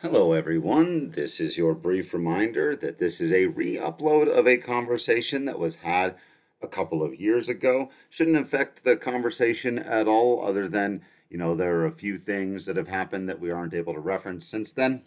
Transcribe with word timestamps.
Hello, 0.00 0.32
everyone. 0.32 1.10
This 1.10 1.40
is 1.40 1.58
your 1.58 1.74
brief 1.74 2.14
reminder 2.14 2.76
that 2.76 2.98
this 2.98 3.20
is 3.20 3.32
a 3.32 3.46
re 3.46 3.74
upload 3.74 4.28
of 4.28 4.46
a 4.46 4.56
conversation 4.56 5.44
that 5.46 5.58
was 5.58 5.76
had 5.76 6.16
a 6.62 6.68
couple 6.68 7.02
of 7.02 7.18
years 7.18 7.48
ago. 7.48 7.90
Shouldn't 8.08 8.36
affect 8.36 8.84
the 8.84 8.96
conversation 8.96 9.76
at 9.76 10.06
all, 10.06 10.46
other 10.46 10.68
than, 10.68 11.02
you 11.28 11.36
know, 11.36 11.56
there 11.56 11.80
are 11.80 11.84
a 11.84 11.90
few 11.90 12.16
things 12.16 12.66
that 12.66 12.76
have 12.76 12.86
happened 12.86 13.28
that 13.28 13.40
we 13.40 13.50
aren't 13.50 13.74
able 13.74 13.92
to 13.92 13.98
reference 13.98 14.46
since 14.46 14.70
then. 14.70 15.02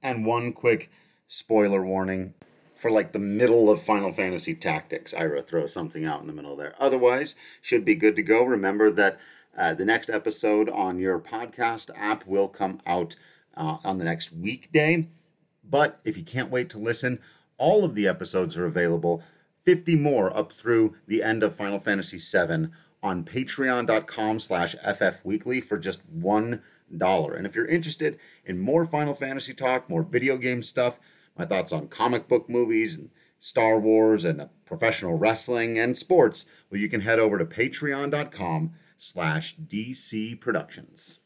And 0.00 0.24
one 0.24 0.52
quick 0.52 0.92
spoiler 1.26 1.84
warning 1.84 2.34
for 2.76 2.92
like 2.92 3.10
the 3.10 3.18
middle 3.18 3.68
of 3.68 3.82
Final 3.82 4.12
Fantasy 4.12 4.54
Tactics. 4.54 5.12
Ira 5.12 5.42
throws 5.42 5.72
something 5.72 6.04
out 6.04 6.20
in 6.20 6.28
the 6.28 6.32
middle 6.32 6.54
there. 6.54 6.76
Otherwise, 6.78 7.34
should 7.60 7.84
be 7.84 7.96
good 7.96 8.14
to 8.14 8.22
go. 8.22 8.44
Remember 8.44 8.92
that 8.92 9.18
uh, 9.58 9.74
the 9.74 9.84
next 9.84 10.08
episode 10.08 10.70
on 10.70 11.00
your 11.00 11.18
podcast 11.18 11.90
app 11.96 12.24
will 12.28 12.48
come 12.48 12.80
out 12.86 13.16
uh, 13.56 13.78
on 13.84 13.98
the 13.98 14.04
next 14.04 14.32
weekday. 14.32 15.08
But 15.68 15.98
if 16.04 16.16
you 16.16 16.24
can't 16.24 16.50
wait 16.50 16.68
to 16.70 16.78
listen, 16.78 17.20
all 17.58 17.84
of 17.84 17.94
the 17.94 18.06
episodes 18.06 18.56
are 18.56 18.66
available, 18.66 19.22
50 19.62 19.96
more 19.96 20.36
up 20.36 20.52
through 20.52 20.96
the 21.06 21.22
end 21.22 21.42
of 21.42 21.54
Final 21.54 21.78
Fantasy 21.78 22.18
VII 22.18 22.68
on 23.02 23.24
patreon.com 23.24 24.38
slash 24.38 24.74
ffweekly 24.76 25.62
for 25.62 25.78
just 25.78 26.04
one 26.08 26.62
dollar. 26.96 27.34
And 27.34 27.46
if 27.46 27.54
you're 27.54 27.66
interested 27.66 28.18
in 28.44 28.58
more 28.58 28.84
Final 28.84 29.14
Fantasy 29.14 29.54
talk, 29.54 29.88
more 29.88 30.02
video 30.02 30.36
game 30.36 30.62
stuff, 30.62 30.98
my 31.36 31.44
thoughts 31.44 31.72
on 31.72 31.88
comic 31.88 32.28
book 32.28 32.48
movies 32.48 32.96
and 32.96 33.10
Star 33.38 33.78
Wars 33.78 34.24
and 34.24 34.48
professional 34.64 35.18
wrestling 35.18 35.78
and 35.78 35.98
sports, 35.98 36.46
well, 36.70 36.80
you 36.80 36.88
can 36.88 37.02
head 37.02 37.18
over 37.18 37.38
to 37.38 37.44
patreon.com 37.44 38.72
slash 38.96 39.56
DC 39.56 40.40
Productions. 40.40 41.23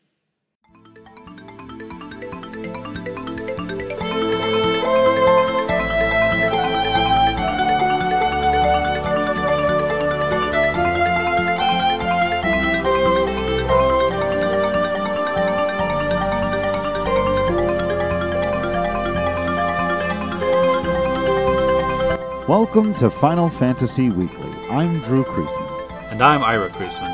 Welcome 22.48 22.94
to 22.94 23.10
Final 23.10 23.50
Fantasy 23.50 24.08
Weekly. 24.08 24.50
I'm 24.70 25.02
Drew 25.02 25.22
Creasman. 25.22 26.10
And 26.10 26.22
I'm 26.22 26.42
Ira 26.42 26.70
Creasman. 26.70 27.10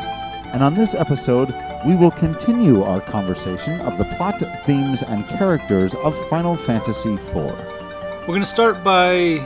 And 0.54 0.62
on 0.62 0.74
this 0.74 0.94
episode, 0.94 1.52
we 1.84 1.96
will 1.96 2.12
continue 2.12 2.84
our 2.84 3.00
conversation 3.00 3.80
of 3.80 3.98
the 3.98 4.04
plot, 4.16 4.40
themes, 4.64 5.02
and 5.02 5.26
characters 5.26 5.92
of 5.96 6.16
Final 6.28 6.56
Fantasy 6.56 7.14
IV. 7.14 7.34
We're 7.34 8.26
going 8.28 8.42
to 8.42 8.46
start 8.46 8.84
by 8.84 9.44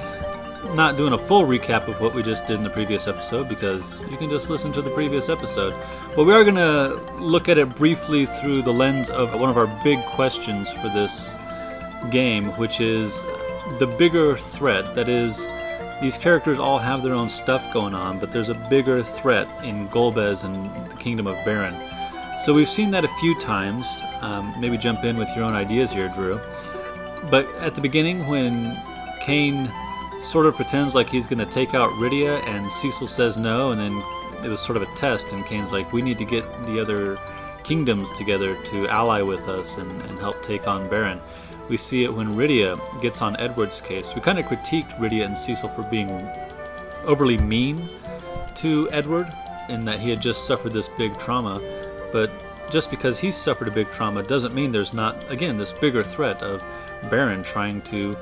not 0.74 0.98
doing 0.98 1.14
a 1.14 1.18
full 1.18 1.44
recap 1.44 1.88
of 1.88 2.02
what 2.02 2.14
we 2.14 2.22
just 2.22 2.46
did 2.46 2.56
in 2.56 2.64
the 2.64 2.68
previous 2.68 3.06
episode 3.06 3.48
because 3.48 3.98
you 4.10 4.18
can 4.18 4.28
just 4.28 4.50
listen 4.50 4.70
to 4.72 4.82
the 4.82 4.90
previous 4.90 5.30
episode. 5.30 5.74
But 6.14 6.24
we 6.24 6.34
are 6.34 6.44
going 6.44 6.56
to 6.56 7.00
look 7.18 7.48
at 7.48 7.56
it 7.56 7.74
briefly 7.74 8.26
through 8.26 8.60
the 8.60 8.74
lens 8.74 9.08
of 9.08 9.40
one 9.40 9.48
of 9.48 9.56
our 9.56 9.68
big 9.82 10.04
questions 10.04 10.70
for 10.70 10.90
this 10.90 11.38
game, 12.10 12.54
which 12.58 12.78
is 12.78 13.24
the 13.78 13.86
bigger 13.86 14.36
threat 14.36 14.94
that 14.94 15.08
is 15.08 15.48
these 16.00 16.16
characters 16.16 16.58
all 16.58 16.78
have 16.78 17.02
their 17.02 17.14
own 17.14 17.28
stuff 17.28 17.72
going 17.72 17.94
on, 17.94 18.18
but 18.18 18.30
there's 18.30 18.48
a 18.48 18.54
bigger 18.54 19.02
threat 19.02 19.48
in 19.64 19.88
Golbez 19.88 20.44
and 20.44 20.90
the 20.90 20.96
Kingdom 20.96 21.26
of 21.26 21.36
Baron. 21.44 21.76
So 22.38 22.54
we've 22.54 22.68
seen 22.68 22.90
that 22.92 23.04
a 23.04 23.08
few 23.20 23.38
times. 23.40 24.02
Um, 24.20 24.54
maybe 24.60 24.78
jump 24.78 25.04
in 25.04 25.16
with 25.16 25.28
your 25.34 25.44
own 25.44 25.54
ideas 25.54 25.90
here, 25.90 26.08
Drew. 26.08 26.40
But 27.30 27.52
at 27.56 27.74
the 27.74 27.80
beginning, 27.80 28.28
when 28.28 28.80
Kain 29.20 29.72
sort 30.20 30.46
of 30.46 30.54
pretends 30.54 30.94
like 30.94 31.08
he's 31.08 31.26
going 31.26 31.40
to 31.40 31.46
take 31.46 31.74
out 31.74 31.90
Rydia, 31.92 32.42
and 32.44 32.70
Cecil 32.70 33.08
says 33.08 33.36
no, 33.36 33.72
and 33.72 33.80
then 33.80 34.44
it 34.44 34.48
was 34.48 34.60
sort 34.60 34.76
of 34.76 34.82
a 34.82 34.94
test, 34.94 35.32
and 35.32 35.44
Kain's 35.46 35.72
like, 35.72 35.92
we 35.92 36.00
need 36.00 36.18
to 36.18 36.24
get 36.24 36.44
the 36.66 36.80
other 36.80 37.18
kingdoms 37.64 38.08
together 38.10 38.54
to 38.64 38.88
ally 38.88 39.20
with 39.20 39.48
us 39.48 39.78
and, 39.78 40.00
and 40.02 40.18
help 40.18 40.42
take 40.42 40.66
on 40.68 40.88
Baron. 40.88 41.20
We 41.68 41.76
see 41.76 42.04
it 42.04 42.12
when 42.12 42.34
Rydia 42.34 42.78
gets 43.02 43.20
on 43.20 43.36
Edward's 43.36 43.80
case. 43.80 44.14
We 44.14 44.20
kind 44.20 44.38
of 44.38 44.46
critiqued 44.46 44.98
Rydia 44.98 45.24
and 45.24 45.36
Cecil 45.36 45.68
for 45.68 45.82
being 45.82 46.28
overly 47.04 47.38
mean 47.38 47.88
to 48.56 48.88
Edward 48.90 49.32
in 49.68 49.84
that 49.84 50.00
he 50.00 50.10
had 50.10 50.20
just 50.22 50.46
suffered 50.46 50.72
this 50.72 50.88
big 50.88 51.18
trauma. 51.18 51.60
But 52.10 52.30
just 52.70 52.90
because 52.90 53.18
he's 53.18 53.36
suffered 53.36 53.68
a 53.68 53.70
big 53.70 53.90
trauma 53.90 54.22
doesn't 54.22 54.54
mean 54.54 54.72
there's 54.72 54.94
not, 54.94 55.30
again, 55.30 55.58
this 55.58 55.72
bigger 55.72 56.02
threat 56.02 56.42
of 56.42 56.64
Baron 57.10 57.42
trying 57.42 57.82
to 57.82 58.16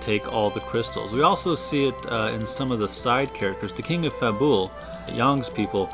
take 0.00 0.30
all 0.30 0.50
the 0.50 0.60
crystals. 0.60 1.12
We 1.12 1.22
also 1.22 1.54
see 1.54 1.88
it 1.88 1.94
uh, 2.06 2.30
in 2.34 2.44
some 2.44 2.70
of 2.70 2.78
the 2.78 2.88
side 2.88 3.32
characters. 3.34 3.72
The 3.72 3.82
King 3.82 4.06
of 4.06 4.12
Fabul, 4.12 4.70
Yang's 5.08 5.48
people, 5.50 5.90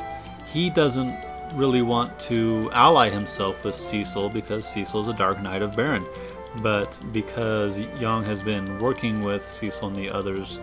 he 0.52 0.70
doesn't 0.70 1.16
really 1.54 1.82
want 1.82 2.18
to 2.18 2.70
ally 2.72 3.08
himself 3.08 3.64
with 3.64 3.74
Cecil 3.74 4.28
because 4.28 4.66
Cecil 4.66 5.00
is 5.00 5.08
a 5.08 5.14
Dark 5.14 5.40
Knight 5.40 5.62
of 5.62 5.76
Baron 5.76 6.04
but 6.62 7.00
because 7.12 7.78
Yang 8.00 8.24
has 8.24 8.42
been 8.42 8.78
working 8.78 9.22
with 9.22 9.44
Cecil 9.44 9.88
and 9.88 9.96
the 9.96 10.10
others, 10.10 10.60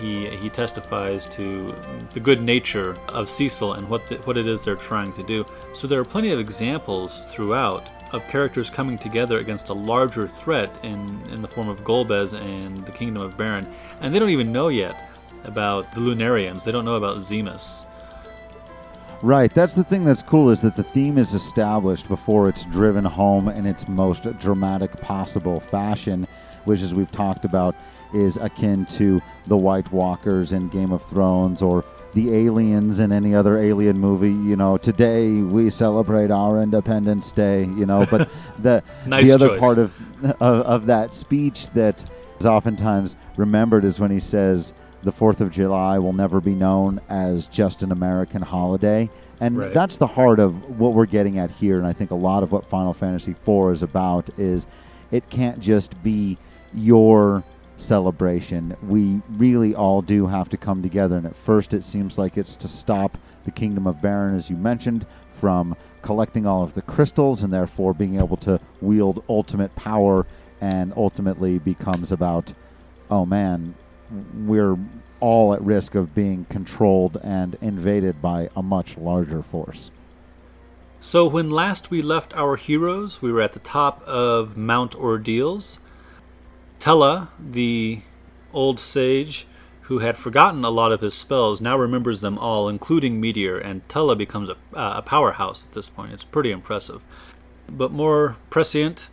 he 0.00 0.28
he 0.28 0.48
testifies 0.48 1.26
to 1.26 1.74
the 2.12 2.20
good 2.20 2.40
nature 2.40 2.96
of 3.08 3.28
Cecil 3.28 3.74
and 3.74 3.88
what 3.88 4.06
the, 4.08 4.16
what 4.18 4.36
it 4.36 4.46
is 4.46 4.64
they're 4.64 4.76
trying 4.76 5.12
to 5.14 5.22
do. 5.22 5.44
So 5.72 5.86
there 5.86 6.00
are 6.00 6.04
plenty 6.04 6.32
of 6.32 6.38
examples 6.38 7.26
throughout 7.32 7.90
of 8.12 8.26
characters 8.28 8.70
coming 8.70 8.98
together 8.98 9.38
against 9.38 9.68
a 9.68 9.72
larger 9.72 10.28
threat 10.28 10.78
in 10.82 11.20
in 11.30 11.42
the 11.42 11.48
form 11.48 11.68
of 11.68 11.82
Golbez 11.84 12.38
and 12.38 12.84
the 12.86 12.92
Kingdom 12.92 13.22
of 13.22 13.36
Baron, 13.36 13.66
and 14.00 14.14
they 14.14 14.18
don't 14.18 14.30
even 14.30 14.52
know 14.52 14.68
yet 14.68 15.10
about 15.44 15.92
the 15.92 16.00
Lunarians. 16.00 16.64
They 16.64 16.72
don't 16.72 16.84
know 16.84 16.96
about 16.96 17.18
Zemus. 17.18 17.86
Right. 19.22 19.52
That's 19.52 19.74
the 19.74 19.84
thing 19.84 20.04
that's 20.04 20.22
cool 20.22 20.50
is 20.50 20.60
that 20.60 20.76
the 20.76 20.82
theme 20.82 21.18
is 21.18 21.32
established 21.32 22.08
before 22.08 22.48
it's 22.48 22.64
driven 22.66 23.04
home 23.04 23.48
in 23.48 23.66
its 23.66 23.88
most 23.88 24.24
dramatic 24.38 25.00
possible 25.00 25.58
fashion, 25.58 26.26
which, 26.64 26.82
as 26.82 26.94
we've 26.94 27.10
talked 27.10 27.44
about, 27.44 27.74
is 28.14 28.36
akin 28.36 28.86
to 28.86 29.20
the 29.46 29.56
White 29.56 29.90
Walkers 29.90 30.52
in 30.52 30.68
Game 30.68 30.92
of 30.92 31.02
Thrones 31.02 31.62
or 31.62 31.84
the 32.14 32.34
aliens 32.34 33.00
in 33.00 33.10
any 33.10 33.34
other 33.34 33.58
alien 33.58 33.98
movie. 33.98 34.32
You 34.32 34.56
know, 34.56 34.76
today 34.76 35.42
we 35.42 35.70
celebrate 35.70 36.30
our 36.30 36.62
Independence 36.62 37.32
Day. 37.32 37.64
You 37.64 37.86
know, 37.86 38.06
but 38.10 38.30
the 38.58 38.82
nice 39.06 39.26
the 39.26 39.32
other 39.32 39.48
choice. 39.48 39.58
part 39.58 39.78
of, 39.78 40.00
of 40.24 40.60
of 40.66 40.86
that 40.86 41.14
speech 41.14 41.70
that 41.70 42.04
is 42.38 42.46
oftentimes 42.46 43.16
remembered 43.36 43.84
is 43.84 43.98
when 43.98 44.10
he 44.10 44.20
says 44.20 44.72
the 45.06 45.12
Fourth 45.12 45.40
of 45.40 45.52
July 45.52 46.00
will 46.00 46.12
never 46.12 46.40
be 46.40 46.52
known 46.52 47.00
as 47.08 47.46
just 47.46 47.84
an 47.84 47.92
American 47.92 48.42
holiday. 48.42 49.08
And 49.40 49.56
Right. 49.56 49.72
that's 49.72 49.98
the 49.98 50.06
heart 50.08 50.40
of 50.40 50.80
what 50.80 50.94
we're 50.94 51.06
getting 51.06 51.38
at 51.38 51.48
here. 51.48 51.78
And 51.78 51.86
I 51.86 51.92
think 51.92 52.10
a 52.10 52.16
lot 52.16 52.42
of 52.42 52.50
what 52.50 52.68
Final 52.68 52.92
Fantasy 52.92 53.30
IV 53.46 53.70
is 53.70 53.84
about 53.84 54.28
is 54.36 54.66
it 55.12 55.30
can't 55.30 55.60
just 55.60 56.02
be 56.02 56.38
your 56.74 57.44
celebration. 57.76 58.76
We 58.82 59.22
really 59.38 59.76
all 59.76 60.02
do 60.02 60.26
have 60.26 60.48
to 60.48 60.56
come 60.56 60.82
together. 60.82 61.16
And 61.16 61.26
at 61.26 61.36
first, 61.36 61.72
it 61.72 61.84
seems 61.84 62.18
like 62.18 62.36
it's 62.36 62.56
to 62.56 62.66
stop 62.66 63.16
the 63.44 63.52
Kingdom 63.52 63.86
of 63.86 64.02
Baron, 64.02 64.34
as 64.34 64.50
you 64.50 64.56
mentioned, 64.56 65.06
from 65.28 65.76
collecting 66.02 66.46
all 66.48 66.64
of 66.64 66.74
the 66.74 66.82
crystals 66.82 67.44
and 67.44 67.52
therefore 67.52 67.94
being 67.94 68.18
able 68.18 68.38
to 68.38 68.58
wield 68.80 69.22
ultimate 69.28 69.72
power 69.76 70.26
and 70.60 70.92
ultimately 70.96 71.60
becomes 71.60 72.10
about, 72.10 72.52
oh 73.08 73.24
man, 73.24 73.76
we're 74.10 74.76
all 75.20 75.54
at 75.54 75.62
risk 75.62 75.94
of 75.94 76.14
being 76.14 76.46
controlled 76.50 77.18
and 77.22 77.56
invaded 77.60 78.20
by 78.20 78.48
a 78.54 78.62
much 78.62 78.96
larger 78.98 79.42
force. 79.42 79.90
So, 81.00 81.26
when 81.26 81.50
last 81.50 81.90
we 81.90 82.02
left 82.02 82.34
our 82.34 82.56
heroes, 82.56 83.22
we 83.22 83.30
were 83.30 83.40
at 83.40 83.52
the 83.52 83.60
top 83.60 84.02
of 84.02 84.56
Mount 84.56 84.94
Ordeals. 84.94 85.78
Tellah, 86.80 87.28
the 87.38 88.00
old 88.52 88.80
sage 88.80 89.46
who 89.82 90.00
had 90.00 90.16
forgotten 90.16 90.64
a 90.64 90.70
lot 90.70 90.90
of 90.90 91.00
his 91.00 91.14
spells, 91.14 91.60
now 91.60 91.78
remembers 91.78 92.20
them 92.20 92.38
all, 92.38 92.68
including 92.68 93.20
Meteor, 93.20 93.56
and 93.56 93.86
Tellah 93.86 94.18
becomes 94.18 94.48
a, 94.48 94.56
uh, 94.74 94.94
a 94.96 95.02
powerhouse 95.02 95.64
at 95.64 95.72
this 95.72 95.88
point. 95.88 96.12
It's 96.12 96.24
pretty 96.24 96.50
impressive. 96.50 97.04
But 97.68 97.92
more 97.92 98.36
prescient 98.50 99.10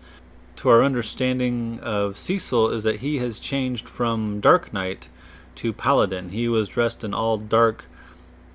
to 0.64 0.70
our 0.70 0.82
understanding 0.82 1.78
of 1.82 2.18
Cecil 2.18 2.70
is 2.70 2.84
that 2.84 3.02
he 3.02 3.18
has 3.18 3.38
changed 3.38 3.90
from 3.90 4.40
Dark 4.40 4.72
Knight 4.72 5.10
to 5.56 5.74
Paladin. 5.74 6.30
He 6.30 6.48
was 6.48 6.70
dressed 6.70 7.04
in 7.04 7.14
all 7.14 7.38
dark 7.38 7.84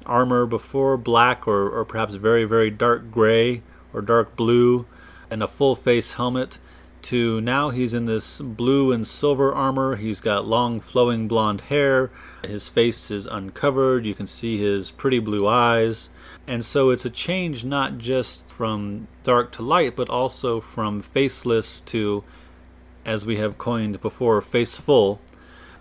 armor 0.07 0.47
before, 0.47 0.97
black 0.97 1.47
or, 1.47 1.69
or 1.69 1.85
perhaps 1.85 2.15
very, 2.15 2.45
very 2.45 2.71
dark 2.71 3.11
gray 3.11 3.61
or 3.93 4.01
dark 4.01 4.37
blue, 4.37 4.87
and 5.31 5.43
a 5.43 5.47
full 5.47 5.77
face 5.77 6.15
helmet, 6.15 6.59
to 7.03 7.41
now 7.41 7.71
he's 7.71 7.95
in 7.95 8.07
this 8.07 8.41
blue 8.41 8.93
and 8.93 9.07
silver 9.07 9.53
armor. 9.53 9.97
He's 9.97 10.21
got 10.21 10.47
long 10.47 10.81
flowing 10.81 11.29
blonde 11.29 11.63
hair. 11.63 12.11
His 12.43 12.69
face 12.69 13.11
is 13.11 13.27
uncovered. 13.27 14.07
You 14.07 14.15
can 14.15 14.27
see 14.27 14.59
his 14.59 14.91
pretty 14.91 15.19
blue 15.19 15.47
eyes. 15.47 16.11
And 16.47 16.65
so 16.65 16.91
it's 16.91 17.05
a 17.05 17.11
change 17.11 17.65
not 17.65 17.99
just 17.99 18.49
from 18.49 19.09
dark 19.23 19.53
to 19.53 19.63
light, 19.63 19.97
but 19.97 20.09
also 20.09 20.61
from 20.61 21.03
faceless 21.03 21.81
to 21.83 22.25
as 23.05 23.25
we 23.25 23.37
have 23.39 23.59
coined 23.59 24.01
before, 24.01 24.41
faceful, 24.41 25.21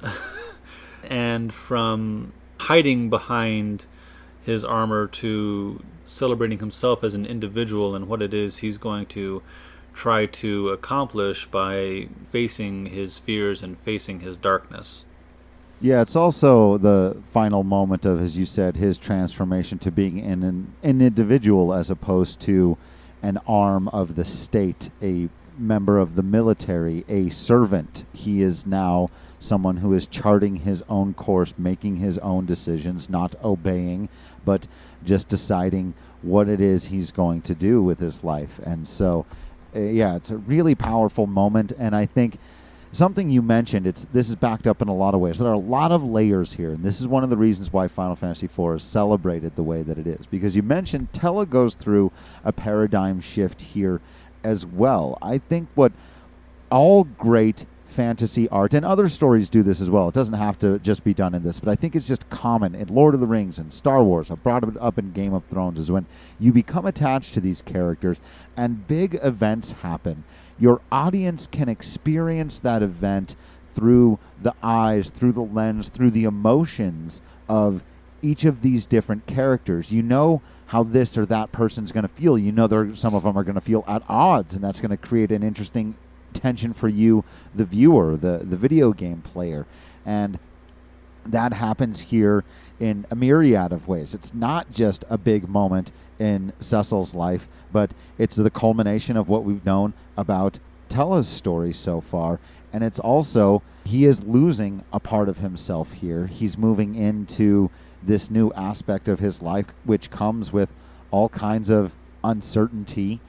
and 1.10 1.54
from 1.54 2.32
hiding 2.60 3.10
behind 3.10 3.86
his 4.44 4.64
armor 4.64 5.08
to 5.08 5.84
celebrating 6.06 6.60
himself 6.60 7.04
as 7.04 7.14
an 7.16 7.26
individual 7.26 7.96
and 7.96 8.08
what 8.08 8.22
it 8.22 8.34
is 8.34 8.58
he's 8.58 8.78
going 8.78 9.06
to 9.06 9.44
try 9.98 10.28
to 10.28 10.70
accomplish 10.70 11.48
by 11.48 12.08
facing 12.24 12.86
his 12.86 13.18
fears 13.18 13.64
and 13.64 13.78
facing 13.78 14.20
his 14.20 14.38
darkness. 14.38 15.06
Yeah, 15.82 16.02
it's 16.02 16.16
also 16.16 16.78
the 16.78 17.18
final 17.32 17.64
moment 17.64 18.06
of, 18.06 18.22
as 18.22 18.38
you 18.38 18.46
said, 18.46 18.78
his 18.78 19.00
transformation 19.00 19.80
to 19.80 19.92
being 19.92 20.20
an, 20.20 20.44
an, 20.84 21.02
individual 21.02 21.74
as 21.74 21.90
opposed 21.90 22.40
to 22.42 22.78
an 23.24 23.40
arm 23.48 23.88
of 23.90 24.16
the 24.16 24.26
state, 24.26 24.90
a 25.02 25.30
member 25.58 25.98
of 25.98 26.16
the 26.16 26.24
military, 26.24 27.04
a 27.10 27.30
servant. 27.30 28.06
He 28.14 28.44
is 28.44 28.68
now 28.68 29.08
someone 29.40 29.78
who 29.78 29.94
is 29.94 30.06
charting 30.06 30.58
his 30.58 30.84
own 30.90 31.16
course, 31.16 31.56
making 31.58 31.98
his 31.98 32.20
own 32.20 32.46
decisions, 32.46 33.10
not 33.10 33.36
obeying, 33.44 34.10
but 34.46 34.68
just 35.04 35.28
deciding 35.28 35.94
what 36.22 36.50
it 36.50 36.62
is 36.62 36.86
he's 36.86 37.12
going 37.12 37.42
to 37.42 37.56
do 37.56 37.82
with 37.82 38.00
his 38.00 38.24
life. 38.24 38.60
And 38.64 38.88
so, 38.88 39.26
Uh, 39.78 39.82
yeah, 39.82 40.16
it's 40.16 40.32
a 40.32 40.38
really 40.38 40.76
powerful 40.76 41.28
moment. 41.28 41.72
And 41.78 41.96
I 41.96 42.06
think 42.06 42.40
something 42.92 43.30
you 43.30 43.42
mentioned 43.42 43.86
it's 43.86 44.06
this 44.06 44.30
is 44.30 44.36
backed 44.36 44.66
up 44.66 44.82
in 44.82 44.88
a 44.88 44.96
lot 44.96 45.14
of 45.14 45.20
ways 45.20 45.40
there 45.40 45.50
are 45.50 45.54
a 45.54 45.60
lot 45.60 45.92
of 45.92 46.04
layers 46.04 46.54
here 46.54 46.72
and 46.72 46.84
this 46.86 47.02
is 47.02 47.08
one 47.08 47.22
of 47.22 47.30
the 47.30 47.36
reasons 47.36 47.72
why 47.72 47.86
final 47.86 48.16
fantasy 48.16 48.46
iv 48.46 48.76
is 48.76 48.82
celebrated 48.82 49.54
the 49.56 49.62
way 49.62 49.84
that 49.84 49.98
it 49.98 50.08
is 50.08 50.26
because 50.26 50.56
you 50.56 50.64
mentioned 50.64 51.12
Tellah 51.12 51.48
goes 51.50 51.76
through 51.76 52.14
a 52.46 52.54
paradigm 52.54 53.20
shift 53.20 53.62
here 53.62 54.00
as 54.42 54.66
well 54.66 55.18
i 55.22 55.38
think 55.38 55.68
what 55.76 55.92
all 56.72 57.04
great 57.04 57.66
fantasy 57.88 58.48
art 58.50 58.74
and 58.74 58.86
other 58.86 59.10
stories 59.10 59.50
do 59.50 59.64
this 59.64 59.82
as 59.82 59.90
well 59.90 60.10
it 60.10 60.14
doesn't 60.14 60.36
have 60.36 60.60
to 60.60 60.78
just 60.80 61.04
be 61.04 61.14
done 61.14 61.34
in 61.34 61.42
this 61.42 61.60
but 61.60 61.70
i 61.70 61.76
think 61.76 61.96
it's 61.96 62.08
just 62.08 62.30
common 62.30 62.76
in 62.76 62.88
lord 62.90 63.14
of 63.14 63.20
the 63.20 63.26
rings 63.26 63.58
and 63.58 63.74
star 63.74 64.04
wars 64.04 64.30
i 64.30 64.36
brought 64.36 64.64
it 64.64 64.78
up 64.80 64.98
in 64.98 65.12
game 65.14 65.34
of 65.34 65.44
thrones 65.46 65.80
is 65.80 65.90
when 65.90 66.06
you 66.40 66.52
become 66.52 66.86
attached 66.86 67.34
to 67.34 67.40
these 67.40 67.62
characters 67.62 68.22
and 68.56 68.88
big 68.88 69.18
events 69.24 69.72
happen 69.72 70.24
your 70.60 70.82
audience 70.92 71.48
can 71.48 71.70
experience 71.70 72.60
that 72.60 72.82
event 72.82 73.36
through 73.74 74.18
the 74.42 74.56
eyes, 74.64 75.12
through 75.12 75.32
the 75.34 75.42
lens, 75.42 75.90
through 75.90 76.10
the 76.10 76.24
emotions 76.24 77.22
of 77.48 77.84
each 78.24 78.44
of 78.44 78.62
these 78.62 78.88
different 78.88 79.28
characters. 79.28 79.92
You 79.92 80.02
know 80.02 80.42
how 80.68 80.82
this 80.82 81.16
or 81.16 81.28
that 81.28 81.52
person's 81.52 81.92
going 81.92 82.02
to 82.02 82.08
feel. 82.08 82.40
You 82.40 82.52
know 82.52 82.66
there 82.66 82.96
some 82.96 83.14
of 83.14 83.22
them 83.22 83.38
are 83.38 83.44
going 83.44 83.56
to 83.56 83.62
feel 83.62 83.84
at 83.88 84.02
odds, 84.10 84.56
and 84.56 84.64
that's 84.64 84.82
going 84.82 84.90
to 84.90 84.98
create 84.98 85.32
an 85.32 85.44
interesting 85.44 85.96
tension 86.38 86.74
for 86.74 86.88
you, 86.88 87.24
the 87.54 87.66
viewer, 87.66 88.16
the 88.16 88.40
the 88.40 88.58
video 88.58 88.94
game 88.94 89.22
player, 89.22 89.66
and 90.06 90.40
that 91.26 91.54
happens 91.54 92.00
here 92.00 92.44
in 92.80 93.06
a 93.12 93.16
myriad 93.16 93.74
of 93.74 93.88
ways. 93.88 94.14
It's 94.14 94.34
not 94.34 94.72
just 94.72 95.04
a 95.10 95.18
big 95.18 95.50
moment 95.50 95.92
in 96.20 96.54
Cecil's 96.60 97.14
life, 97.14 97.48
but 97.72 97.92
it's 98.18 98.36
the 98.36 98.50
culmination 98.50 99.18
of 99.18 99.30
what 99.30 99.44
we've 99.44 99.66
known 99.66 99.94
about 100.16 100.60
Tellah's 100.90 101.28
story 101.28 101.74
so 101.74 102.02
far. 102.02 102.40
And 102.74 102.84
it's 102.84 103.00
also, 103.00 103.62
he 103.86 104.06
is 104.06 104.24
losing 104.24 104.84
a 104.92 105.00
part 105.00 105.30
of 105.30 105.40
himself 105.40 105.94
here. 105.94 106.28
He's 106.28 106.58
moving 106.58 106.96
into 106.96 107.70
this 108.04 108.30
new 108.30 108.52
aspect 108.54 109.08
of 109.08 109.20
his 109.20 109.42
life, 109.42 109.74
which 109.84 110.10
comes 110.12 110.54
with 110.54 110.74
all 111.12 111.30
kinds 111.30 111.70
of 111.70 111.94
uncertainty, 112.24 113.20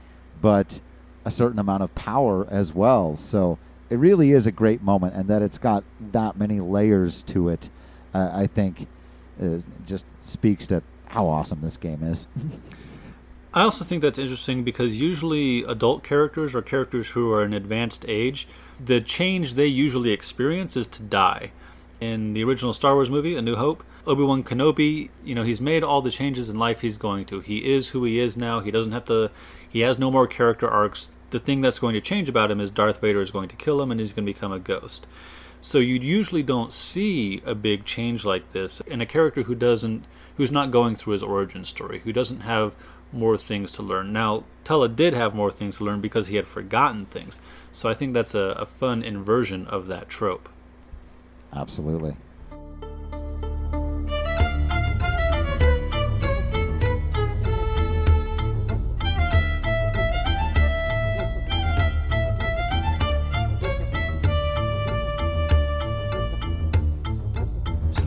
but 0.41 0.79
a 1.25 1.31
certain 1.31 1.59
amount 1.59 1.83
of 1.83 1.93
power 1.95 2.47
as 2.49 2.73
well. 2.73 3.15
So 3.15 3.57
it 3.89 3.97
really 3.97 4.31
is 4.31 4.45
a 4.45 4.51
great 4.51 4.81
moment, 4.81 5.15
and 5.15 5.27
that 5.27 5.41
it's 5.41 5.57
got 5.57 5.83
that 6.11 6.37
many 6.37 6.59
layers 6.59 7.23
to 7.23 7.49
it, 7.49 7.69
uh, 8.13 8.29
I 8.33 8.47
think, 8.47 8.87
is, 9.39 9.67
just 9.85 10.05
speaks 10.23 10.67
to 10.67 10.83
how 11.07 11.27
awesome 11.27 11.61
this 11.61 11.77
game 11.77 12.03
is. 12.03 12.27
I 13.51 13.63
also 13.63 13.83
think 13.83 14.03
that's 14.03 14.19
interesting 14.19 14.63
because 14.63 15.01
usually 15.01 15.63
adult 15.63 16.03
characters 16.03 16.53
or 16.53 16.61
characters 16.61 17.09
who 17.09 17.31
are 17.33 17.43
in 17.43 17.53
advanced 17.53 18.05
age, 18.07 18.47
the 18.83 19.01
change 19.01 19.55
they 19.55 19.65
usually 19.65 20.11
experience 20.11 20.77
is 20.77 20.85
to 20.87 21.03
die. 21.03 21.51
In 21.99 22.33
the 22.33 22.43
original 22.43 22.73
Star 22.73 22.93
Wars 22.93 23.09
movie, 23.09 23.35
A 23.35 23.41
New 23.41 23.55
Hope, 23.55 23.83
Obi 24.05 24.23
Wan 24.23 24.43
Kenobi, 24.43 25.09
you 25.25 25.33
know, 25.33 25.43
he's 25.43 25.59
made 25.59 25.83
all 25.83 26.01
the 26.01 26.11
changes 26.11 26.47
in 26.47 26.59
life 26.59 26.81
he's 26.81 26.99
going 26.99 27.25
to. 27.25 27.39
He 27.39 27.73
is 27.73 27.89
who 27.89 28.03
he 28.03 28.19
is 28.19 28.37
now. 28.37 28.59
He 28.59 28.69
doesn't 28.69 28.91
have 28.91 29.05
to, 29.05 29.31
he 29.69 29.81
has 29.81 29.99
no 29.99 30.11
more 30.11 30.27
character 30.27 30.67
arcs. 30.67 31.11
The 31.29 31.39
thing 31.39 31.61
that's 31.61 31.79
going 31.79 31.93
to 31.93 32.01
change 32.01 32.27
about 32.27 32.51
him 32.51 32.59
is 32.59 32.71
Darth 32.71 32.99
Vader 33.01 33.21
is 33.21 33.31
going 33.31 33.49
to 33.49 33.55
kill 33.55 33.81
him 33.81 33.91
and 33.91 33.99
he's 33.99 34.13
going 34.13 34.25
to 34.25 34.33
become 34.33 34.51
a 34.51 34.59
ghost. 34.59 35.05
So 35.61 35.77
you 35.77 35.95
usually 35.95 36.43
don't 36.43 36.73
see 36.73 37.41
a 37.45 37.53
big 37.53 37.85
change 37.85 38.25
like 38.25 38.51
this 38.51 38.81
in 38.81 39.01
a 39.01 39.05
character 39.05 39.43
who 39.43 39.55
doesn't, 39.55 40.05
who's 40.37 40.51
not 40.51 40.71
going 40.71 40.95
through 40.95 41.13
his 41.13 41.23
origin 41.23 41.65
story, 41.65 41.99
who 41.99 42.13
doesn't 42.13 42.41
have 42.41 42.75
more 43.11 43.37
things 43.37 43.71
to 43.73 43.83
learn. 43.83 44.13
Now, 44.13 44.45
Tellah 44.63 44.95
did 44.95 45.13
have 45.13 45.35
more 45.35 45.51
things 45.51 45.77
to 45.77 45.83
learn 45.83 46.01
because 46.01 46.27
he 46.27 46.35
had 46.35 46.47
forgotten 46.47 47.05
things. 47.07 47.39
So 47.71 47.89
I 47.89 47.93
think 47.93 48.13
that's 48.13 48.35
a, 48.35 48.55
a 48.57 48.65
fun 48.65 49.03
inversion 49.03 49.67
of 49.67 49.87
that 49.87 50.09
trope. 50.09 50.49
Absolutely. 51.53 52.15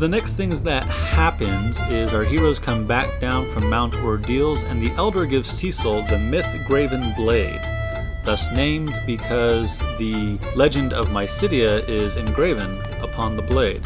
The 0.02 0.08
next 0.08 0.36
things 0.36 0.60
that 0.62 0.82
happens 0.88 1.80
is 1.82 2.12
our 2.12 2.24
heroes 2.24 2.58
come 2.58 2.88
back 2.88 3.20
down 3.20 3.46
from 3.46 3.70
Mount 3.70 3.94
Ordeals, 3.94 4.64
and 4.64 4.82
the 4.82 4.90
Elder 4.94 5.26
gives 5.26 5.48
Cecil 5.48 6.02
the 6.02 6.18
myth-graven 6.18 7.14
blade, 7.14 7.60
thus 8.24 8.50
named 8.50 8.92
because 9.06 9.78
the 9.98 10.40
legend 10.56 10.92
of 10.92 11.10
Mysidia 11.10 11.88
is 11.88 12.16
engraven 12.16 12.80
upon 13.00 13.36
the 13.36 13.42
blade. 13.42 13.80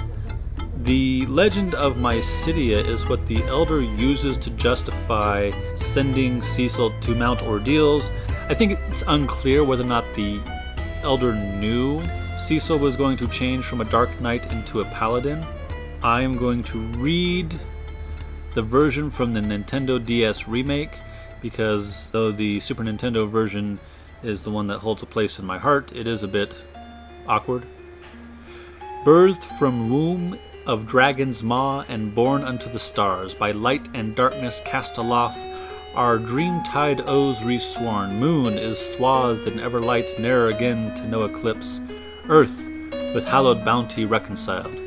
The 0.85 1.27
legend 1.27 1.75
of 1.75 1.99
Mysidia 1.99 2.83
is 2.83 3.05
what 3.05 3.27
the 3.27 3.43
Elder 3.43 3.83
uses 3.83 4.39
to 4.39 4.51
justify 4.53 5.53
sending 5.75 6.41
Cecil 6.41 6.99
to 6.99 7.15
Mount 7.15 7.43
Ordeals. 7.43 8.11
I 8.49 8.55
think 8.55 8.81
it's 8.89 9.05
unclear 9.07 9.65
whether 9.65 9.85
or 9.85 9.87
not 9.87 10.07
the 10.15 10.41
Elder 11.03 11.35
knew 11.35 12.03
Cecil 12.39 12.79
was 12.79 12.97
going 12.97 13.19
to 13.19 13.29
change 13.29 13.67
from 13.67 13.83
a 13.83 13.85
Dark 13.85 14.19
Knight 14.23 14.51
into 14.51 14.81
a 14.81 14.87
Paladin. 14.87 15.45
I 16.07 16.21
am 16.21 16.37
going 16.37 16.63
to 16.63 16.79
read 16.79 17.53
the 18.55 18.63
version 18.63 19.11
from 19.11 19.35
the 19.35 19.41
Nintendo 19.41 19.99
DS 19.99 20.47
remake 20.47 20.93
because 21.43 22.11
though 22.13 22.31
the 22.31 22.61
Super 22.61 22.85
Nintendo 22.85 23.29
version 23.29 23.81
is 24.23 24.45
the 24.45 24.53
one 24.53 24.69
that 24.69 24.79
holds 24.79 25.03
a 25.03 25.07
place 25.07 25.41
in 25.41 25.45
my 25.45 25.59
heart, 25.59 25.91
it 25.93 26.07
is 26.07 26.23
a 26.23 26.29
bit 26.29 26.55
awkward. 27.27 27.67
Birthed 29.05 29.43
from 29.59 29.91
womb 29.91 30.39
of 30.69 30.87
dragon's 30.87 31.43
maw 31.43 31.85
and 31.89 32.15
born 32.15 32.45
unto 32.45 32.71
the 32.71 32.79
stars, 32.79 33.35
by 33.35 33.51
light 33.51 33.89
and 33.93 34.15
darkness 34.15 34.63
cast 34.65 34.99
aloft, 34.99 35.41
our 35.97 36.21
dream 36.21 36.63
tide 36.63 37.01
oaths 37.01 37.41
resworn. 37.41 38.17
Moon 38.21 38.57
is 38.57 38.79
swathed 38.79 39.49
in 39.49 39.59
ever 39.59 39.81
light, 39.81 40.15
ne'er 40.21 40.51
again 40.51 40.95
to 40.95 41.09
no 41.09 41.25
eclipse. 41.25 41.81
Earth 42.29 42.65
with 43.13 43.25
hallowed 43.25 43.65
bounty 43.65 44.05
reconciled. 44.05 44.86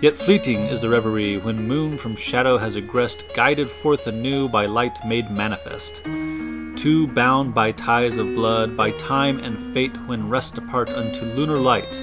Yet 0.00 0.14
fleeting 0.14 0.60
is 0.66 0.82
the 0.82 0.88
reverie 0.88 1.38
when 1.38 1.66
moon 1.66 1.98
from 1.98 2.14
shadow 2.14 2.56
has 2.56 2.76
aggressed, 2.76 3.24
guided 3.34 3.68
forth 3.68 4.06
anew 4.06 4.48
by 4.48 4.66
light 4.66 4.96
made 5.04 5.28
manifest. 5.28 6.04
Two 6.04 7.08
bound 7.08 7.52
by 7.52 7.72
ties 7.72 8.16
of 8.16 8.32
blood, 8.36 8.76
by 8.76 8.92
time 8.92 9.40
and 9.40 9.58
fate, 9.74 9.96
when 10.06 10.28
rest 10.28 10.56
apart 10.56 10.88
unto 10.90 11.24
lunar 11.24 11.58
light 11.58 12.00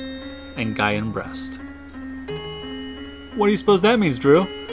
and 0.58 0.76
Gaian 0.76 1.14
breast. 1.14 1.62
What 3.38 3.46
do 3.46 3.52
you 3.52 3.58
suppose 3.58 3.82
that 3.84 3.98
means, 3.98 4.20
Drew? 4.20 4.65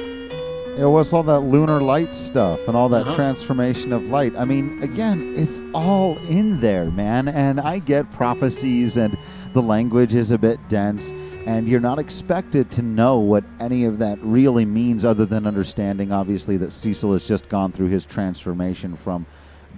It 0.78 0.86
was 0.86 1.12
all 1.12 1.22
that 1.24 1.40
lunar 1.40 1.80
light 1.82 2.14
stuff 2.14 2.58
and 2.66 2.74
all 2.74 2.88
that 2.88 3.06
Uh-huh. 3.06 3.14
transformation 3.14 3.92
of 3.92 4.08
light. 4.08 4.32
I 4.38 4.46
mean, 4.46 4.78
again, 4.82 5.34
it's 5.36 5.60
all 5.74 6.16
in 6.28 6.60
there, 6.62 6.90
man. 6.90 7.28
And 7.28 7.60
I 7.60 7.78
get 7.78 8.10
prophecies 8.10 8.96
and 8.96 9.16
the 9.52 9.60
language 9.60 10.14
is 10.14 10.30
a 10.30 10.38
bit 10.38 10.58
dense, 10.70 11.12
and 11.44 11.68
you're 11.68 11.78
not 11.80 11.98
expected 11.98 12.70
to 12.70 12.80
know 12.82 13.18
what 13.18 13.44
any 13.60 13.84
of 13.84 13.98
that 13.98 14.18
really 14.22 14.64
means 14.64 15.04
other 15.04 15.26
than 15.26 15.46
understanding, 15.46 16.10
obviously, 16.10 16.56
that 16.56 16.72
Cecil 16.72 17.12
has 17.12 17.24
just 17.24 17.50
gone 17.50 17.70
through 17.70 17.88
his 17.88 18.06
transformation 18.06 18.96
from 18.96 19.26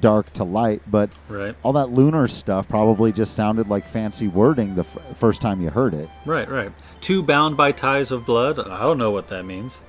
dark 0.00 0.32
to 0.34 0.44
light. 0.44 0.80
But 0.88 1.10
Right. 1.28 1.56
all 1.64 1.72
that 1.72 1.90
lunar 1.92 2.28
stuff 2.28 2.68
probably 2.68 3.10
just 3.10 3.34
sounded 3.34 3.68
like 3.68 3.88
fancy 3.88 4.28
wording 4.28 4.76
the 4.76 4.82
f- 4.82 4.96
first 5.16 5.42
time 5.42 5.60
you 5.60 5.70
heard 5.70 5.92
it. 5.92 6.08
Right, 6.24 6.48
right. 6.48 6.70
Two 7.00 7.24
bound 7.24 7.56
by 7.56 7.72
ties 7.72 8.12
of 8.12 8.24
blood. 8.24 8.60
I 8.60 8.82
don't 8.82 8.98
know 8.98 9.10
what 9.10 9.26
that 9.28 9.44
means. 9.44 9.82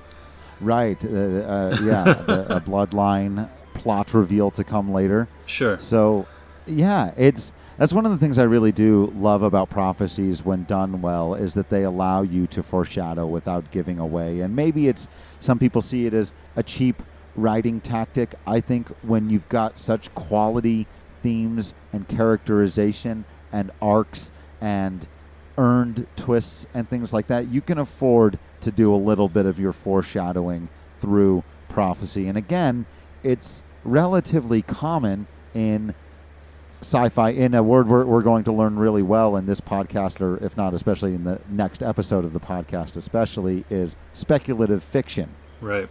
Right. 0.60 1.02
Uh, 1.04 1.08
uh, 1.08 1.78
yeah. 1.82 2.04
the, 2.26 2.56
a 2.56 2.60
bloodline 2.60 3.48
plot 3.74 4.14
reveal 4.14 4.50
to 4.52 4.64
come 4.64 4.92
later. 4.92 5.28
Sure. 5.46 5.78
So, 5.78 6.26
yeah, 6.66 7.12
it's 7.16 7.52
That's 7.76 7.92
one 7.92 8.06
of 8.06 8.12
the 8.12 8.18
things 8.18 8.38
I 8.38 8.44
really 8.44 8.72
do 8.72 9.12
love 9.16 9.42
about 9.42 9.68
prophecies 9.70 10.44
when 10.44 10.64
done 10.64 11.02
well 11.02 11.34
is 11.34 11.54
that 11.54 11.68
they 11.68 11.82
allow 11.84 12.22
you 12.22 12.46
to 12.48 12.62
foreshadow 12.62 13.26
without 13.26 13.70
giving 13.70 13.98
away. 13.98 14.40
And 14.40 14.56
maybe 14.56 14.88
it's 14.88 15.08
some 15.40 15.58
people 15.58 15.82
see 15.82 16.06
it 16.06 16.14
as 16.14 16.32
a 16.56 16.62
cheap 16.62 17.02
writing 17.36 17.80
tactic. 17.80 18.34
I 18.46 18.60
think 18.60 18.88
when 19.02 19.28
you've 19.28 19.48
got 19.50 19.78
such 19.78 20.12
quality 20.14 20.86
themes 21.22 21.74
and 21.92 22.08
characterization 22.08 23.24
and 23.52 23.70
arcs 23.82 24.30
and 24.60 25.06
earned 25.58 26.06
twists 26.16 26.66
and 26.74 26.88
things 26.88 27.12
like 27.12 27.26
that, 27.28 27.48
you 27.48 27.60
can 27.60 27.78
afford 27.78 28.38
to 28.66 28.72
do 28.72 28.92
a 28.92 28.96
little 28.96 29.28
bit 29.28 29.46
of 29.46 29.58
your 29.58 29.72
foreshadowing 29.72 30.68
through 30.98 31.44
prophecy. 31.68 32.26
And 32.26 32.36
again, 32.36 32.84
it's 33.22 33.62
relatively 33.84 34.60
common 34.60 35.28
in 35.54 35.94
sci-fi 36.80 37.30
in 37.30 37.54
a 37.54 37.62
word 37.62 37.88
we're, 37.88 38.04
we're 38.04 38.22
going 38.22 38.44
to 38.44 38.52
learn 38.52 38.76
really 38.76 39.02
well 39.02 39.36
in 39.36 39.46
this 39.46 39.60
podcast 39.60 40.20
or 40.20 40.42
if 40.44 40.56
not 40.56 40.74
especially 40.74 41.14
in 41.14 41.24
the 41.24 41.40
next 41.48 41.82
episode 41.82 42.24
of 42.24 42.34
the 42.34 42.40
podcast 42.40 42.96
especially 42.96 43.64
is 43.70 43.96
speculative 44.12 44.82
fiction. 44.82 45.30
Right. 45.60 45.88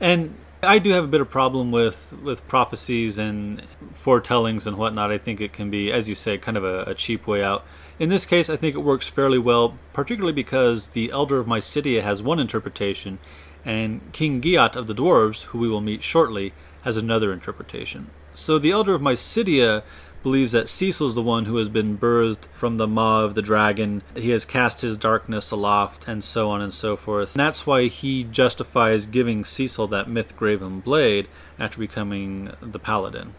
And 0.00 0.34
i 0.62 0.78
do 0.78 0.90
have 0.90 1.04
a 1.04 1.06
bit 1.06 1.20
of 1.20 1.30
problem 1.30 1.70
with 1.70 2.14
with 2.24 2.46
prophecies 2.48 3.18
and 3.18 3.62
foretellings 3.92 4.66
and 4.66 4.76
whatnot. 4.78 5.12
I 5.12 5.18
think 5.18 5.40
it 5.40 5.52
can 5.52 5.70
be 5.70 5.92
as 5.92 6.08
you 6.08 6.14
say 6.14 6.38
kind 6.38 6.56
of 6.56 6.64
a, 6.64 6.84
a 6.84 6.94
cheap 6.94 7.26
way 7.26 7.44
out 7.44 7.64
in 7.98 8.08
this 8.08 8.26
case 8.26 8.50
i 8.50 8.56
think 8.56 8.74
it 8.74 8.80
works 8.80 9.08
fairly 9.08 9.38
well 9.38 9.78
particularly 9.92 10.32
because 10.32 10.88
the 10.88 11.10
elder 11.10 11.38
of 11.38 11.46
mysidia 11.46 12.02
has 12.02 12.22
one 12.22 12.38
interpretation 12.38 13.18
and 13.64 14.00
king 14.12 14.40
Giott 14.40 14.76
of 14.76 14.86
the 14.86 14.94
dwarves 14.94 15.46
who 15.46 15.58
we 15.58 15.68
will 15.68 15.80
meet 15.80 16.02
shortly 16.02 16.52
has 16.82 16.96
another 16.96 17.32
interpretation 17.32 18.10
so 18.34 18.58
the 18.58 18.70
elder 18.70 18.94
of 18.94 19.00
mysidia 19.00 19.82
believes 20.26 20.50
that 20.50 20.68
Cecil 20.68 21.06
is 21.06 21.14
the 21.14 21.22
one 21.22 21.44
who 21.44 21.56
has 21.56 21.68
been 21.68 21.96
birthed 21.96 22.46
from 22.52 22.78
the 22.78 22.88
maw 22.88 23.22
of 23.22 23.36
the 23.36 23.42
dragon. 23.42 24.02
He 24.16 24.30
has 24.30 24.44
cast 24.44 24.80
his 24.80 24.96
darkness 24.96 25.52
aloft, 25.52 26.08
and 26.08 26.24
so 26.24 26.50
on 26.50 26.60
and 26.60 26.74
so 26.74 26.96
forth. 26.96 27.36
And 27.36 27.38
that's 27.38 27.64
why 27.64 27.86
he 27.86 28.24
justifies 28.24 29.06
giving 29.06 29.44
Cecil 29.44 29.86
that 29.86 30.08
myth 30.08 30.36
graven 30.36 30.80
blade 30.80 31.28
after 31.60 31.78
becoming 31.78 32.50
the 32.60 32.80
paladin. 32.80 33.36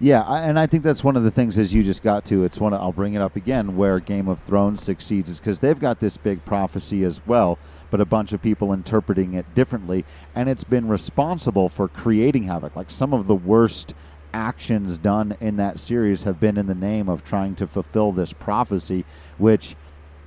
Yeah, 0.00 0.22
and 0.22 0.58
I 0.58 0.66
think 0.66 0.82
that's 0.82 1.04
one 1.04 1.16
of 1.16 1.22
the 1.22 1.30
things 1.30 1.56
as 1.56 1.72
you 1.72 1.84
just 1.84 2.02
got 2.02 2.24
to. 2.26 2.44
It's 2.44 2.58
one. 2.58 2.72
Of, 2.74 2.80
I'll 2.80 2.92
bring 2.92 3.14
it 3.14 3.22
up 3.22 3.36
again 3.36 3.76
where 3.76 4.00
Game 4.00 4.28
of 4.28 4.40
Thrones 4.40 4.82
succeeds 4.82 5.30
is 5.30 5.38
because 5.38 5.60
they've 5.60 5.78
got 5.78 6.00
this 6.00 6.16
big 6.16 6.44
prophecy 6.44 7.04
as 7.04 7.24
well, 7.26 7.58
but 7.90 8.00
a 8.00 8.04
bunch 8.04 8.32
of 8.32 8.42
people 8.42 8.72
interpreting 8.72 9.34
it 9.34 9.54
differently, 9.54 10.04
and 10.34 10.48
it's 10.48 10.64
been 10.64 10.88
responsible 10.88 11.68
for 11.68 11.86
creating 11.86 12.42
havoc. 12.42 12.74
Like 12.74 12.90
some 12.90 13.14
of 13.14 13.28
the 13.28 13.36
worst 13.36 13.94
actions 14.32 14.98
done 14.98 15.36
in 15.40 15.56
that 15.56 15.78
series 15.78 16.24
have 16.24 16.40
been 16.40 16.58
in 16.58 16.66
the 16.66 16.74
name 16.74 17.08
of 17.08 17.24
trying 17.24 17.54
to 17.54 17.66
fulfill 17.68 18.10
this 18.10 18.32
prophecy, 18.32 19.04
which 19.38 19.76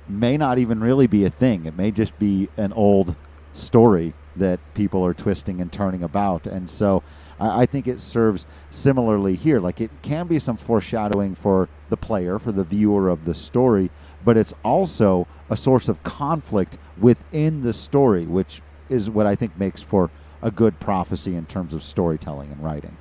may 0.08 0.38
not 0.38 0.58
even 0.58 0.80
really 0.80 1.06
be 1.06 1.26
a 1.26 1.30
thing. 1.30 1.66
It 1.66 1.76
may 1.76 1.90
just 1.90 2.18
be 2.18 2.48
an 2.56 2.72
old 2.72 3.14
story 3.52 4.14
that 4.34 4.60
people 4.72 5.04
are 5.04 5.12
twisting 5.12 5.60
and 5.60 5.70
turning 5.70 6.02
about. 6.02 6.46
And 6.46 6.70
so 6.70 7.02
I, 7.38 7.62
I 7.62 7.66
think 7.66 7.86
it 7.86 8.00
serves 8.00 8.46
similarly 8.70 9.34
here. 9.34 9.60
Like 9.60 9.80
it 9.80 9.90
can 10.02 10.26
be 10.26 10.38
some 10.38 10.56
foreshadowing 10.56 11.34
for 11.34 11.68
the 11.88 11.96
player, 11.96 12.38
for 12.38 12.52
the 12.52 12.64
viewer 12.64 13.08
of 13.08 13.24
the 13.24 13.34
story, 13.34 13.90
but 14.24 14.36
it's 14.36 14.54
also 14.64 15.26
a 15.50 15.56
source 15.56 15.88
of 15.88 16.02
conflict 16.02 16.78
within 16.98 17.62
the 17.62 17.72
story, 17.72 18.26
which 18.26 18.60
is 18.88 19.08
what 19.10 19.26
I 19.26 19.34
think 19.34 19.58
makes 19.58 19.82
for 19.82 20.10
a 20.42 20.50
good 20.50 20.78
prophecy 20.80 21.34
in 21.34 21.46
terms 21.46 21.74
of 21.74 21.82
storytelling 21.82 22.52
and 22.52 22.62
writing 22.62 22.96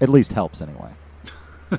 at 0.00 0.08
least 0.08 0.32
helps 0.32 0.60
anyway. 0.60 0.90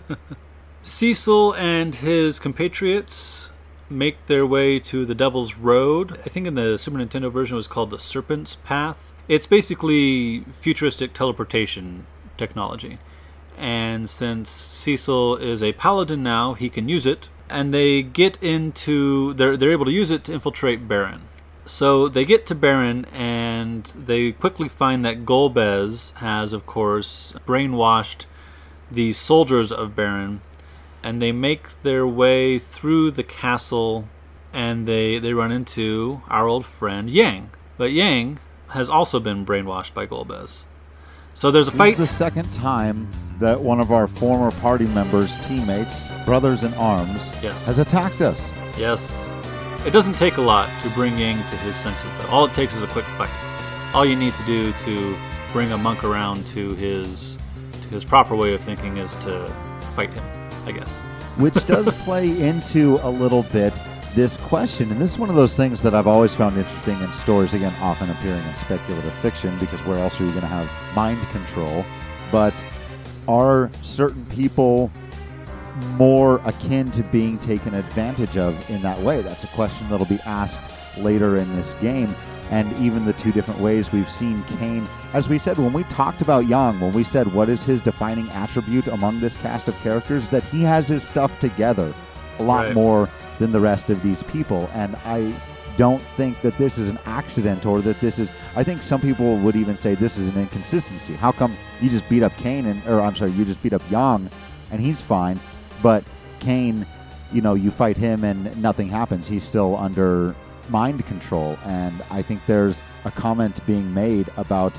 Cecil 0.83 1.53
and 1.55 1.95
his 1.95 2.39
compatriots 2.39 3.51
make 3.89 4.27
their 4.27 4.45
way 4.45 4.79
to 4.79 5.05
the 5.05 5.15
Devil's 5.15 5.55
Road. 5.55 6.19
I 6.25 6.29
think 6.29 6.47
in 6.47 6.55
the 6.55 6.77
Super 6.77 6.97
Nintendo 6.97 7.31
version 7.31 7.55
it 7.55 7.57
was 7.57 7.67
called 7.67 7.89
the 7.89 7.99
Serpent's 7.99 8.55
Path. 8.55 9.13
It's 9.29 9.45
basically 9.45 10.43
futuristic 10.51 11.13
teleportation 11.13 12.07
technology. 12.35 12.97
And 13.55 14.09
since 14.09 14.49
Cecil 14.49 15.37
is 15.37 15.61
a 15.61 15.73
paladin 15.73 16.23
now, 16.23 16.55
he 16.55 16.67
can 16.67 16.89
use 16.89 17.05
it. 17.05 17.29
And 17.47 17.71
they 17.71 18.01
get 18.01 18.41
into 18.41 19.35
they're 19.35 19.55
they're 19.55 19.71
able 19.71 19.85
to 19.85 19.91
use 19.91 20.09
it 20.09 20.23
to 20.25 20.33
infiltrate 20.33 20.87
Baron. 20.87 21.21
So 21.65 22.09
they 22.09 22.25
get 22.25 22.47
to 22.47 22.55
Baron 22.55 23.05
and 23.13 23.83
they 23.95 24.31
quickly 24.31 24.67
find 24.67 25.05
that 25.05 25.25
Golbez 25.25 26.15
has, 26.15 26.51
of 26.51 26.65
course, 26.65 27.33
brainwashed 27.45 28.25
the 28.89 29.13
soldiers 29.13 29.71
of 29.71 29.95
Baron, 29.95 30.41
and 31.03 31.21
they 31.21 31.31
make 31.31 31.83
their 31.83 32.07
way 32.07 32.57
through 32.57 33.11
the 33.11 33.23
castle 33.23 34.09
and 34.51 34.87
they, 34.87 35.19
they 35.19 35.33
run 35.33 35.51
into 35.51 36.23
our 36.27 36.47
old 36.47 36.65
friend 36.65 37.07
Yang. 37.07 37.51
But 37.77 37.91
Yang 37.91 38.39
has 38.69 38.89
also 38.89 39.19
been 39.19 39.45
brainwashed 39.45 39.93
by 39.93 40.05
Golbez. 40.05 40.65
So 41.33 41.51
there's 41.51 41.67
a 41.67 41.71
fight. 41.71 41.97
This 41.97 42.07
is 42.07 42.11
the 42.11 42.17
second 42.17 42.51
time 42.51 43.09
that 43.39 43.59
one 43.59 43.79
of 43.79 43.91
our 43.91 44.07
former 44.07 44.51
party 44.51 44.85
members, 44.87 45.35
teammates, 45.47 46.07
brothers 46.25 46.63
in 46.63 46.73
arms, 46.73 47.31
yes. 47.41 47.67
has 47.67 47.79
attacked 47.79 48.21
us. 48.21 48.51
Yes. 48.77 49.29
It 49.85 49.91
doesn't 49.91 50.17
take 50.17 50.37
a 50.37 50.41
lot 50.41 50.69
to 50.81 50.89
bring 50.89 51.17
Yang 51.17 51.37
to 51.47 51.55
his 51.57 51.77
senses, 51.77 52.15
though. 52.17 52.27
All 52.27 52.45
it 52.45 52.53
takes 52.53 52.75
is 52.75 52.83
a 52.83 52.87
quick 52.87 53.05
fight. 53.05 53.29
All 53.93 54.05
you 54.05 54.15
need 54.15 54.33
to 54.33 54.43
do 54.45 54.73
to 54.73 55.15
bring 55.53 55.71
a 55.71 55.77
monk 55.77 56.03
around 56.03 56.45
to 56.47 56.75
his 56.75 57.39
to 57.83 57.87
his 57.87 58.03
proper 58.03 58.35
way 58.35 58.53
of 58.53 58.61
thinking 58.61 58.97
is 58.97 59.15
to 59.15 59.47
fight 59.95 60.13
him, 60.13 60.23
I 60.65 60.73
guess. 60.73 61.01
Which 61.37 61.65
does 61.67 61.91
play 62.03 62.29
into 62.41 62.99
a 63.01 63.09
little 63.09 63.43
bit 63.43 63.73
this 64.15 64.37
question, 64.37 64.91
and 64.91 64.99
this 64.99 65.11
is 65.11 65.19
one 65.19 65.29
of 65.29 65.35
those 65.35 65.55
things 65.55 65.83
that 65.83 65.93
I've 65.93 66.07
always 66.07 66.33
found 66.33 66.57
interesting 66.57 66.99
in 67.01 67.11
stories, 67.11 67.53
again, 67.53 67.73
often 67.79 68.09
appearing 68.09 68.43
in 68.47 68.55
speculative 68.55 69.13
fiction, 69.15 69.57
because 69.59 69.83
where 69.85 69.99
else 69.99 70.19
are 70.19 70.25
you 70.25 70.31
going 70.31 70.41
to 70.41 70.47
have 70.47 70.69
mind 70.95 71.21
control? 71.29 71.85
But 72.31 72.53
are 73.27 73.69
certain 73.81 74.25
people 74.25 74.91
more 75.95 76.41
akin 76.45 76.91
to 76.91 77.03
being 77.03 77.37
taken 77.37 77.75
advantage 77.75 78.37
of 78.37 78.69
in 78.69 78.81
that 78.81 78.99
way? 78.99 79.21
That's 79.21 79.43
a 79.43 79.47
question 79.47 79.87
that'll 79.89 80.07
be 80.07 80.19
asked 80.25 80.59
later 80.97 81.37
in 81.37 81.55
this 81.55 81.75
game. 81.75 82.13
And 82.49 82.75
even 82.79 83.05
the 83.05 83.13
two 83.13 83.31
different 83.31 83.59
ways 83.59 83.91
we've 83.91 84.09
seen 84.09 84.43
Kain. 84.57 84.87
as 85.13 85.29
we 85.29 85.37
said 85.37 85.59
when 85.59 85.71
we 85.71 85.83
talked 85.83 86.21
about 86.21 86.47
Yang, 86.47 86.79
when 86.79 86.93
we 86.93 87.03
said 87.03 87.31
what 87.31 87.47
is 87.47 87.63
his 87.63 87.79
defining 87.79 88.27
attribute 88.31 88.87
among 88.87 89.19
this 89.19 89.37
cast 89.37 89.67
of 89.67 89.75
characters, 89.81 90.29
that 90.29 90.43
he 90.45 90.63
has 90.63 90.87
his 90.87 91.03
stuff 91.03 91.37
together 91.37 91.93
a 92.39 92.43
lot 92.43 92.65
Right. 92.67 92.73
more 92.73 93.09
than 93.37 93.51
the 93.51 93.59
rest 93.59 93.89
of 93.89 94.01
these 94.03 94.23
people. 94.23 94.69
And 94.73 94.95
I 95.05 95.33
don't 95.77 96.01
think 96.17 96.41
that 96.41 96.57
this 96.57 96.77
is 96.77 96.89
an 96.89 96.99
accident 97.05 97.65
or 97.65 97.81
that 97.81 97.99
this 98.01 98.19
is 98.19 98.29
I 98.55 98.63
think 98.63 98.83
some 98.83 98.99
people 98.99 99.37
would 99.37 99.55
even 99.55 99.77
say 99.77 99.95
this 99.95 100.17
is 100.17 100.27
an 100.29 100.37
inconsistency. 100.37 101.13
How 101.13 101.31
come 101.31 101.53
you 101.79 101.89
just 101.89 102.07
beat 102.09 102.23
up 102.23 102.35
Kain 102.37 102.65
and 102.65 102.85
or 102.87 102.99
I'm 102.99 103.15
sorry, 103.15 103.31
you 103.31 103.45
just 103.45 103.61
beat 103.63 103.73
up 103.73 103.81
Yang 103.89 104.29
and 104.71 104.81
he's 104.81 104.99
fine, 105.01 105.39
but 105.81 106.03
Kain, 106.39 106.85
you 107.31 107.41
know, 107.41 107.53
you 107.53 107.71
fight 107.71 107.95
him 107.95 108.23
and 108.25 108.55
nothing 108.61 108.89
happens. 108.89 109.27
He's 109.27 109.43
still 109.43 109.77
under 109.77 110.35
mind 110.69 111.05
control 111.05 111.57
and 111.65 112.01
I 112.11 112.21
think 112.21 112.41
there's 112.45 112.81
a 113.05 113.11
comment 113.11 113.65
being 113.65 113.93
made 113.93 114.29
about 114.37 114.77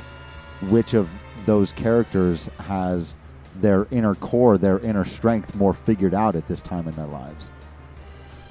which 0.69 0.93
of 0.95 1.09
those 1.47 1.73
characters 1.73 2.51
has 2.59 3.15
their 3.61 3.87
inner 3.91 4.15
core, 4.15 4.59
their 4.59 4.79
inner 4.81 5.05
strength 5.05 5.55
more 5.55 5.73
figured 5.75 6.15
out 6.15 6.37
at 6.37 6.49
this 6.49 6.61
time 6.61 6.89
in 6.89 6.95
their 6.97 7.07
lives. 7.07 7.51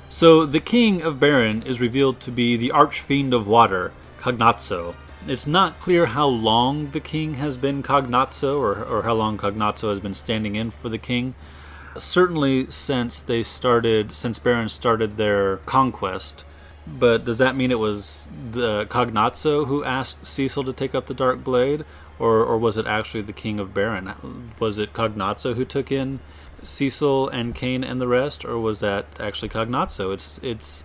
So 0.09 0.45
the 0.45 0.59
king 0.59 1.01
of 1.03 1.19
Baron 1.19 1.61
is 1.63 1.79
revealed 1.79 2.19
to 2.21 2.31
be 2.31 2.57
the 2.57 2.71
archfiend 2.71 3.33
of 3.33 3.47
water, 3.47 3.91
Cagnazzo. 4.19 4.95
It's 5.27 5.45
not 5.45 5.79
clear 5.79 6.07
how 6.07 6.27
long 6.27 6.91
the 6.91 6.99
king 6.99 7.35
has 7.35 7.57
been 7.57 7.83
Cagnazzo 7.83 8.57
or, 8.57 8.83
or 8.83 9.03
how 9.03 9.13
long 9.13 9.37
Cagnazzo 9.37 9.89
has 9.89 9.99
been 9.99 10.13
standing 10.13 10.55
in 10.55 10.71
for 10.71 10.89
the 10.89 10.97
king. 10.97 11.35
Certainly 11.97 12.71
since 12.71 13.21
they 13.21 13.43
started, 13.43 14.15
since 14.15 14.39
Baron 14.39 14.69
started 14.69 15.17
their 15.17 15.57
conquest. 15.57 16.45
But 16.87 17.25
does 17.25 17.37
that 17.37 17.55
mean 17.55 17.69
it 17.69 17.79
was 17.79 18.29
the 18.51 18.87
Cagnazzo 18.87 19.67
who 19.67 19.83
asked 19.83 20.25
Cecil 20.25 20.63
to 20.63 20.73
take 20.73 20.95
up 20.95 21.05
the 21.05 21.13
Dark 21.13 21.43
Blade? 21.43 21.85
Or, 22.19 22.43
or 22.43 22.57
was 22.57 22.75
it 22.77 22.85
actually 22.85 23.21
the 23.21 23.33
king 23.33 23.59
of 23.59 23.73
Baron? 23.73 24.51
Was 24.59 24.77
it 24.77 24.93
Cagnazzo 24.93 25.55
who 25.55 25.63
took 25.65 25.91
in 25.91 26.19
Cecil 26.63 27.29
and 27.29 27.55
Kain 27.55 27.83
and 27.83 28.01
the 28.01 28.07
rest, 28.07 28.43
or 28.43 28.59
was 28.59 28.81
that 28.81 29.05
actually 29.19 29.49
Cagnazzo? 29.49 30.13
It's 30.13 30.39
it's 30.43 30.83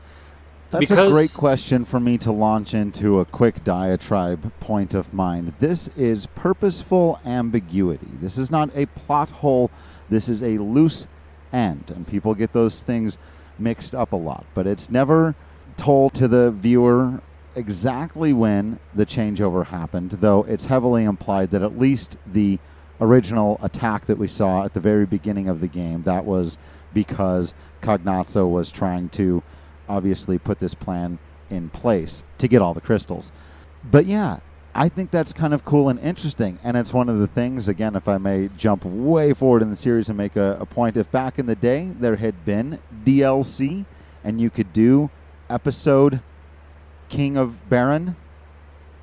That's 0.70 0.88
Because- 0.88 1.08
a 1.10 1.12
great 1.12 1.34
question 1.34 1.84
for 1.84 2.00
me 2.00 2.18
to 2.18 2.32
launch 2.32 2.72
into 2.74 3.20
a 3.20 3.24
quick 3.24 3.62
diatribe 3.64 4.52
point 4.60 4.94
of 4.94 5.12
mine. 5.12 5.52
This 5.60 5.88
is 5.96 6.26
purposeful 6.34 7.18
ambiguity. 7.24 8.08
This 8.20 8.38
is 8.38 8.50
not 8.50 8.70
a 8.74 8.86
plot 8.86 9.30
hole. 9.30 9.70
This 10.08 10.28
is 10.28 10.42
a 10.42 10.58
loose 10.58 11.06
end. 11.52 11.92
And 11.94 12.06
people 12.06 12.34
get 12.34 12.52
those 12.52 12.80
things 12.80 13.18
mixed 13.58 13.94
up 13.94 14.12
a 14.12 14.16
lot. 14.16 14.46
But 14.54 14.66
it's 14.66 14.90
never 14.90 15.34
told 15.76 16.14
to 16.14 16.26
the 16.28 16.50
viewer 16.50 17.20
exactly 17.56 18.32
when 18.32 18.78
the 18.94 19.06
changeover 19.06 19.66
happened, 19.66 20.12
though 20.12 20.44
it's 20.44 20.66
heavily 20.66 21.04
implied 21.04 21.50
that 21.50 21.62
at 21.62 21.78
least 21.78 22.16
the 22.26 22.58
original 23.00 23.58
attack 23.62 24.06
that 24.06 24.18
we 24.18 24.28
saw 24.28 24.64
at 24.64 24.74
the 24.74 24.80
very 24.80 25.06
beginning 25.06 25.48
of 25.48 25.60
the 25.60 25.68
game, 25.68 26.02
that 26.02 26.24
was 26.24 26.58
because 26.92 27.54
Cagnazzo 27.82 28.50
was 28.50 28.70
trying 28.70 29.08
to 29.10 29.42
obviously 29.88 30.38
put 30.38 30.58
this 30.58 30.74
plan 30.74 31.18
in 31.50 31.68
place 31.68 32.24
to 32.38 32.48
get 32.48 32.62
all 32.62 32.74
the 32.74 32.80
crystals. 32.80 33.32
But 33.90 34.06
yeah, 34.06 34.38
I 34.74 34.88
think 34.88 35.10
that's 35.10 35.32
kind 35.32 35.54
of 35.54 35.64
cool 35.64 35.88
and 35.88 36.00
interesting. 36.00 36.58
And 36.64 36.76
it's 36.76 36.92
one 36.92 37.08
of 37.08 37.18
the 37.18 37.26
things, 37.26 37.68
again, 37.68 37.94
if 37.94 38.08
I 38.08 38.18
may 38.18 38.48
jump 38.56 38.84
way 38.84 39.32
forward 39.34 39.62
in 39.62 39.70
the 39.70 39.76
series 39.76 40.08
and 40.08 40.16
make 40.16 40.36
a, 40.36 40.56
a 40.60 40.66
point, 40.66 40.96
if 40.96 41.10
back 41.10 41.38
in 41.38 41.46
the 41.46 41.54
day 41.54 41.92
there 41.98 42.16
had 42.16 42.44
been 42.44 42.78
DLC 43.04 43.84
and 44.24 44.40
you 44.40 44.50
could 44.50 44.72
do 44.72 45.10
episode 45.50 46.20
King 47.08 47.36
of 47.36 47.68
Baron, 47.68 48.16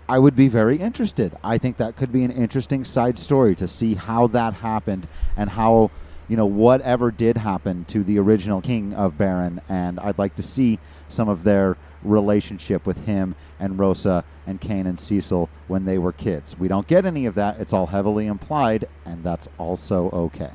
I 0.08 0.20
would 0.20 0.36
be 0.36 0.48
very 0.48 0.78
interested. 0.78 1.38
I 1.44 1.58
think 1.58 1.78
that 1.78 1.96
could 1.96 2.12
be 2.12 2.24
an 2.24 2.32
interesting 2.32 2.84
side 2.84 3.18
story 3.18 3.56
to 3.56 3.68
see 3.68 3.94
how 3.96 4.28
that 4.28 4.56
happened 4.56 5.08
and 5.38 5.52
how, 5.52 5.90
you 6.28 6.36
know, 6.36 6.46
whatever 6.46 7.12
did 7.12 7.38
happen 7.38 7.86
to 7.86 8.04
the 8.04 8.20
original 8.20 8.62
King 8.62 8.94
of 8.94 9.18
Baron. 9.18 9.62
And 9.70 10.00
I'd 10.00 10.18
like 10.18 10.36
to 10.36 10.44
see 10.44 10.80
some 11.08 11.30
of 11.30 11.44
their 11.44 11.78
relationship 12.04 12.86
with 12.86 13.06
him 13.06 13.36
and 13.60 13.80
Rosa 13.80 14.24
and 14.48 14.60
Kain 14.60 14.88
and 14.88 15.00
Cecil 15.00 15.50
when 15.68 15.86
they 15.86 15.98
were 15.98 16.12
kids. 16.12 16.58
We 16.58 16.68
don't 16.68 16.88
get 16.88 17.06
any 17.06 17.26
of 17.26 17.36
that. 17.36 17.60
It's 17.60 17.74
all 17.74 17.88
heavily 17.88 18.28
implied, 18.28 18.86
and 19.06 19.24
that's 19.24 19.48
also 19.58 20.10
okay. 20.10 20.52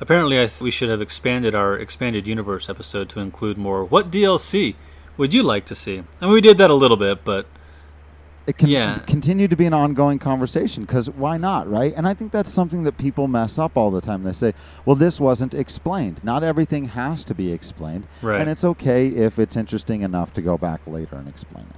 Apparently, 0.00 0.36
I 0.36 0.46
th- 0.46 0.60
we 0.60 0.70
should 0.70 0.88
have 0.88 1.00
expanded 1.00 1.54
our 1.54 1.78
expanded 1.78 2.26
universe 2.26 2.68
episode 2.68 3.08
to 3.10 3.20
include 3.20 3.56
more. 3.56 3.84
What 3.84 4.10
DLC 4.10 4.74
would 5.16 5.32
you 5.34 5.42
like 5.42 5.64
to 5.66 5.74
see? 5.74 6.02
I 6.20 6.24
mean, 6.26 6.32
we 6.34 6.40
did 6.40 6.58
that 6.58 6.70
a 6.70 6.74
little 6.74 6.96
bit, 6.96 7.24
but 7.24 7.46
it 8.46 8.58
can 8.58 8.68
Yeah. 8.68 8.98
continue 9.06 9.48
to 9.48 9.56
be 9.56 9.64
an 9.64 9.72
ongoing 9.72 10.18
conversation 10.18 10.82
because 10.84 11.08
why 11.08 11.36
not, 11.38 11.70
right? 11.70 11.94
And 11.96 12.06
I 12.06 12.12
think 12.14 12.30
that's 12.32 12.52
something 12.52 12.84
that 12.84 12.98
people 12.98 13.26
mess 13.26 13.58
up 13.58 13.76
all 13.76 13.90
the 13.90 14.00
time. 14.02 14.22
They 14.22 14.32
say, 14.34 14.52
well, 14.84 14.96
this 14.96 15.18
wasn't 15.18 15.54
explained. 15.54 16.20
Not 16.22 16.42
everything 16.42 16.86
has 16.88 17.24
to 17.24 17.34
be 17.34 17.52
explained. 17.52 18.06
Right. 18.20 18.40
And 18.40 18.50
it's 18.50 18.64
okay 18.64 19.08
if 19.08 19.38
it's 19.38 19.56
interesting 19.56 20.02
enough 20.02 20.34
to 20.34 20.42
go 20.42 20.58
back 20.58 20.80
later 20.86 21.16
and 21.16 21.26
explain 21.26 21.64
it. 21.70 21.76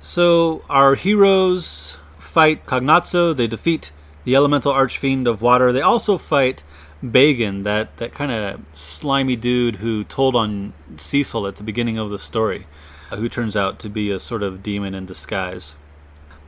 So 0.00 0.62
our 0.68 0.94
heroes 0.94 1.96
fight 2.18 2.66
Cagnazzo. 2.66 3.34
They 3.34 3.46
defeat 3.46 3.90
the 4.24 4.36
elemental 4.36 4.72
archfiend 4.72 5.26
of 5.26 5.40
water. 5.40 5.72
They 5.72 5.80
also 5.80 6.18
fight 6.18 6.62
Baigan, 7.02 7.64
that, 7.64 7.96
that 7.98 8.14
kind 8.14 8.32
of 8.32 8.60
slimy 8.72 9.36
dude 9.36 9.76
who 9.76 10.04
told 10.04 10.34
on 10.34 10.72
Cecil 10.96 11.46
at 11.46 11.56
the 11.56 11.62
beginning 11.62 11.98
of 11.98 12.10
the 12.10 12.18
story, 12.18 12.66
uh, 13.10 13.16
who 13.16 13.28
turns 13.28 13.56
out 13.56 13.78
to 13.80 13.88
be 13.88 14.10
a 14.10 14.18
sort 14.18 14.42
of 14.42 14.62
demon 14.62 14.94
in 14.94 15.06
disguise. 15.06 15.76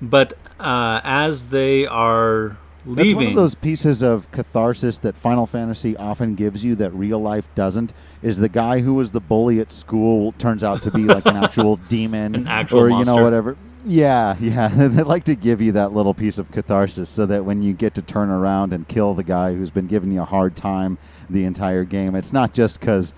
But 0.02 0.33
uh, 0.59 1.00
as 1.04 1.49
they 1.49 1.87
are 1.87 2.57
leaving. 2.85 3.04
That's 3.04 3.14
one 3.14 3.26
of 3.28 3.35
those 3.35 3.54
pieces 3.54 4.02
of 4.02 4.30
catharsis 4.30 4.99
that 4.99 5.14
Final 5.14 5.47
Fantasy 5.47 5.97
often 5.97 6.35
gives 6.35 6.64
you 6.64 6.75
that 6.76 6.90
real 6.90 7.19
life 7.19 7.52
doesn't. 7.54 7.92
Is 8.23 8.38
the 8.38 8.49
guy 8.49 8.80
who 8.80 8.95
was 8.95 9.12
the 9.12 9.21
bully 9.21 9.61
at 9.61 9.73
school 9.73 10.33
turns 10.33 10.64
out 10.64 10.83
to 10.83 10.90
be 10.90 11.04
like 11.04 11.26
an 11.26 11.37
actual 11.45 11.76
demon, 11.76 12.35
An 12.35 12.47
actual 12.47 12.80
or 12.80 12.90
you 12.90 13.04
know 13.04 13.23
whatever. 13.23 13.57
Yeah, 13.84 14.37
yeah. 14.40 14.68
they 14.68 15.02
like 15.02 15.25
to 15.25 15.34
give 15.34 15.60
you 15.60 15.72
that 15.72 15.92
little 15.92 16.14
piece 16.14 16.38
of 16.38 16.50
catharsis 16.50 17.08
so 17.08 17.26
that 17.26 17.44
when 17.44 17.62
you 17.62 17.72
get 17.72 17.94
to 17.94 18.02
turn 18.02 18.30
around 18.30 18.72
and 18.72 18.87
kill 18.87 19.14
the 19.14 19.25
guy 19.25 19.54
who's 19.54 19.70
been 19.70 19.87
giving 19.87 20.12
you 20.12 20.22
a 20.22 20.25
hard 20.26 20.56
time 20.56 20.99
the 21.28 21.44
entire 21.44 21.84
game, 21.84 22.14
it's 22.14 22.32
not 22.32 22.52
just 22.52 22.80
because 22.80 23.14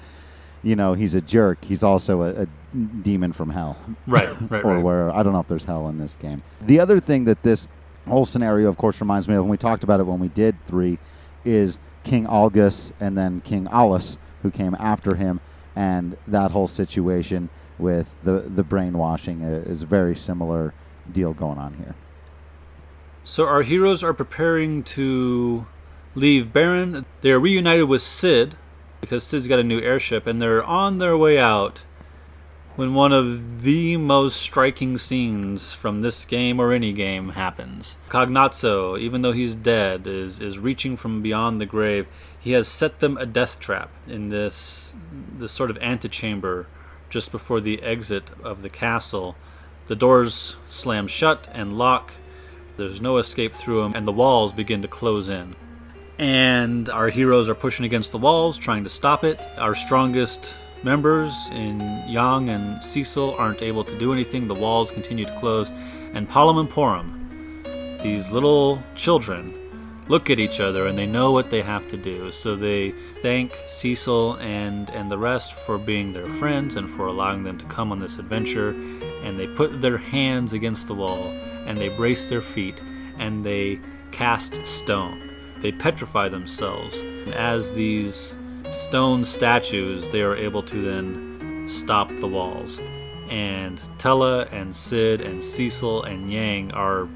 you 0.62 0.76
know 0.76 0.94
he's 0.94 1.14
a 1.14 1.20
jerk. 1.20 1.64
He's 1.64 1.82
also 1.82 2.22
a, 2.22 2.42
a 2.42 2.46
demon 2.76 3.32
from 3.32 3.50
hell 3.50 3.76
right, 4.06 4.28
right, 4.50 4.64
or 4.64 4.74
right. 4.74 4.82
where 4.82 5.10
I 5.10 5.22
don't 5.22 5.32
know 5.32 5.40
if 5.40 5.48
there's 5.48 5.64
hell 5.64 5.88
in 5.88 5.98
this 5.98 6.14
game. 6.14 6.42
The 6.60 6.80
other 6.80 7.00
thing 7.00 7.24
that 7.24 7.42
this 7.42 7.66
whole 8.06 8.24
scenario, 8.24 8.68
of 8.68 8.76
course, 8.76 9.00
reminds 9.00 9.28
me 9.28 9.34
of 9.34 9.44
when 9.44 9.50
we 9.50 9.56
talked 9.56 9.84
about 9.84 10.00
it 10.00 10.04
when 10.04 10.18
we 10.18 10.28
did 10.28 10.62
three, 10.64 10.98
is 11.44 11.78
King 12.04 12.26
Algus 12.26 12.92
and 13.00 13.16
then 13.16 13.40
King 13.40 13.66
Alus, 13.66 14.16
who 14.42 14.50
came 14.50 14.76
after 14.78 15.14
him, 15.14 15.40
and 15.76 16.16
that 16.26 16.50
whole 16.50 16.66
situation 16.66 17.48
with 17.78 18.14
the 18.22 18.40
the 18.40 18.62
brainwashing 18.62 19.44
uh, 19.44 19.48
is 19.66 19.82
a 19.82 19.86
very 19.86 20.16
similar 20.16 20.74
deal 21.10 21.32
going 21.32 21.58
on 21.58 21.74
here. 21.74 21.94
So 23.24 23.46
our 23.46 23.62
heroes 23.62 24.02
are 24.02 24.12
preparing 24.12 24.82
to 24.84 25.66
leave 26.14 26.52
Baron. 26.52 27.06
They 27.20 27.30
are 27.30 27.40
reunited 27.40 27.88
with 27.88 28.02
Sid 28.02 28.56
because 29.00 29.24
Sid's 29.24 29.46
got 29.46 29.58
a 29.58 29.64
new 29.64 29.80
airship, 29.80 30.26
and 30.26 30.40
they're 30.40 30.64
on 30.64 30.98
their 30.98 31.16
way 31.16 31.38
out 31.38 31.84
when 32.74 32.94
one 32.94 33.12
of 33.12 33.62
the 33.62 33.96
most 33.96 34.40
striking 34.40 34.96
scenes 34.96 35.74
from 35.74 36.00
this 36.00 36.24
game 36.24 36.58
or 36.58 36.72
any 36.72 36.92
game 36.92 37.30
happens. 37.30 37.98
Cagnazzo, 38.08 38.98
even 38.98 39.22
though 39.22 39.32
he's 39.32 39.56
dead, 39.56 40.06
is 40.06 40.40
is 40.40 40.58
reaching 40.58 40.96
from 40.96 41.22
beyond 41.22 41.60
the 41.60 41.66
grave. 41.66 42.06
He 42.38 42.52
has 42.52 42.66
set 42.66 43.00
them 43.00 43.16
a 43.18 43.26
death 43.26 43.60
trap 43.60 43.90
in 44.06 44.30
this 44.30 44.94
this 45.38 45.52
sort 45.52 45.70
of 45.70 45.78
antechamber 45.78 46.66
just 47.12 47.30
before 47.30 47.60
the 47.60 47.82
exit 47.82 48.30
of 48.42 48.62
the 48.62 48.70
castle. 48.70 49.36
The 49.86 49.94
doors 49.94 50.56
slam 50.70 51.06
shut 51.06 51.46
and 51.52 51.76
lock. 51.76 52.10
There's 52.78 53.02
no 53.02 53.18
escape 53.18 53.54
through 53.54 53.82
them, 53.82 53.92
and 53.94 54.08
the 54.08 54.12
walls 54.12 54.54
begin 54.54 54.80
to 54.80 54.88
close 54.88 55.28
in. 55.28 55.54
And 56.18 56.88
our 56.88 57.10
heroes 57.10 57.50
are 57.50 57.54
pushing 57.54 57.84
against 57.84 58.12
the 58.12 58.18
walls, 58.18 58.56
trying 58.56 58.82
to 58.84 58.90
stop 58.90 59.24
it. 59.24 59.46
Our 59.58 59.74
strongest 59.74 60.54
members 60.82 61.50
in 61.52 61.80
Yang 62.08 62.48
and 62.48 62.82
Cecil 62.82 63.34
aren't 63.34 63.60
able 63.60 63.84
to 63.84 63.98
do 63.98 64.14
anything. 64.14 64.48
The 64.48 64.54
walls 64.54 64.90
continue 64.90 65.26
to 65.26 65.38
close. 65.38 65.70
And 66.14 66.26
Palom 66.26 66.60
and 66.60 66.70
Porom, 66.70 68.02
these 68.02 68.30
little 68.30 68.82
children, 68.94 69.52
look 70.12 70.28
at 70.28 70.38
each 70.38 70.60
other 70.60 70.88
and 70.88 70.98
they 70.98 71.06
know 71.06 71.32
what 71.32 71.48
they 71.48 71.62
have 71.62 71.88
to 71.88 71.96
do. 71.96 72.30
So 72.30 72.54
they 72.54 72.90
thank 73.22 73.58
Cecil 73.64 74.34
and, 74.40 74.90
and 74.90 75.10
the 75.10 75.16
rest 75.16 75.54
for 75.54 75.78
being 75.78 76.12
their 76.12 76.28
friends 76.28 76.76
and 76.76 76.88
for 76.90 77.06
allowing 77.06 77.44
them 77.44 77.56
to 77.56 77.64
come 77.64 77.90
on 77.90 77.98
this 77.98 78.18
adventure. 78.18 78.72
And 79.24 79.40
they 79.40 79.46
put 79.46 79.80
their 79.80 79.96
hands 79.96 80.52
against 80.52 80.86
the 80.86 80.94
wall 80.94 81.28
and 81.66 81.78
they 81.78 81.88
brace 81.88 82.28
their 82.28 82.42
feet 82.42 82.82
and 83.16 83.42
they 83.42 83.80
cast 84.10 84.66
stone. 84.66 85.30
They 85.60 85.72
petrify 85.72 86.28
themselves. 86.28 87.00
And 87.00 87.32
as 87.32 87.72
these 87.72 88.36
stone 88.74 89.24
statues, 89.24 90.10
they 90.10 90.20
are 90.20 90.36
able 90.36 90.62
to 90.64 90.82
then 90.82 91.64
stop 91.66 92.10
the 92.20 92.28
walls. 92.28 92.82
And 93.30 93.78
Tellah 93.96 94.52
and 94.52 94.76
Sid 94.76 95.22
and 95.22 95.42
Cecil 95.42 96.02
and 96.02 96.30
Yang 96.30 96.72
are 96.72 97.08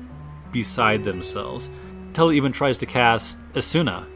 beside 0.51 1.05
themselves. 1.05 1.69
Tellah 2.17 2.35
even 2.35 2.53
tries 2.53 2.79
to 2.79 2.87
cast 2.87 3.39
Esuna, 3.53 4.07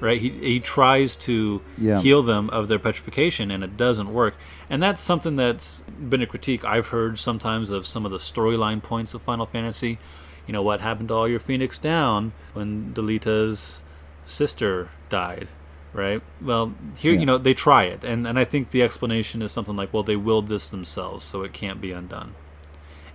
right? 0.00 0.20
He, 0.20 0.30
he 0.30 0.60
tries 0.60 1.16
to 1.16 1.60
Yeah. 1.78 2.00
heal 2.00 2.22
them 2.22 2.48
of 2.50 2.68
their 2.68 2.78
petrification, 2.78 3.50
and 3.50 3.62
it 3.62 3.76
doesn't 3.76 4.12
work. 4.12 4.34
And 4.70 4.82
that's 4.82 5.00
something 5.02 5.36
that's 5.36 5.80
been 6.08 6.22
a 6.22 6.26
critique 6.26 6.64
I've 6.64 6.88
heard 6.88 7.18
sometimes 7.18 7.70
of 7.70 7.86
some 7.86 8.04
of 8.06 8.10
the 8.10 8.16
storyline 8.18 8.82
points 8.82 9.12
of 9.14 9.22
Final 9.22 9.46
Fantasy. 9.46 9.98
You 10.46 10.52
know, 10.52 10.62
what 10.62 10.80
happened 10.80 11.08
to 11.08 11.14
all 11.14 11.28
your 11.28 11.38
Phoenix 11.40 11.78
Down 11.78 12.32
when 12.54 12.92
Delita's 12.94 13.84
sister 14.24 14.88
died, 15.08 15.48
right? 15.92 16.20
Well, 16.40 16.74
here, 16.96 17.12
Yeah. 17.12 17.20
you 17.20 17.26
know, 17.26 17.38
they 17.38 17.54
try 17.54 17.84
it. 17.84 18.02
And, 18.02 18.26
and 18.26 18.38
I 18.38 18.44
think 18.44 18.70
the 18.70 18.82
explanation 18.82 19.42
is 19.42 19.52
something 19.52 19.76
like, 19.76 19.92
well, 19.92 20.02
they 20.02 20.16
willed 20.16 20.48
this 20.48 20.70
themselves, 20.70 21.24
so 21.24 21.42
it 21.42 21.52
can't 21.52 21.80
be 21.80 21.92
undone. 21.92 22.34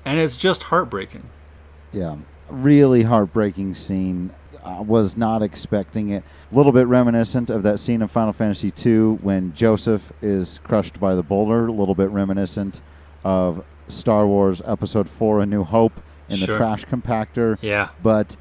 And 0.06 0.19
it's 0.19 0.38
just 0.38 0.63
heartbreaking. 0.63 1.30
Yeah, 1.91 2.15
really 2.50 3.04
heartbreaking 3.04 3.74
scene. 3.76 4.32
I 4.64 4.82
was 4.82 5.16
not 5.16 5.42
expecting 5.42 6.10
it. 6.10 6.24
A 6.52 6.56
little 6.56 6.72
bit 6.72 6.88
reminiscent 6.88 7.50
of 7.50 7.64
that 7.64 7.80
scene 7.80 8.02
in 8.02 8.08
Final 8.08 8.34
Fantasy 8.34 8.74
II 8.86 9.16
when 9.22 9.54
Joseph 9.54 10.12
is 10.22 10.60
crushed 10.64 11.00
by 11.00 11.16
the 11.16 11.24
boulder. 11.24 11.68
A 11.68 11.72
little 11.72 11.96
bit 11.96 12.10
reminiscent 12.10 12.82
of 13.24 13.64
Star 13.88 14.28
Wars 14.28 14.62
Episode 14.66 15.10
4 15.10 15.42
A 15.42 15.46
New 15.46 15.64
Hope 15.64 16.02
in 16.30 16.36
Sure. 16.38 16.48
the 16.48 16.58
trash 16.58 16.86
compactor. 16.86 17.58
Yeah. 17.62 17.90
But 18.04 18.36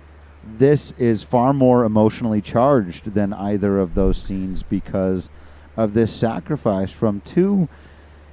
this 0.45 0.93
is 0.99 1.23
far 1.23 1.53
more 1.53 1.85
emotionally 1.85 2.41
charged 2.41 3.15
than 3.15 3.33
either 3.33 3.79
of 3.79 3.95
those 3.95 4.17
scenes 4.21 4.63
because 4.63 5.31
of 5.77 5.95
this 5.95 6.13
sacrifice 6.13 6.91
from 6.91 7.21
two 7.21 7.69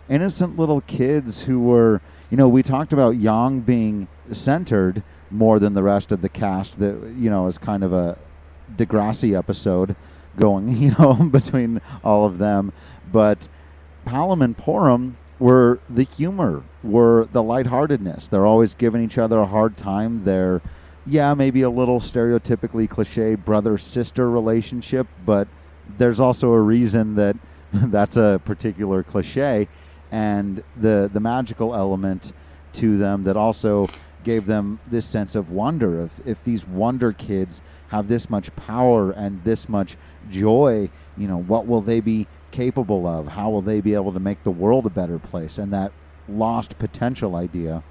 innocent 0.09 0.57
little 0.57 0.81
kids 0.81 1.43
who 1.43 1.59
were, 1.59 2.01
you 2.29 2.37
know, 2.37 2.47
we 2.47 2.63
talked 2.63 2.93
about 2.93 3.17
Yang 3.17 3.61
being 3.61 4.07
centered 4.31 5.03
more 5.33 5.59
than 5.59 5.73
the 5.73 5.83
rest 5.83 6.11
of 6.11 6.21
the 6.21 6.29
cast 6.29 6.79
that, 6.79 6.95
you 7.17 7.29
know, 7.29 7.47
is 7.47 7.57
kind 7.57 7.83
of 7.83 7.91
a 7.91 8.17
Degrassi 8.75 9.37
episode 9.37 9.95
going, 10.37 10.69
you 10.77 10.91
know, 10.97 11.13
between 11.13 11.81
all 12.03 12.25
of 12.25 12.37
them. 12.37 12.71
But 13.11 13.47
Palom 14.05 14.43
and 14.43 14.57
Porom 14.57 15.13
were 15.39 15.79
the 15.89 16.03
humor, 16.03 16.63
were 16.83 17.27
the 17.31 17.43
lightheartedness. 17.43 18.27
They're 18.29 18.45
always 18.45 18.73
giving 18.73 19.01
each 19.03 19.17
other 19.17 19.39
a 19.39 19.45
hard 19.45 19.75
time. 19.75 20.23
They're, 20.23 20.61
yeah, 21.05 21.33
maybe 21.33 21.61
a 21.63 21.69
little 21.69 21.99
stereotypically 21.99 22.89
cliche 22.89 23.35
brother 23.35 23.77
sister 23.77 24.29
relationship, 24.29 25.07
but 25.25 25.47
there's 25.97 26.19
also 26.19 26.51
a 26.51 26.59
reason 26.59 27.15
that 27.15 27.35
that's 27.73 28.17
a 28.17 28.39
particular 28.45 29.03
cliche. 29.03 29.67
And 30.11 30.63
the, 30.77 31.09
the 31.11 31.19
magical 31.19 31.73
element 31.73 32.33
to 32.73 32.97
them 32.97 33.23
that 33.23 33.35
also 33.35 33.87
gave 34.23 34.45
them 34.45 34.79
this 34.87 35.05
sense 35.05 35.35
of 35.35 35.49
wonder. 35.51 36.01
If, 36.03 36.19
if 36.25 36.43
these 36.43 36.67
wonder 36.67 37.11
kids 37.13 37.61
have 37.89 38.07
this 38.07 38.29
much 38.29 38.55
power 38.55 39.11
and 39.11 39.43
this 39.43 39.67
much 39.69 39.97
joy, 40.29 40.89
you 41.17 41.27
know, 41.27 41.37
what 41.41 41.67
will 41.67 41.81
they 41.81 41.99
be 41.99 42.27
capable 42.51 43.05
of? 43.07 43.29
How 43.29 43.49
will 43.49 43.61
they 43.61 43.81
be 43.81 43.93
able 43.93 44.13
to 44.13 44.19
make 44.19 44.43
the 44.43 44.51
world 44.51 44.85
a 44.85 44.89
better 44.89 45.19
place? 45.19 45.57
And 45.57 45.73
that 45.73 45.91
lost 46.27 46.77
potential 46.79 47.35
idea, 47.35 47.83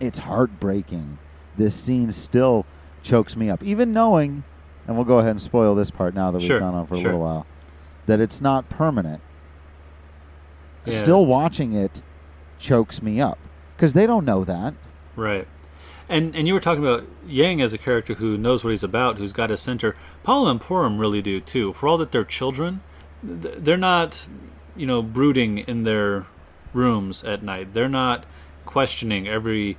it's 0.00 0.20
heartbreaking. 0.20 1.18
This 1.56 1.74
scene 1.74 2.10
still 2.12 2.64
chokes 3.02 3.36
me 3.36 3.50
up, 3.50 3.62
even 3.62 3.92
knowing, 3.92 4.44
and 4.86 4.96
we'll 4.96 5.04
go 5.04 5.18
ahead 5.18 5.32
and 5.32 5.40
spoil 5.42 5.74
this 5.74 5.90
part 5.90 6.14
now 6.14 6.30
that 6.30 6.38
we've 6.38 6.46
Sure, 6.46 6.60
gone 6.60 6.74
on 6.74 6.86
for 6.86 6.94
a 6.94 6.98
sure. 6.98 7.06
little 7.06 7.20
while, 7.20 7.46
that 8.06 8.20
it's 8.20 8.40
not 8.40 8.68
permanent. 8.68 9.20
Yeah. 10.84 10.94
Still 10.94 11.26
watching 11.26 11.72
it 11.72 12.02
chokes 12.58 13.02
me 13.02 13.20
up 13.20 13.38
because 13.76 13.94
they 13.94 14.06
don't 14.06 14.24
know 14.24 14.44
that. 14.44 14.74
Right. 15.16 15.46
And 16.08 16.34
and 16.34 16.46
you 16.46 16.54
were 16.54 16.60
talking 16.60 16.84
about 16.84 17.06
Yang 17.26 17.62
as 17.62 17.72
a 17.72 17.78
character 17.78 18.14
who 18.14 18.36
knows 18.36 18.64
what 18.64 18.70
he's 18.70 18.82
about, 18.82 19.18
who's 19.18 19.32
got 19.32 19.50
a 19.50 19.56
center. 19.56 19.96
Palom 20.24 20.50
and 20.50 20.60
Porom 20.60 20.98
really 20.98 21.22
do 21.22 21.40
too. 21.40 21.72
For 21.72 21.88
all 21.88 21.96
that 21.98 22.12
they're 22.12 22.24
children, 22.24 22.82
they're 23.22 23.76
not, 23.76 24.26
you 24.76 24.86
know, 24.86 25.02
brooding 25.02 25.58
in 25.58 25.84
their 25.84 26.26
rooms 26.72 27.22
at 27.24 27.42
night. 27.42 27.72
They're 27.72 27.88
not 27.88 28.24
questioning 28.66 29.28
every 29.28 29.76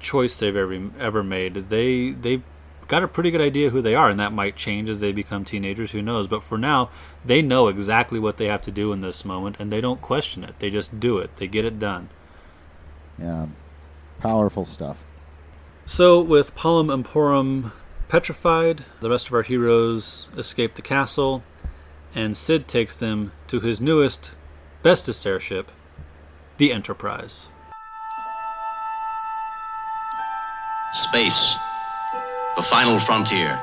choice 0.00 0.38
they've 0.38 0.56
ever 0.56 0.90
ever 0.98 1.22
made. 1.22 1.68
They 1.68 2.10
they've 2.10 2.42
got 2.88 3.02
a 3.02 3.08
pretty 3.08 3.30
good 3.30 3.40
idea 3.40 3.70
who 3.70 3.82
they 3.82 3.94
are, 3.94 4.08
and 4.08 4.18
that 4.18 4.32
might 4.32 4.56
change 4.56 4.88
as 4.88 5.00
they 5.00 5.12
become 5.12 5.44
teenagers. 5.44 5.92
Who 5.92 6.02
knows? 6.02 6.26
But 6.26 6.42
for 6.42 6.56
now, 6.56 6.90
they 7.24 7.42
know 7.42 7.68
exactly 7.68 8.18
what 8.18 8.38
they 8.38 8.46
have 8.46 8.62
to 8.62 8.70
do 8.70 8.92
in 8.92 9.02
this 9.02 9.24
moment, 9.24 9.56
and 9.58 9.70
they 9.70 9.80
don't 9.80 10.00
question 10.00 10.42
it. 10.42 10.58
They 10.58 10.70
just 10.70 10.98
do 10.98 11.18
it. 11.18 11.36
They 11.36 11.46
get 11.46 11.66
it 11.66 11.78
done. 11.78 12.08
Yeah, 13.18 13.46
powerful 14.20 14.64
stuff. 14.64 15.04
So, 15.86 16.20
with 16.20 16.54
Palom 16.54 16.92
and 16.92 17.04
Porom 17.04 17.72
petrified, 18.08 18.84
the 19.00 19.10
rest 19.10 19.28
of 19.28 19.34
our 19.34 19.42
heroes 19.42 20.28
escape 20.36 20.74
the 20.74 20.82
castle, 20.82 21.42
and 22.14 22.36
Sid 22.36 22.68
takes 22.68 22.98
them 22.98 23.32
to 23.46 23.60
his 23.60 23.80
newest, 23.80 24.32
bestest 24.82 25.26
airship, 25.26 25.70
the 26.56 26.72
Enterprise. 26.72 27.48
Space, 30.92 31.54
the 32.56 32.62
final 32.62 32.98
frontier. 33.00 33.62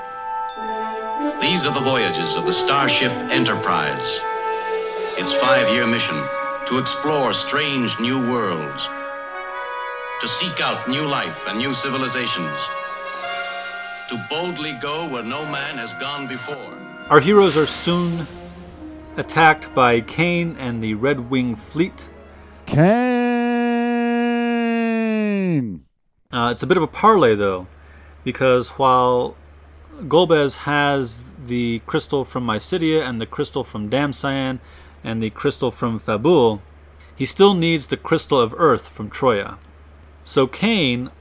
These 1.41 1.65
are 1.65 1.73
the 1.73 1.81
voyages 1.81 2.35
of 2.35 2.45
the 2.45 2.53
Starship 2.53 3.11
Enterprise. 3.11 4.19
Its 5.17 5.33
five-year 5.33 5.87
mission 5.87 6.15
to 6.67 6.77
explore 6.77 7.33
strange 7.33 7.99
new 7.99 8.19
worlds, 8.31 8.87
to 10.21 10.27
seek 10.27 10.61
out 10.61 10.87
new 10.87 11.05
life 11.05 11.45
and 11.47 11.57
new 11.57 11.73
civilizations, 11.73 12.57
to 14.09 14.25
boldly 14.29 14.73
go 14.81 15.07
where 15.07 15.23
no 15.23 15.45
man 15.45 15.77
has 15.77 15.91
gone 15.93 16.25
before. 16.27 16.73
Our 17.09 17.19
heroes 17.19 17.57
are 17.57 17.65
soon 17.65 18.25
attacked 19.17 19.73
by 19.75 20.01
Kain 20.01 20.55
and 20.57 20.81
the 20.81 20.93
Red 20.93 21.29
Wing 21.29 21.55
fleet. 21.55 22.09
Kain. 22.65 23.15
Uh, 26.31 26.49
it's 26.51 26.63
a 26.63 26.67
bit 26.67 26.77
of 26.77 26.83
a 26.83 26.87
parlay, 26.87 27.35
though, 27.35 27.67
because 28.23 28.69
while 28.71 29.35
Golbez 30.01 30.55
has 30.63 31.25
the 31.45 31.79
crystal 31.85 32.23
from 32.25 32.45
Mysidia 32.47 33.01
and 33.07 33.21
the 33.21 33.25
crystal 33.25 33.63
from 33.63 33.89
Damcyan 33.89 34.59
and 35.03 35.21
the 35.21 35.29
crystal 35.29 35.71
from 35.71 35.99
Fabul, 35.99 36.61
he 37.15 37.25
still 37.25 37.53
needs 37.53 37.87
the 37.87 37.97
crystal 37.97 38.39
of 38.41 38.53
Earth 38.57 38.87
from 38.89 39.09
Troya. 39.09 39.57
So 40.25 40.47
Kain 40.47 41.11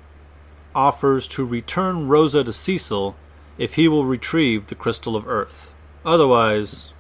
offers 0.75 1.29
to 1.29 1.45
return 1.45 2.09
Rosa 2.09 2.43
to 2.43 2.53
Cecil 2.53 3.15
if 3.59 3.75
he 3.75 3.87
will 3.87 4.07
retrieve 4.07 4.67
the 4.67 4.75
crystal 4.75 5.15
of 5.15 5.29
Earth. 5.29 5.73
Otherwise, 6.07 6.95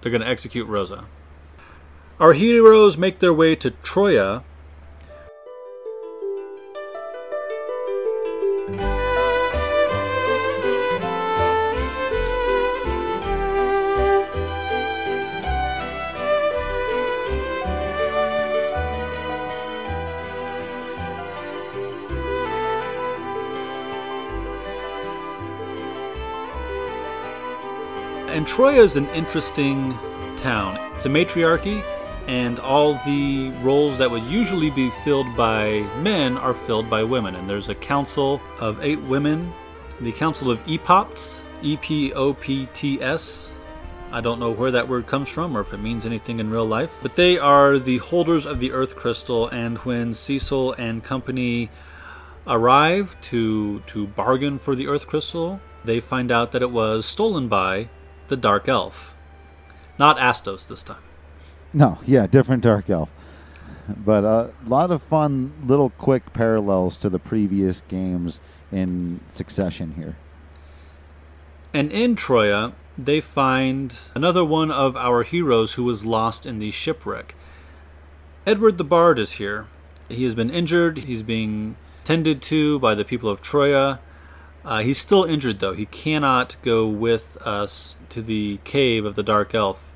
they're 0.00 0.10
going 0.10 0.20
to 0.20 0.28
execute 0.28 0.66
Rosa. 0.66 1.04
Our 2.18 2.32
heroes 2.32 2.98
make 2.98 3.20
their 3.20 3.32
way 3.32 3.54
to 3.54 3.70
Troya 3.70 4.42
And 28.46 28.54
Troya 28.54 28.78
is 28.78 28.94
an 28.94 29.08
interesting 29.08 29.98
town. 30.36 30.78
It's 30.94 31.04
a 31.04 31.08
matriarchy, 31.08 31.82
and 32.28 32.60
all 32.60 32.92
the 33.04 33.50
roles 33.60 33.98
that 33.98 34.08
would 34.08 34.22
usually 34.22 34.70
be 34.70 34.88
filled 35.02 35.36
by 35.36 35.80
men 36.00 36.36
are 36.36 36.54
filled 36.54 36.88
by 36.88 37.02
women. 37.02 37.34
And 37.34 37.50
there's 37.50 37.70
a 37.70 37.74
council 37.74 38.40
of 38.60 38.80
eight 38.84 39.00
women, 39.00 39.52
the 40.00 40.12
Council 40.12 40.48
of 40.48 40.60
Epopts, 40.68 41.42
E 41.60 41.76
P 41.78 42.12
O 42.12 42.34
P 42.34 42.68
T 42.72 43.02
S. 43.02 43.50
I 44.12 44.20
don't 44.20 44.38
know 44.38 44.52
where 44.52 44.70
that 44.70 44.88
word 44.88 45.08
comes 45.08 45.28
from 45.28 45.56
or 45.56 45.60
if 45.60 45.72
it 45.72 45.78
means 45.78 46.06
anything 46.06 46.38
in 46.38 46.48
real 46.48 46.66
life, 46.66 47.00
but 47.02 47.16
they 47.16 47.38
are 47.38 47.80
the 47.80 47.98
holders 47.98 48.46
of 48.46 48.60
the 48.60 48.70
Earth 48.70 48.94
Crystal. 48.94 49.48
And 49.48 49.76
when 49.78 50.14
Cecil 50.14 50.74
and 50.74 51.02
company 51.02 51.68
arrive 52.46 53.20
to 53.22 53.80
to 53.80 54.06
bargain 54.06 54.56
for 54.56 54.76
the 54.76 54.86
Earth 54.86 55.08
Crystal, 55.08 55.60
they 55.84 55.98
find 55.98 56.30
out 56.30 56.52
that 56.52 56.62
it 56.62 56.70
was 56.70 57.06
stolen 57.06 57.48
by 57.48 57.88
the 58.28 58.36
Dark 58.36 58.68
Elf, 58.68 59.14
not 59.98 60.18
Astos 60.18 60.68
this 60.68 60.82
time. 60.82 61.02
No, 61.72 61.98
yeah, 62.06 62.26
different 62.26 62.62
Dark 62.62 62.88
Elf. 62.88 63.10
But 63.88 64.24
a 64.24 64.52
lot 64.66 64.90
of 64.90 65.02
fun 65.02 65.52
little 65.62 65.90
quick 65.90 66.32
parallels 66.32 66.96
to 66.98 67.08
the 67.08 67.18
previous 67.18 67.82
games 67.82 68.40
in 68.72 69.20
succession 69.28 69.94
here. 69.94 70.16
And 71.72 71.92
in 71.92 72.16
Troya, 72.16 72.72
they 72.98 73.20
find 73.20 73.96
another 74.14 74.44
one 74.44 74.70
of 74.70 74.96
our 74.96 75.22
heroes 75.22 75.74
who 75.74 75.84
was 75.84 76.04
lost 76.04 76.46
in 76.46 76.58
the 76.58 76.70
shipwreck. 76.70 77.34
Edward 78.46 78.78
the 78.78 78.84
Bard 78.84 79.18
is 79.18 79.32
here. 79.32 79.66
He 80.08 80.24
has 80.24 80.34
been 80.34 80.50
injured. 80.50 80.98
He's 80.98 81.22
being 81.22 81.76
tended 82.04 82.40
to 82.42 82.78
by 82.78 82.94
the 82.94 83.04
people 83.04 83.28
of 83.28 83.42
Troya. 83.42 83.98
Uh, 84.66 84.80
he's 84.80 84.98
still 84.98 85.22
injured, 85.22 85.60
though. 85.60 85.74
He 85.74 85.86
cannot 85.86 86.56
go 86.62 86.88
with 86.88 87.36
us 87.46 87.94
to 88.08 88.20
the 88.20 88.58
cave 88.64 89.04
of 89.04 89.14
the 89.14 89.22
Dark 89.22 89.54
Elf. 89.54 89.92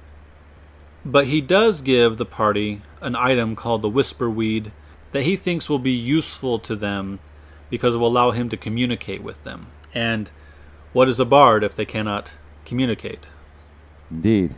But 1.05 1.27
he 1.27 1.41
does 1.41 1.83
give 1.83 2.19
the 2.19 2.25
party 2.25 2.83
an 3.01 3.17
item 3.17 3.57
called 3.57 3.83
the 3.83 3.89
Whisper 3.89 4.31
Weed 4.31 4.71
that 5.11 5.25
he 5.25 5.35
thinks 5.35 5.69
will 5.69 5.81
be 5.81 5.91
useful 5.91 6.61
to 6.61 6.77
them 6.77 7.19
because 7.69 7.97
it 7.97 7.99
will 7.99 8.07
allow 8.07 8.31
him 8.31 8.49
to 8.49 8.57
communicate 8.57 9.25
with 9.25 9.43
them. 9.43 9.67
And 9.93 10.31
what 10.93 11.09
is 11.09 11.19
a 11.19 11.25
bard 11.25 11.65
if 11.65 11.75
they 11.75 11.85
cannot 11.85 12.31
communicate? 12.65 13.27
Indeed. 14.09 14.55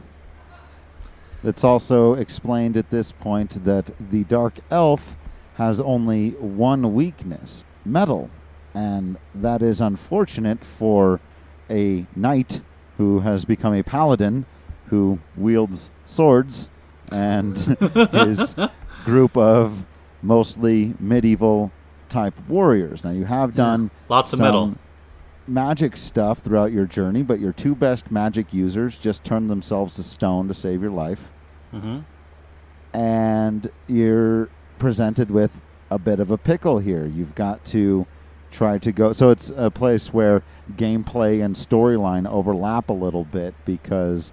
It's 1.43 1.65
also 1.65 2.13
explained 2.13 2.77
at 2.77 2.91
this 2.91 3.13
point 3.13 3.65
that 3.65 3.91
the 3.99 4.25
Dark 4.25 4.59
Elf 4.71 5.17
has 5.55 5.81
only 5.81 6.33
one 6.33 6.93
weakness 6.93 7.65
metal. 7.87 8.29
And 8.75 9.19
that 9.35 9.63
is 9.63 9.81
unfortunate 9.81 10.65
for 10.65 11.21
a 11.71 12.07
knight 12.17 12.61
who 12.97 13.21
has 13.21 13.45
become 13.45 13.75
a 13.75 13.83
paladin 13.83 14.47
who 14.87 15.19
wields 15.37 15.91
swords 16.05 16.71
and 17.11 17.57
his 18.13 18.55
group 19.05 19.37
of 19.37 19.87
mostly 20.23 20.95
medieval 21.01 21.71
type 22.09 22.35
warriors. 22.49 23.03
Now, 23.05 23.11
you 23.11 23.25
have 23.25 23.55
done 23.55 23.91
Lots 24.09 24.33
of 24.33 24.39
metal. 24.41 24.75
magic 25.47 25.97
stuff 25.97 26.39
throughout 26.39 26.73
your 26.73 26.87
journey, 26.87 27.23
but 27.23 27.41
your 27.41 27.53
two 27.53 27.75
best 27.75 28.11
magic 28.11 28.53
users 28.53 28.99
just 28.99 29.25
turned 29.25 29.51
themselves 29.51 29.95
to 29.97 30.03
stone 30.03 30.49
to 30.49 30.55
save 30.55 30.83
your 30.83 30.91
life. 30.91 31.33
hmm 31.71 32.01
And 32.93 33.71
you're 33.87 34.49
presented 34.79 35.31
with 35.31 35.61
a 35.91 35.99
bit 35.99 36.21
of 36.21 36.31
a 36.31 36.39
pickle 36.39 36.79
here. 36.79 37.07
You've 37.07 37.35
got 37.35 37.65
to 37.67 38.07
try 38.53 38.79
to 38.79 38.93
go. 38.93 39.13
So 39.13 39.31
it's 39.31 39.51
a 39.57 39.71
place 39.71 40.13
where 40.13 40.43
gameplay 40.77 41.45
and 41.45 41.57
storyline 41.57 42.29
overlap 42.31 42.89
a 42.89 42.93
little 42.93 43.25
bit 43.25 43.55
because 43.65 44.33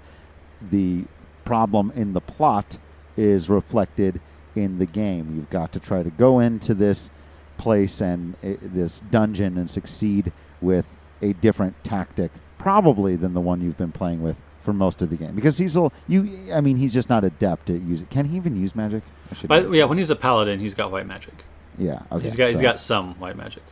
the 0.62 1.06
problem 1.46 1.92
in 1.96 2.14
the 2.14 2.22
plot 2.22 2.78
is 3.18 3.50
reflected 3.50 4.22
in 4.56 4.78
the 4.78 4.86
game. 4.86 5.36
You've 5.36 5.50
got 5.50 5.72
to 5.74 5.80
try 5.80 6.04
to 6.04 6.10
go 6.12 6.40
into 6.40 6.74
this 6.74 7.10
place 7.58 8.02
and 8.02 8.36
uh, 8.44 8.54
this 8.62 9.02
dungeon 9.12 9.58
and 9.58 9.70
succeed 9.70 10.32
with 10.62 10.86
a 11.22 11.34
different 11.34 11.82
tactic, 11.84 12.32
probably 12.58 13.16
than 13.16 13.34
the 13.34 13.42
one 13.42 13.62
you've 13.62 13.78
been 13.78 13.92
playing 13.92 14.22
with 14.22 14.38
for 14.62 14.74
most 14.74 15.02
of 15.02 15.10
the 15.10 15.16
game. 15.18 15.36
Because 15.36 15.58
he's 15.58 15.76
a, 15.76 15.92
you. 16.08 16.30
I 16.54 16.62
mean, 16.62 16.78
he's 16.78 16.94
just 16.94 17.10
not 17.10 17.24
adept 17.24 17.70
at 17.70 17.82
using. 17.82 18.08
Can 18.08 18.26
he 18.26 18.38
even 18.38 18.56
use 18.56 18.76
magic? 18.76 19.04
But 19.48 19.72
yeah, 19.74 19.86
when 19.86 19.98
he's 19.98 20.10
a 20.10 20.16
paladin, 20.16 20.60
he's 20.60 20.74
got 20.76 20.92
white 20.92 21.08
magic. 21.08 21.34
yeah. 21.78 22.02
Okay. 22.12 22.24
he's 22.24 22.36
got 22.36 22.48
he's 22.48 22.58
so- 22.58 22.62
got 22.62 22.80
some 22.80 23.16
white 23.20 23.36
magic. 23.38 23.64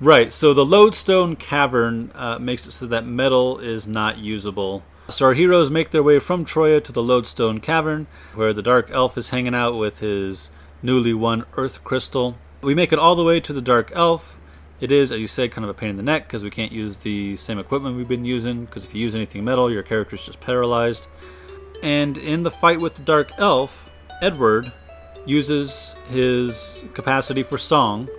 Right. 0.00 0.32
So 0.32 0.54
the 0.54 0.64
lodestone 0.64 1.34
cavern 1.36 2.12
uh, 2.14 2.38
makes 2.38 2.66
it 2.66 2.72
so 2.72 2.86
that 2.86 3.04
metal 3.04 3.58
is 3.58 3.88
not 3.88 4.18
usable 4.18 4.84
So 5.10 5.24
our 5.24 5.32
heroes 5.32 5.70
make 5.70 5.88
their 5.88 6.02
way 6.02 6.18
from 6.18 6.44
Troya 6.44 6.84
to 6.84 6.92
the 6.92 7.02
Lodestone 7.02 7.60
Cavern, 7.60 8.06
where 8.34 8.52
the 8.52 8.60
Dark 8.60 8.90
Elf 8.90 9.16
is 9.16 9.30
hanging 9.30 9.54
out 9.54 9.78
with 9.78 10.00
his 10.00 10.50
newly 10.82 11.14
won 11.14 11.46
Earth 11.54 11.82
Crystal. 11.82 12.36
We 12.60 12.74
make 12.74 12.92
it 12.92 12.98
all 12.98 13.16
the 13.16 13.24
way 13.24 13.40
to 13.40 13.54
the 13.54 13.62
Dark 13.62 13.90
Elf. 13.94 14.38
It 14.80 14.92
is, 14.92 15.10
as 15.10 15.18
you 15.18 15.26
said, 15.26 15.50
kind 15.50 15.64
of 15.64 15.70
a 15.70 15.74
pain 15.74 15.88
in 15.88 15.96
the 15.96 16.02
neck 16.02 16.26
because 16.26 16.44
we 16.44 16.50
can't 16.50 16.72
use 16.72 16.98
the 16.98 17.36
same 17.36 17.58
equipment 17.58 17.96
we've 17.96 18.06
been 18.06 18.26
using. 18.26 18.66
Because 18.66 18.84
if 18.84 18.94
you 18.94 19.00
use 19.00 19.14
anything 19.14 19.44
metal, 19.44 19.70
your 19.70 19.82
character's 19.82 20.26
just 20.26 20.40
paralyzed. 20.40 21.08
And 21.82 22.18
in 22.18 22.42
the 22.42 22.50
fight 22.50 22.78
with 22.78 22.94
the 22.94 23.02
Dark 23.02 23.32
Elf, 23.38 23.90
Edward 24.20 24.70
uses 25.24 25.96
his 26.10 26.84
capacity 26.92 27.42
for 27.42 27.56
song, 27.56 28.10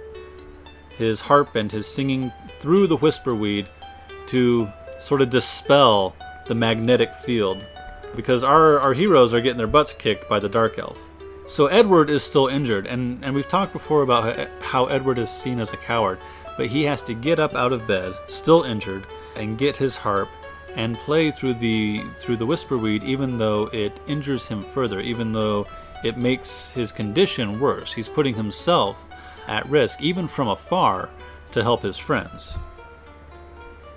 his 0.99 1.19
harp, 1.21 1.55
and 1.55 1.71
his 1.71 1.87
singing 1.87 2.31
through 2.59 2.85
the 2.85 2.97
Whisperweed 2.97 3.65
to 4.27 4.69
sort 4.99 5.21
of 5.21 5.31
dispel 5.31 6.15
the 6.45 6.53
magnetic 6.53 7.15
field. 7.15 7.65
Because 8.15 8.43
our, 8.43 8.79
our 8.79 8.93
heroes 8.93 9.33
are 9.33 9.41
getting 9.41 9.57
their 9.57 9.65
butts 9.65 9.93
kicked 9.93 10.29
by 10.29 10.39
the 10.39 10.49
Dark 10.49 10.77
Elf. 10.77 11.09
So 11.47 11.67
Edward 11.67 12.09
is 12.09 12.21
still 12.21 12.47
injured, 12.47 12.85
and, 12.85 13.23
and 13.23 13.33
we've 13.33 13.47
talked 13.47 13.73
before 13.73 14.03
about 14.03 14.47
how 14.61 14.85
Edward 14.85 15.17
is 15.17 15.31
seen 15.31 15.59
as 15.59 15.73
a 15.73 15.77
coward, 15.77 16.19
but 16.57 16.67
he 16.67 16.83
has 16.83 17.01
to 17.03 17.13
get 17.13 17.39
up 17.39 17.55
out 17.55 17.71
of 17.71 17.87
bed, 17.87 18.13
still 18.27 18.63
injured, 18.63 19.05
and 19.35 19.57
get 19.57 19.77
his 19.77 19.95
harp 19.95 20.29
and 20.75 20.95
play 20.97 21.31
through 21.31 21.55
the 21.55 22.03
through 22.19 22.35
the 22.35 22.45
whisperweed 22.45 23.03
even 23.03 23.39
though 23.39 23.67
it 23.73 23.99
injures 24.07 24.45
him 24.45 24.61
further, 24.61 24.99
even 24.99 25.31
though 25.31 25.65
it 26.03 26.17
makes 26.17 26.69
his 26.69 26.91
condition 26.91 27.59
worse. 27.59 27.91
He's 27.91 28.09
putting 28.09 28.35
himself 28.35 29.08
at 29.49 29.67
risk, 29.67 30.01
even 30.01 30.27
from 30.27 30.47
afar, 30.47 31.09
to 31.51 31.63
help 31.63 31.81
his 31.81 31.97
friends. 31.97 32.55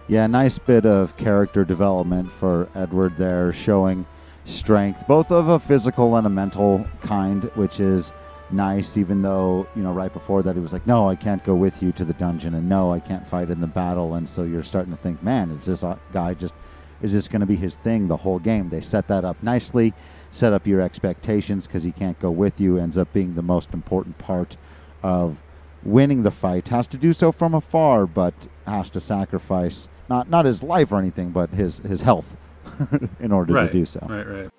Yeah, 0.08 0.26
nice 0.26 0.58
bit 0.58 0.84
of 0.84 1.16
character 1.16 1.64
development 1.64 2.32
for 2.32 2.68
Edward 2.74 3.16
there, 3.16 3.52
showing 3.52 4.04
strength, 4.44 5.06
both 5.06 5.30
of 5.30 5.48
a 5.48 5.60
physical 5.60 6.16
and 6.16 6.26
a 6.26 6.30
mental 6.30 6.84
kind, 7.02 7.44
which 7.54 7.78
is 7.78 8.12
nice, 8.50 8.96
even 8.96 9.22
though, 9.22 9.66
you 9.76 9.82
know, 9.82 9.92
right 9.92 10.12
before 10.12 10.42
that 10.42 10.56
he 10.56 10.60
was 10.60 10.72
like, 10.72 10.86
no, 10.86 11.08
I 11.08 11.14
can't 11.14 11.42
go 11.44 11.54
with 11.54 11.82
you 11.82 11.92
to 11.92 12.04
the 12.04 12.14
dungeon, 12.14 12.54
and 12.54 12.68
no, 12.68 12.92
I 12.92 13.00
can't 13.00 13.26
fight 13.26 13.50
in 13.50 13.60
the 13.60 13.66
battle. 13.66 14.14
And 14.14 14.28
so 14.28 14.42
you're 14.42 14.62
starting 14.62 14.92
to 14.92 14.98
think, 14.98 15.22
man, 15.22 15.50
is 15.50 15.64
this 15.64 15.84
uh, 15.84 15.96
guy 16.12 16.34
just, 16.34 16.54
is 17.00 17.12
this 17.12 17.28
going 17.28 17.40
to 17.40 17.46
be 17.46 17.56
his 17.56 17.76
thing 17.76 18.08
the 18.08 18.16
whole 18.16 18.38
game? 18.38 18.68
They 18.68 18.80
set 18.80 19.08
that 19.08 19.24
up 19.24 19.42
nicely, 19.42 19.94
set 20.32 20.52
up 20.52 20.66
your 20.66 20.80
expectations 20.80 21.66
because 21.66 21.82
he 21.82 21.92
can't 21.92 22.18
go 22.18 22.30
with 22.30 22.60
you, 22.60 22.78
ends 22.78 22.98
up 22.98 23.12
being 23.12 23.34
the 23.34 23.42
most 23.42 23.72
important 23.72 24.18
part 24.18 24.56
of 25.02 25.42
winning 25.82 26.22
the 26.22 26.30
fight. 26.30 26.68
Has 26.68 26.86
to 26.88 26.96
do 26.96 27.12
so 27.12 27.32
from 27.32 27.54
afar, 27.54 28.06
but 28.06 28.48
has 28.66 28.90
to 28.90 29.00
sacrifice 29.00 29.88
not 30.08 30.28
not 30.28 30.44
his 30.44 30.62
life 30.62 30.92
or 30.92 30.98
anything, 30.98 31.30
but 31.30 31.50
his 31.50 31.78
his 31.78 32.02
health 32.02 32.36
in 33.20 33.32
order 33.32 33.52
right, 33.54 33.66
to 33.66 33.72
do 33.72 33.86
so. 33.86 34.04
Right, 34.08 34.26
right. 34.26 34.50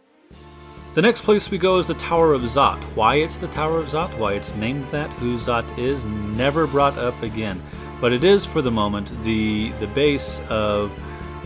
The 0.94 1.02
next 1.02 1.22
place 1.22 1.50
we 1.50 1.58
go 1.58 1.80
is 1.80 1.88
the 1.88 1.96
Tower 1.96 2.34
of 2.34 2.44
Zot. 2.44 2.80
Why 2.96 3.16
it's 3.16 3.40
the 3.40 3.48
Tower 3.48 3.80
of 3.80 3.88
Zot, 3.88 4.16
why 4.20 4.34
it's 4.34 4.54
named 4.54 4.86
that, 4.92 5.10
who 5.14 5.34
Zot 5.34 5.66
is, 5.76 6.06
never 6.06 6.68
brought 6.68 6.96
up 7.00 7.20
again. 7.24 7.60
But 8.00 8.14
it 8.14 8.24
is, 8.24 8.46
for 8.46 8.62
the 8.62 8.70
moment, 8.70 9.12
the, 9.24 9.70
the 9.80 9.88
base 9.88 10.40
of 10.50 10.92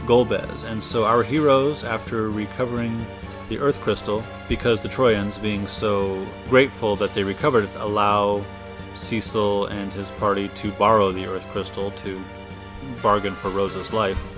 Golbez. 0.05 0.65
And 0.65 0.83
so 0.83 1.05
our 1.05 1.23
heroes, 1.23 1.85
after 1.85 2.29
recovering 2.29 3.05
the 3.47 3.57
Earth 3.57 3.79
Crystal, 3.79 4.21
because 4.49 4.81
the 4.81 4.89
Trojans, 4.89 5.37
being 5.37 5.65
so 5.65 6.27
grateful 6.49 6.97
that 6.97 7.13
they 7.13 7.23
recovered 7.23 7.63
it, 7.63 7.75
allow 7.75 8.43
Cecil 8.97 9.67
and 9.67 9.93
his 9.93 10.11
party 10.11 10.49
to 10.49 10.71
borrow 10.71 11.11
the 11.11 11.25
Earth 11.25 11.47
Crystal 11.49 11.91
to 11.91 12.21
bargain 13.01 13.33
for 13.33 13.49
Rosa's 13.49 13.93
life. 13.93 14.31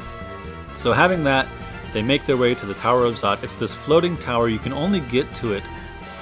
So 0.76 0.94
having 0.94 1.24
that 1.24 1.48
they 1.94 2.02
make 2.04 2.26
their 2.26 2.38
way 2.38 2.54
to 2.54 2.66
the 2.66 2.76
Tower 2.76 3.06
of 3.06 3.16
Zot. 3.16 3.44
It's 3.44 3.56
this 3.56 3.76
floating 3.76 4.16
tower. 4.18 4.48
You 4.48 4.60
can 4.60 4.74
only 4.74 5.00
get 5.00 5.34
to 5.36 5.54
it 5.54 5.64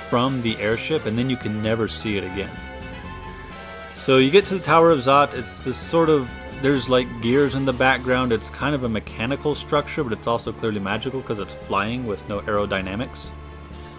from 0.09 0.41
the 0.41 0.57
airship, 0.57 1.05
and 1.05 1.17
then 1.17 1.29
you 1.29 1.35
can 1.35 1.61
never 1.61 1.87
see 1.87 2.17
it 2.17 2.23
again. 2.23 2.55
So 3.95 4.17
you 4.17 4.31
get 4.31 4.45
to 4.45 4.53
the 4.53 4.63
Tower 4.63 4.91
of 4.91 4.99
Zot. 4.99 5.33
It's 5.33 5.63
this 5.63 5.77
sort 5.77 6.09
of 6.09 6.29
there's 6.61 6.89
like 6.89 7.07
gears 7.21 7.55
in 7.55 7.65
the 7.65 7.73
background. 7.73 8.31
It's 8.31 8.49
kind 8.49 8.73
of 8.73 8.83
a 8.83 8.89
mechanical 8.89 9.53
structure, 9.53 10.03
but 10.03 10.13
it's 10.13 10.27
also 10.27 10.51
clearly 10.51 10.79
magical 10.79 11.19
because 11.21 11.39
it's 11.39 11.53
flying 11.53 12.07
with 12.07 12.27
no 12.29 12.39
aerodynamics. 12.41 13.31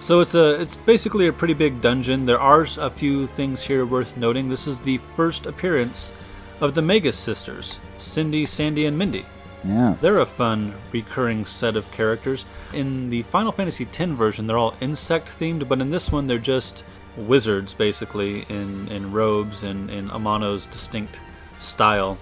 So 0.00 0.20
it's 0.20 0.34
a 0.34 0.60
it's 0.60 0.76
basically 0.76 1.26
a 1.26 1.32
pretty 1.32 1.54
big 1.54 1.80
dungeon. 1.80 2.24
There 2.24 2.40
are 2.40 2.66
a 2.78 2.90
few 2.90 3.26
things 3.26 3.62
here 3.62 3.84
worth 3.84 4.16
noting. 4.16 4.48
This 4.48 4.66
is 4.66 4.80
the 4.80 4.98
first 4.98 5.46
appearance 5.46 6.12
of 6.60 6.74
the 6.74 6.82
Magus 6.82 7.16
sisters, 7.16 7.78
Cindy, 7.98 8.46
Sandy, 8.46 8.86
and 8.86 8.96
Mindy. 8.96 9.26
Yeah. 9.64 9.96
They're 10.00 10.20
a 10.20 10.26
fun 10.26 10.74
recurring 10.92 11.44
set 11.44 11.76
of 11.76 11.90
characters. 11.92 12.46
In 12.72 13.10
the 13.10 13.22
Final 13.22 13.52
Fantasy 13.52 13.84
X 13.84 13.98
version, 14.12 14.46
they're 14.46 14.58
all 14.58 14.76
insect 14.80 15.28
themed, 15.28 15.68
but 15.68 15.80
in 15.80 15.90
this 15.90 16.12
one, 16.12 16.26
they're 16.26 16.38
just 16.38 16.84
wizards, 17.16 17.74
basically, 17.74 18.42
in, 18.48 18.86
in 18.88 19.10
robes 19.10 19.64
and 19.64 19.90
in 19.90 20.10
Amano's 20.10 20.66
distinct 20.66 21.20
style. 21.58 22.16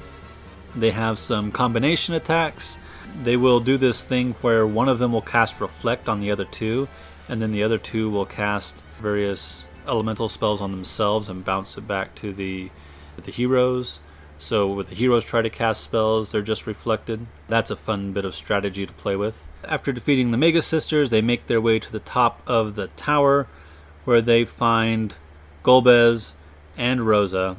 They 0.75 0.91
have 0.91 1.19
some 1.19 1.53
combination 1.53 2.15
attacks. 2.15 2.79
They 3.23 3.37
will 3.37 3.61
do 3.61 3.77
this 3.77 4.03
thing 4.03 4.33
where 4.41 4.67
one 4.67 4.89
of 4.89 4.99
them 4.99 5.13
will 5.13 5.23
cast 5.23 5.61
Reflect 5.61 6.09
on 6.09 6.21
the 6.21 6.31
other 6.31 6.45
two, 6.47 6.89
and 7.29 7.41
then 7.43 7.53
the 7.53 7.63
other 7.63 7.79
two 7.79 8.11
will 8.11 8.27
cast 8.27 8.85
various 9.01 9.69
elemental 9.87 10.29
spells 10.29 10.61
on 10.61 10.71
themselves 10.73 11.29
and 11.29 11.45
bounce 11.45 11.77
it 11.77 11.87
back 11.87 12.15
to 12.17 12.33
the 12.33 12.71
the 13.17 13.33
heroes. 13.33 14.01
So, 14.39 14.67
with 14.69 14.89
the 14.89 14.95
heroes 14.95 15.25
try 15.25 15.41
to 15.41 15.49
cast 15.49 15.83
spells, 15.83 16.31
they're 16.31 16.43
just 16.43 16.67
reflected. 16.67 17.27
That's 17.49 17.71
a 17.71 17.77
fun 17.77 18.13
bit 18.13 18.27
of 18.27 18.35
strategy 18.35 18.85
to 18.85 18.93
play 18.93 19.17
with. 19.17 19.45
After 19.65 19.93
defeating 19.93 20.31
the 20.31 20.37
Magus 20.37 20.67
Sisters, 20.67 21.09
they 21.09 21.23
make 21.23 21.47
their 21.47 21.61
way 21.61 21.79
to 21.79 21.91
the 21.91 22.01
top 22.01 22.43
of 22.47 22.75
the 22.75 22.89
tower 22.89 23.49
where 24.05 24.21
they 24.21 24.45
find 24.45 25.17
Golbez 25.65 26.35
and 26.77 27.07
Rosa. 27.07 27.57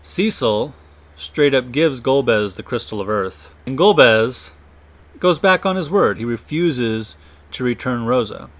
Cecil 0.00 0.72
straight 1.16 1.54
up 1.54 1.72
gives 1.72 2.00
Golbez 2.00 2.54
the 2.54 2.62
Crystal 2.62 3.00
of 3.00 3.08
Earth, 3.08 3.52
and 3.66 3.76
Golbez 3.76 4.52
goes 5.18 5.40
back 5.40 5.66
on 5.66 5.74
his 5.74 5.90
word. 5.90 6.18
He 6.18 6.24
refuses 6.24 7.16
to 7.52 7.64
return 7.64 8.04
Rosa. 8.04 8.50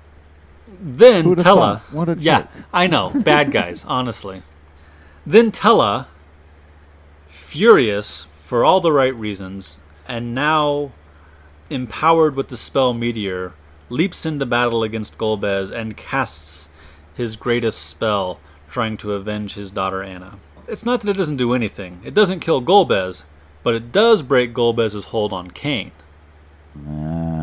Then 0.68 1.24
Who'da 1.24 1.42
Tellah. 1.42 1.80
What 1.92 2.08
a 2.08 2.16
yeah, 2.18 2.40
jerk. 2.40 2.50
I 2.72 2.86
know. 2.86 3.10
Bad 3.14 3.52
guys, 3.52 3.84
honestly. 3.88 4.42
Then 5.24 5.50
Tellah 5.50 6.06
furious 7.26 8.24
for 8.24 8.64
all 8.64 8.80
the 8.80 8.92
right 8.92 9.14
reasons, 9.14 9.80
and 10.06 10.34
now 10.34 10.92
empowered 11.70 12.36
with 12.36 12.48
the 12.48 12.56
spell 12.56 12.92
Meteor, 12.92 13.54
leaps 13.88 14.26
into 14.26 14.46
battle 14.46 14.82
against 14.82 15.18
Golbez 15.18 15.70
and 15.70 15.96
casts 15.96 16.68
his 17.14 17.36
greatest 17.36 17.84
spell, 17.86 18.40
trying 18.68 18.96
to 18.98 19.12
avenge 19.12 19.54
his 19.54 19.70
daughter 19.70 20.02
Anna. 20.02 20.38
It's 20.68 20.84
not 20.84 21.00
that 21.00 21.10
it 21.10 21.16
doesn't 21.16 21.36
do 21.36 21.54
anything. 21.54 22.00
It 22.04 22.14
doesn't 22.14 22.40
kill 22.40 22.62
Golbez, 22.62 23.24
but 23.62 23.74
it 23.74 23.92
does 23.92 24.22
break 24.22 24.52
Golbez's 24.52 25.06
hold 25.06 25.32
on 25.32 25.50
Kain. 25.50 25.92
Ah. 26.86 27.35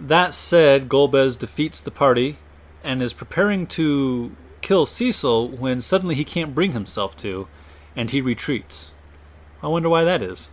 That 0.00 0.32
said, 0.32 0.88
Golbez 0.88 1.38
defeats 1.38 1.80
the 1.80 1.90
party 1.90 2.38
and 2.82 3.02
is 3.02 3.12
preparing 3.12 3.66
to 3.68 4.34
kill 4.62 4.86
Cecil 4.86 5.48
when 5.48 5.80
suddenly 5.82 6.14
he 6.14 6.24
can't 6.24 6.54
bring 6.54 6.72
himself 6.72 7.16
to, 7.18 7.48
and 7.94 8.10
he 8.10 8.22
retreats. 8.22 8.92
I 9.62 9.68
wonder 9.68 9.90
why 9.90 10.04
that 10.04 10.22
is. 10.22 10.50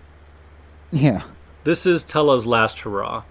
Yeah. 0.91 1.23
This 1.63 1.85
is 1.85 2.03
Tellah's 2.03 2.45
last 2.45 2.79
hurrah. 2.79 3.23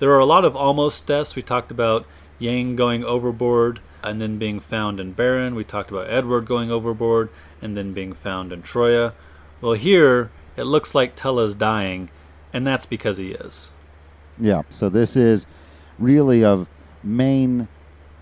There 0.00 0.10
are 0.10 0.18
a 0.18 0.26
lot 0.26 0.44
of 0.44 0.56
almost 0.56 1.06
deaths. 1.06 1.36
We 1.36 1.42
talked 1.42 1.70
about 1.70 2.04
Yang 2.40 2.76
going 2.76 3.04
overboard 3.04 3.80
and 4.02 4.20
then 4.20 4.38
being 4.38 4.58
found 4.58 4.98
in 4.98 5.12
Baron. 5.12 5.54
We 5.54 5.62
talked 5.62 5.90
about 5.90 6.10
Edward 6.10 6.46
going 6.46 6.70
overboard 6.70 7.30
and 7.62 7.76
then 7.76 7.92
being 7.92 8.12
found 8.12 8.52
in 8.52 8.62
Troya. 8.62 9.12
Well, 9.60 9.74
here 9.74 10.30
it 10.56 10.64
looks 10.64 10.94
like 10.94 11.14
Tellah's 11.14 11.54
dying, 11.54 12.10
and 12.52 12.66
that's 12.66 12.86
because 12.86 13.18
he 13.18 13.32
is. 13.32 13.70
Yeah. 14.38 14.62
So 14.68 14.88
this 14.88 15.16
is 15.16 15.46
really 16.00 16.44
of 16.44 16.68
main 17.04 17.68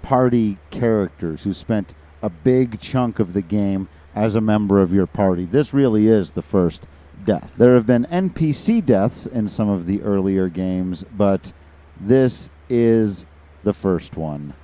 party 0.03 0.59
characters 0.71 1.45
who 1.45 1.53
spent 1.55 1.95
a 2.23 2.29
big 2.29 2.81
chunk 2.81 3.19
of 3.19 3.33
the 3.33 3.43
game 3.43 3.89
as 4.15 4.35
a 4.35 4.41
member 4.41 4.81
of 4.81 4.93
your 4.93 5.07
party. 5.07 5.45
This 5.45 5.73
really 5.73 6.09
is 6.09 6.33
the 6.33 6.43
first 6.43 6.87
death. 7.25 7.55
There 7.57 7.75
have 7.75 7.87
been 7.87 8.05
NPC 8.07 8.85
deaths 8.85 9.27
in 9.27 9.49
some 9.49 9.69
of 9.69 9.87
the 9.87 10.03
earlier 10.03 10.49
games, 10.49 11.05
but 11.17 11.53
this 12.01 12.51
is 12.69 13.25
the 13.65 13.73
first 13.73 14.17
one 14.17 14.55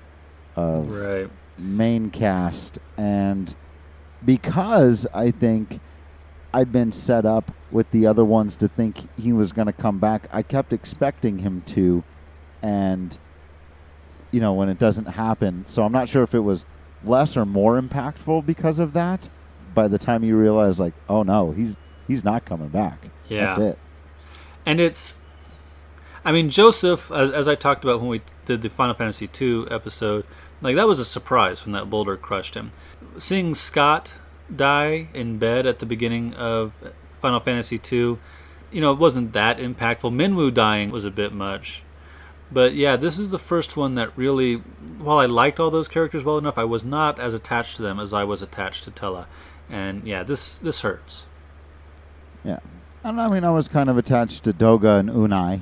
of 0.57 0.91
Right. 0.91 1.31
main 1.59 2.11
cast 2.11 2.79
and 2.97 3.55
because 4.25 5.07
I 5.13 5.31
think 5.31 5.81
I'd 6.53 6.73
been 6.73 6.93
set 6.93 7.27
up 7.27 7.51
with 7.71 7.91
the 7.91 8.07
other 8.07 8.25
ones 8.25 8.57
to 8.57 8.69
think 8.69 8.99
he 9.19 9.33
was 9.33 9.53
going 9.53 9.67
to 9.67 9.73
come 9.73 9.99
back, 9.99 10.29
I 10.33 10.43
kept 10.43 10.73
expecting 10.73 11.39
him 11.39 11.63
to 11.67 12.05
and 12.65 13.19
you 14.31 14.41
know 14.41 14.55
when 14.55 14.69
it 14.69 14.79
doesn't 14.79 15.05
happen, 15.05 15.65
so 15.69 15.85
I'm 15.85 15.93
not 15.93 16.09
sure 16.09 16.23
if 16.23 16.35
it 16.35 16.41
was 16.41 16.65
less 17.05 17.37
or 17.37 17.45
more 17.45 17.81
impactful 17.81 18.47
because 18.47 18.79
of 18.79 18.95
that 18.95 19.29
by 19.75 19.87
the 19.87 19.99
time 19.99 20.25
you 20.25 20.37
realize 20.37 20.81
like 20.81 20.95
oh 21.09 21.23
no, 21.23 21.53
he's 21.53 21.77
he's 22.09 22.25
not 22.25 22.45
coming 22.45 22.69
back. 22.69 23.11
Yeah. 23.29 23.47
That's 23.47 23.59
it. 23.59 23.79
And 24.67 24.81
it's 24.81 25.19
I 26.25 26.33
mean, 26.33 26.49
Joseph, 26.49 27.13
as, 27.13 27.31
as 27.31 27.47
I 27.47 27.55
talked 27.55 27.85
about 27.85 28.01
when 28.01 28.09
we 28.09 28.23
did 28.47 28.63
the 28.63 28.71
Final 28.71 28.95
Fantasy 28.95 29.29
II 29.41 29.67
episode, 29.71 30.25
like 30.63 30.75
that 30.75 30.89
was 30.89 30.99
a 30.99 31.05
surprise 31.05 31.67
when 31.67 31.73
that 31.73 31.91
boulder 31.91 32.17
crushed 32.17 32.55
him. 32.55 32.73
Seeing 33.19 33.55
Scott 33.55 34.15
die 34.55 35.09
in 35.13 35.37
bed 35.37 35.67
at 35.67 35.81
the 35.81 35.87
beginning 35.87 36.33
of 36.35 36.73
Final 37.21 37.41
Fantasy 37.41 37.77
II, 37.77 38.19
you 38.73 38.81
know, 38.81 38.93
it 38.93 38.99
wasn't 38.99 39.35
that 39.35 39.59
impactful. 39.59 40.13
Minwu 40.15 40.53
dying 40.53 40.91
was 40.91 41.05
a 41.05 41.11
bit 41.11 41.35
much. 41.35 41.83
But 42.53 42.75
yeah, 42.75 42.97
this 42.97 43.19
is 43.19 43.31
the 43.31 43.39
first 43.39 43.77
one 43.77 43.95
that 43.97 44.17
really, 44.17 44.57
while 44.99 45.19
I 45.19 45.27
liked 45.27 45.59
all 45.59 45.71
those 45.71 45.89
characters 45.89 46.25
well 46.25 46.39
enough, 46.39 46.59
I 46.59 46.65
was 46.65 46.85
not 46.85 47.19
as 47.19 47.35
attached 47.35 47.77
to 47.77 47.83
them 47.83 47.99
as 47.99 48.13
I 48.13 48.25
was 48.25 48.43
attached 48.43 48.85
to 48.85 48.91
Tellah. 48.91 49.27
And 49.69 50.07
yeah, 50.07 50.23
this 50.23 50.59
this 50.59 50.81
hurts. 50.81 51.27
Yeah. 52.45 52.61
And 53.03 53.21
I 53.21 53.29
mean, 53.29 53.45
I 53.45 53.51
was 53.51 53.69
kind 53.69 53.89
of 53.91 53.97
attached 53.99 54.45
to 54.45 54.53
Doga 54.53 55.01
and 55.01 55.09
Unai. 55.09 55.61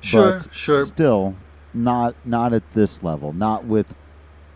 Sure, 0.00 0.34
but 0.34 0.54
sure. 0.54 0.84
Still, 0.84 1.36
not 1.74 2.14
not 2.24 2.52
at 2.52 2.72
this 2.72 3.02
level. 3.02 3.32
Not 3.32 3.64
with 3.64 3.94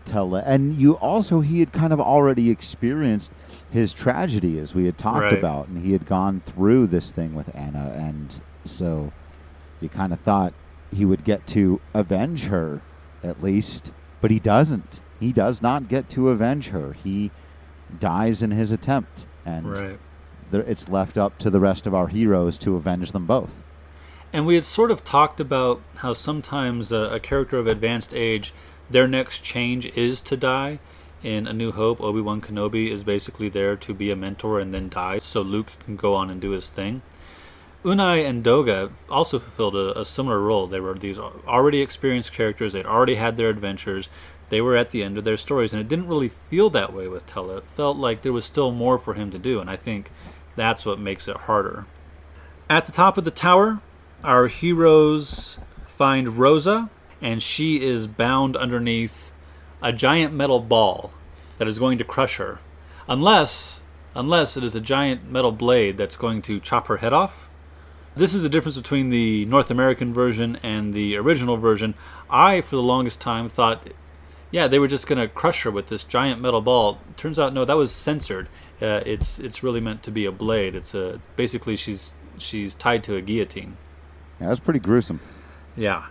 Tellah. 0.05 0.43
And 0.45 0.75
you 0.75 0.93
also, 0.97 1.41
he 1.41 1.59
had 1.59 1.71
kind 1.71 1.93
of 1.93 1.99
already 1.99 2.49
experienced 2.49 3.31
his 3.69 3.93
tragedy, 3.93 4.59
as 4.59 4.73
we 4.73 4.85
had 4.85 4.97
talked 4.97 5.23
Right. 5.23 5.33
about, 5.33 5.67
and 5.67 5.83
he 5.83 5.91
had 5.91 6.05
gone 6.05 6.39
through 6.39 6.87
this 6.87 7.11
thing 7.11 7.35
with 7.35 7.53
Anna, 7.55 7.93
and 7.95 8.39
so 8.65 9.11
you 9.81 9.89
kind 9.89 10.13
of 10.13 10.19
thought 10.21 10.53
he 10.93 11.05
would 11.05 11.23
get 11.23 11.45
to 11.47 11.81
avenge 11.93 12.45
her, 12.45 12.81
at 13.23 13.43
least, 13.43 13.91
but 14.21 14.31
he 14.31 14.39
doesn't. 14.39 15.01
He 15.19 15.31
does 15.31 15.61
not 15.61 15.87
get 15.87 16.09
to 16.09 16.29
avenge 16.29 16.69
her. 16.69 16.93
He 16.93 17.31
dies 17.99 18.41
in 18.41 18.51
his 18.51 18.71
attempt, 18.71 19.25
and 19.45 19.67
Right. 19.67 19.99
it's 20.51 20.89
left 20.89 21.17
up 21.17 21.37
to 21.39 21.49
the 21.49 21.59
rest 21.59 21.87
of 21.87 21.93
our 21.93 22.07
heroes 22.07 22.57
to 22.59 22.75
avenge 22.75 23.11
them 23.11 23.25
both. 23.25 23.63
And 24.31 24.45
we 24.47 24.55
had 24.55 24.65
sort 24.65 24.89
of 24.89 25.03
talked 25.03 25.39
about 25.39 25.81
how 25.97 26.13
sometimes 26.13 26.91
a, 26.91 27.03
a 27.03 27.19
character 27.19 27.57
of 27.57 27.67
advanced 27.67 28.13
age, 28.13 28.53
their 28.89 29.07
next 29.07 29.43
change 29.43 29.85
is 29.95 30.19
to 30.21 30.35
die. 30.35 30.79
In 31.21 31.47
A 31.47 31.53
New 31.53 31.71
Hope, 31.71 32.01
Obi 32.01 32.19
Wan 32.19 32.41
Kenobi 32.41 32.89
is 32.89 33.03
basically 33.03 33.47
there 33.47 33.77
to 33.77 33.93
be 33.93 34.11
a 34.11 34.15
mentor 34.15 34.59
and 34.59 34.73
then 34.73 34.89
die, 34.89 35.19
so 35.21 35.41
Luke 35.41 35.71
can 35.85 35.95
go 35.95 36.15
on 36.15 36.29
and 36.29 36.41
do 36.41 36.49
his 36.49 36.69
thing. 36.69 37.01
Unai 37.83 38.25
and 38.25 38.43
Doga 38.43 38.91
also 39.09 39.39
fulfilled 39.39 39.75
a, 39.75 39.99
a 39.99 40.05
similar 40.05 40.39
role. 40.39 40.67
They 40.67 40.79
were 40.79 40.93
these 40.93 41.19
already 41.19 41.81
experienced 41.81 42.31
characters, 42.31 42.73
they'd 42.73 42.85
already 42.85 43.15
had 43.15 43.35
their 43.35 43.49
adventures, 43.49 44.09
they 44.49 44.61
were 44.61 44.77
at 44.77 44.91
the 44.91 45.03
end 45.03 45.17
of 45.17 45.23
their 45.23 45.35
stories, 45.35 45.73
and 45.73 45.81
it 45.81 45.87
didn't 45.87 46.07
really 46.07 46.29
feel 46.29 46.69
that 46.69 46.93
way 46.93 47.07
with 47.07 47.25
Tellah. 47.25 47.57
It 47.57 47.65
felt 47.65 47.97
like 47.97 48.21
there 48.21 48.31
was 48.31 48.45
still 48.45 48.71
more 48.71 48.97
for 48.97 49.15
him 49.15 49.31
to 49.31 49.39
do, 49.39 49.59
and 49.59 49.69
I 49.69 49.75
think 49.75 50.11
that's 50.55 50.85
what 50.85 50.99
makes 50.99 51.27
it 51.27 51.35
harder. 51.35 51.85
At 52.69 52.85
the 52.85 52.91
top 52.91 53.17
of 53.17 53.23
the 53.23 53.31
tower, 53.31 53.81
our 54.23 54.47
heroes 54.47 55.57
find 55.85 56.37
Rosa, 56.37 56.89
and 57.21 57.41
she 57.41 57.83
is 57.83 58.07
bound 58.07 58.55
underneath 58.55 59.31
a 59.81 59.91
giant 59.91 60.33
metal 60.33 60.59
ball 60.59 61.11
that 61.57 61.67
is 61.67 61.79
going 61.79 61.97
to 61.97 62.03
crush 62.03 62.37
her. 62.37 62.59
Unless, 63.07 63.83
unless 64.15 64.55
it 64.55 64.63
is 64.63 64.75
a 64.75 64.81
giant 64.81 65.29
metal 65.29 65.51
blade 65.51 65.97
that's 65.97 66.15
going 66.15 66.41
to 66.43 66.59
chop 66.59 66.87
her 66.87 66.97
head 66.97 67.11
off. 67.11 67.49
This 68.15 68.33
is 68.33 68.43
the 68.43 68.49
difference 68.49 68.77
between 68.77 69.09
the 69.09 69.45
North 69.45 69.71
American 69.71 70.13
version 70.13 70.57
and 70.61 70.93
the 70.93 71.17
original 71.17 71.57
version. 71.57 71.95
I, 72.29 72.61
for 72.61 72.75
the 72.75 72.83
longest 72.83 73.19
time, 73.19 73.49
thought, 73.49 73.87
yeah, 74.51 74.67
they 74.67 74.77
were 74.77 74.87
just 74.87 75.07
going 75.07 75.19
to 75.19 75.27
crush 75.27 75.63
her 75.63 75.71
with 75.71 75.87
this 75.87 76.03
giant 76.03 76.39
metal 76.39 76.61
ball. 76.61 76.99
Turns 77.17 77.39
out, 77.39 77.53
no, 77.53 77.65
that 77.65 77.75
was 77.77 77.91
censored. 77.91 78.49
Uh, 78.81 79.01
it's 79.05 79.39
it's 79.39 79.63
really 79.63 79.79
meant 79.79 80.03
to 80.03 80.11
be 80.11 80.25
a 80.25 80.31
blade. 80.31 80.75
It's 80.75 80.93
a 80.93 81.19
basically 81.35 81.75
she's 81.75 82.13
she's 82.37 82.75
tied 82.75 83.03
to 83.05 83.15
a 83.15 83.21
guillotine. 83.21 83.77
Yeah, 84.39 84.49
that's 84.49 84.59
pretty 84.59 84.79
gruesome. 84.79 85.19
Yeah. 85.75 86.07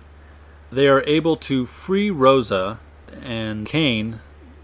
They 0.70 0.88
are 0.88 1.02
able 1.06 1.36
to 1.36 1.66
free 1.66 2.10
Rosa, 2.10 2.80
and 3.22 3.66
Kain 3.66 4.20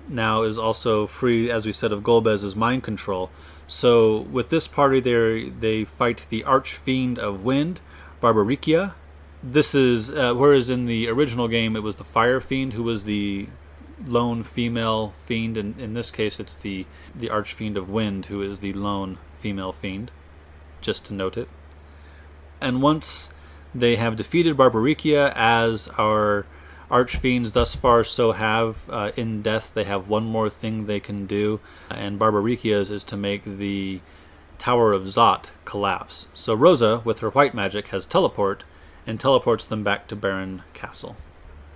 now 0.09 0.43
is 0.43 0.59
also 0.59 1.07
free, 1.07 1.51
as 1.51 1.67
we 1.67 1.73
said, 1.73 1.93
of 1.93 2.03
Golbez's 2.03 2.57
mind 2.57 2.83
control. 2.83 3.31
So 3.69 4.21
with 4.21 4.49
this 4.49 4.67
party, 4.67 4.99
they 4.99 5.51
they 5.51 5.85
fight 5.85 6.27
the 6.31 6.43
Archfiend 6.43 7.19
of 7.19 7.45
Wind, 7.45 7.81
Barbariccia. 8.21 8.95
This 9.43 9.75
is 9.75 10.11
uh, 10.11 10.35
whereas 10.35 10.71
in 10.71 10.87
the 10.87 11.09
original 11.09 11.47
game 11.49 11.77
it 11.77 11.83
was 11.83 11.97
the 11.97 12.05
Fire 12.05 12.41
Fiend 12.41 12.73
who 12.73 12.83
was 12.83 13.05
the 13.05 13.47
lone 14.07 14.43
female 14.43 15.11
fiend, 15.11 15.59
and 15.59 15.79
in 15.79 15.93
this 15.93 16.11
case 16.11 16.41
it's 16.41 16.57
the 16.57 16.87
the 17.15 17.29
Archfiend 17.29 17.77
of 17.77 17.91
Wind 17.91 18.27
who 18.27 18.43
is 18.43 18.61
the 18.61 18.73
lone 18.73 19.19
female 19.33 19.73
fiend. 19.73 20.11
Just 20.81 21.05
to 21.07 21.15
note 21.15 21.37
it. 21.37 21.49
And 22.63 22.81
once 22.81 23.31
they 23.75 23.97
have 23.97 24.17
defeated 24.17 24.57
Barbariccia, 24.57 25.33
as 25.37 25.89
our 25.99 26.47
archfiends 26.91 27.53
thus 27.53 27.75
far 27.75 28.05
so 28.05 28.33
have 28.33 28.89
uh, 28.89 29.13
in 29.17 29.43
death. 29.43 29.73
They 29.75 29.85
have 29.85 30.09
one 30.09 30.25
more 30.25 30.51
thing 30.51 30.87
they 30.87 31.01
can 31.01 31.27
do, 31.27 31.61
and 31.91 32.19
Barbariccia's 32.19 32.91
is 32.91 33.05
to 33.05 33.17
make 33.17 33.45
the 33.45 34.01
Tower 34.59 34.93
of 34.93 35.05
Zot 35.05 35.51
collapse. 35.65 36.29
So 36.35 36.55
Rosa, 36.55 37.01
with 37.05 37.21
her 37.21 37.31
white 37.31 37.55
magic, 37.55 37.89
has 37.89 38.07
teleport 38.07 38.65
and 39.07 39.19
teleports 39.19 39.65
them 39.65 39.85
back 39.85 40.09
to 40.09 40.17
Baron 40.17 40.63
Castle. 40.75 41.17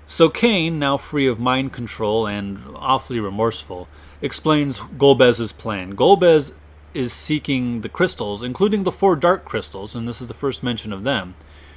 So 0.07 0.29
Kain, 0.29 0.79
now 0.79 0.97
free 0.97 1.27
of 1.27 1.41
mind 1.41 1.73
control 1.73 2.27
and 2.27 2.63
awfully 2.75 3.21
remorseful, 3.21 3.89
explains 4.21 4.81
Golbez's 4.81 5.53
plan. 5.53 5.97
Golbez 5.97 6.53
is 6.93 7.13
seeking 7.13 7.81
the 7.81 7.89
crystals, 7.89 8.43
including 8.43 8.85
the 8.85 8.93
four 8.93 9.17
dark 9.17 9.45
crystals, 9.45 9.95
and 9.95 10.07
this 10.07 10.21
is 10.21 10.27
the 10.27 10.35
first 10.35 10.63
mention 10.63 10.93
of 10.93 11.05
them, 11.05 11.35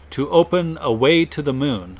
to 0.09 0.29
open 0.29 0.77
a 0.81 0.91
way 0.91 1.23
to 1.25 1.41
the 1.41 1.53
moon. 1.53 1.99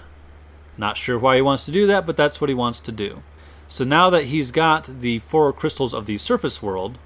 Not 0.77 0.97
sure 0.97 1.17
why 1.17 1.35
he 1.35 1.41
wants 1.41 1.65
to 1.65 1.71
do 1.71 1.87
that, 1.87 2.05
but 2.05 2.17
that's 2.17 2.41
what 2.41 2.49
he 2.49 2.55
wants 2.55 2.79
to 2.81 2.91
do. 2.91 3.23
So 3.67 3.83
now 3.83 4.09
that 4.09 4.25
he's 4.25 4.51
got 4.51 4.99
the 4.99 5.19
four 5.19 5.51
crystals 5.53 5.93
of 5.93 6.05
the 6.05 6.17
surface 6.17 6.61
world, 6.61 6.97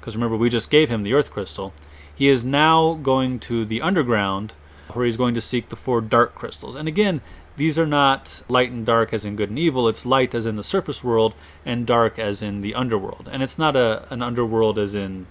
because 0.00 0.16
remember 0.16 0.36
we 0.36 0.48
just 0.48 0.70
gave 0.70 0.88
him 0.88 1.02
the 1.02 1.14
earth 1.14 1.30
crystal, 1.30 1.74
he 2.14 2.28
is 2.28 2.44
now 2.44 2.94
going 2.94 3.38
to 3.40 3.64
the 3.64 3.82
underground 3.82 4.54
where 4.92 5.04
he's 5.04 5.16
going 5.16 5.34
to 5.34 5.40
seek 5.40 5.68
the 5.68 5.76
four 5.76 6.00
dark 6.00 6.34
crystals. 6.34 6.74
And 6.74 6.88
again, 6.88 7.20
these 7.56 7.78
are 7.78 7.86
not 7.86 8.42
light 8.48 8.70
and 8.70 8.86
dark 8.86 9.12
as 9.12 9.24
in 9.24 9.36
good 9.36 9.50
and 9.50 9.58
evil. 9.58 9.88
It's 9.88 10.06
light 10.06 10.34
as 10.34 10.46
in 10.46 10.56
the 10.56 10.64
surface 10.64 11.04
world 11.04 11.34
and 11.64 11.86
dark 11.86 12.18
as 12.18 12.40
in 12.40 12.62
the 12.62 12.74
underworld. 12.74 13.28
And 13.30 13.42
it's 13.42 13.58
not 13.58 13.76
a 13.76 14.06
an 14.10 14.22
underworld 14.22 14.78
as 14.78 14.94
in 14.94 15.26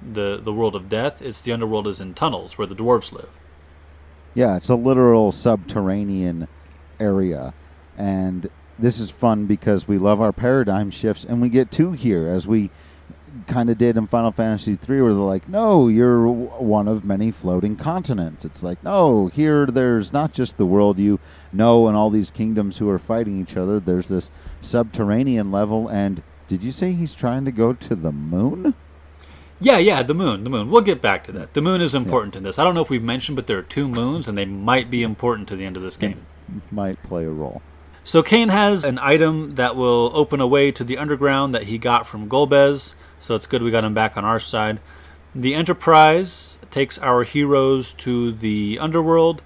the 0.00 0.38
the 0.42 0.52
world 0.52 0.74
of 0.74 0.88
death. 0.88 1.20
It's 1.20 1.42
the 1.42 1.52
underworld 1.52 1.86
as 1.86 2.00
in 2.00 2.14
tunnels 2.14 2.56
where 2.56 2.66
the 2.66 2.74
dwarves 2.74 3.12
live. 3.12 3.38
Yeah, 4.34 4.56
it's 4.56 4.68
a 4.68 4.74
literal 4.74 5.32
subterranean 5.32 6.48
area. 6.98 7.54
And 7.96 8.48
this 8.78 9.00
is 9.00 9.10
fun 9.10 9.46
because 9.46 9.88
we 9.88 9.98
love 9.98 10.20
our 10.20 10.32
paradigm 10.32 10.90
shifts, 10.90 11.24
and 11.24 11.40
we 11.40 11.48
get 11.48 11.70
two 11.70 11.92
here, 11.92 12.28
as 12.28 12.46
we 12.46 12.70
kind 13.46 13.68
of 13.70 13.78
did 13.78 13.96
in 13.96 14.06
Final 14.06 14.32
Fantasy 14.32 14.72
III, 14.72 15.02
where 15.02 15.14
they're 15.14 15.22
like, 15.22 15.48
no, 15.48 15.88
you're 15.88 16.26
one 16.26 16.88
of 16.88 17.04
many 17.04 17.30
floating 17.30 17.76
continents. 17.76 18.44
It's 18.44 18.62
like, 18.62 18.82
no, 18.82 19.28
here 19.28 19.66
there's 19.66 20.12
not 20.12 20.32
just 20.32 20.56
the 20.56 20.66
world 20.66 20.98
you 20.98 21.18
know 21.52 21.86
and 21.88 21.96
all 21.96 22.10
these 22.10 22.30
kingdoms 22.30 22.78
who 22.78 22.88
are 22.88 22.98
fighting 22.98 23.40
each 23.40 23.56
other. 23.56 23.78
There's 23.80 24.08
this 24.08 24.30
subterranean 24.60 25.50
level, 25.50 25.88
and 25.88 26.22
did 26.48 26.62
you 26.62 26.72
say 26.72 26.92
he's 26.92 27.14
trying 27.14 27.44
to 27.44 27.52
go 27.52 27.72
to 27.72 27.94
the 27.94 28.12
moon? 28.12 28.74
Yeah, 29.58 29.78
yeah, 29.78 30.02
the 30.02 30.14
moon, 30.14 30.44
the 30.44 30.50
moon. 30.50 30.70
We'll 30.70 30.82
get 30.82 31.00
back 31.00 31.24
to 31.24 31.32
that. 31.32 31.54
The 31.54 31.62
moon 31.62 31.80
is 31.80 31.94
important 31.94 32.36
in 32.36 32.42
this. 32.42 32.58
I 32.58 32.64
don't 32.64 32.74
know 32.74 32.82
if 32.82 32.90
we've 32.90 33.02
mentioned, 33.02 33.36
but 33.36 33.46
there 33.46 33.56
are 33.58 33.62
two 33.62 33.88
moons, 33.88 34.28
and 34.28 34.36
they 34.36 34.44
might 34.44 34.90
be 34.90 35.02
important 35.02 35.48
to 35.48 35.56
the 35.56 35.64
end 35.64 35.76
of 35.76 35.82
this 35.82 35.96
game. 35.96 36.26
Might 36.70 37.02
play 37.02 37.24
a 37.24 37.30
role. 37.30 37.62
So 38.04 38.22
Kain 38.22 38.50
has 38.50 38.84
an 38.84 38.98
item 39.00 39.56
that 39.56 39.74
will 39.74 40.12
open 40.14 40.40
a 40.40 40.46
way 40.46 40.70
to 40.70 40.84
the 40.84 40.96
underground 40.96 41.54
that 41.54 41.64
he 41.64 41.76
got 41.76 42.06
from 42.06 42.28
Golbez. 42.28 42.94
So 43.18 43.34
it's 43.34 43.46
good 43.46 43.62
we 43.62 43.70
got 43.70 43.84
him 43.84 43.94
back 43.94 44.16
on 44.16 44.24
our 44.24 44.38
side. 44.38 44.78
The 45.34 45.54
Enterprise 45.54 46.58
takes 46.70 46.98
our 46.98 47.24
heroes 47.24 47.92
to 47.94 48.32
the 48.32 48.78
underworld 48.80 49.42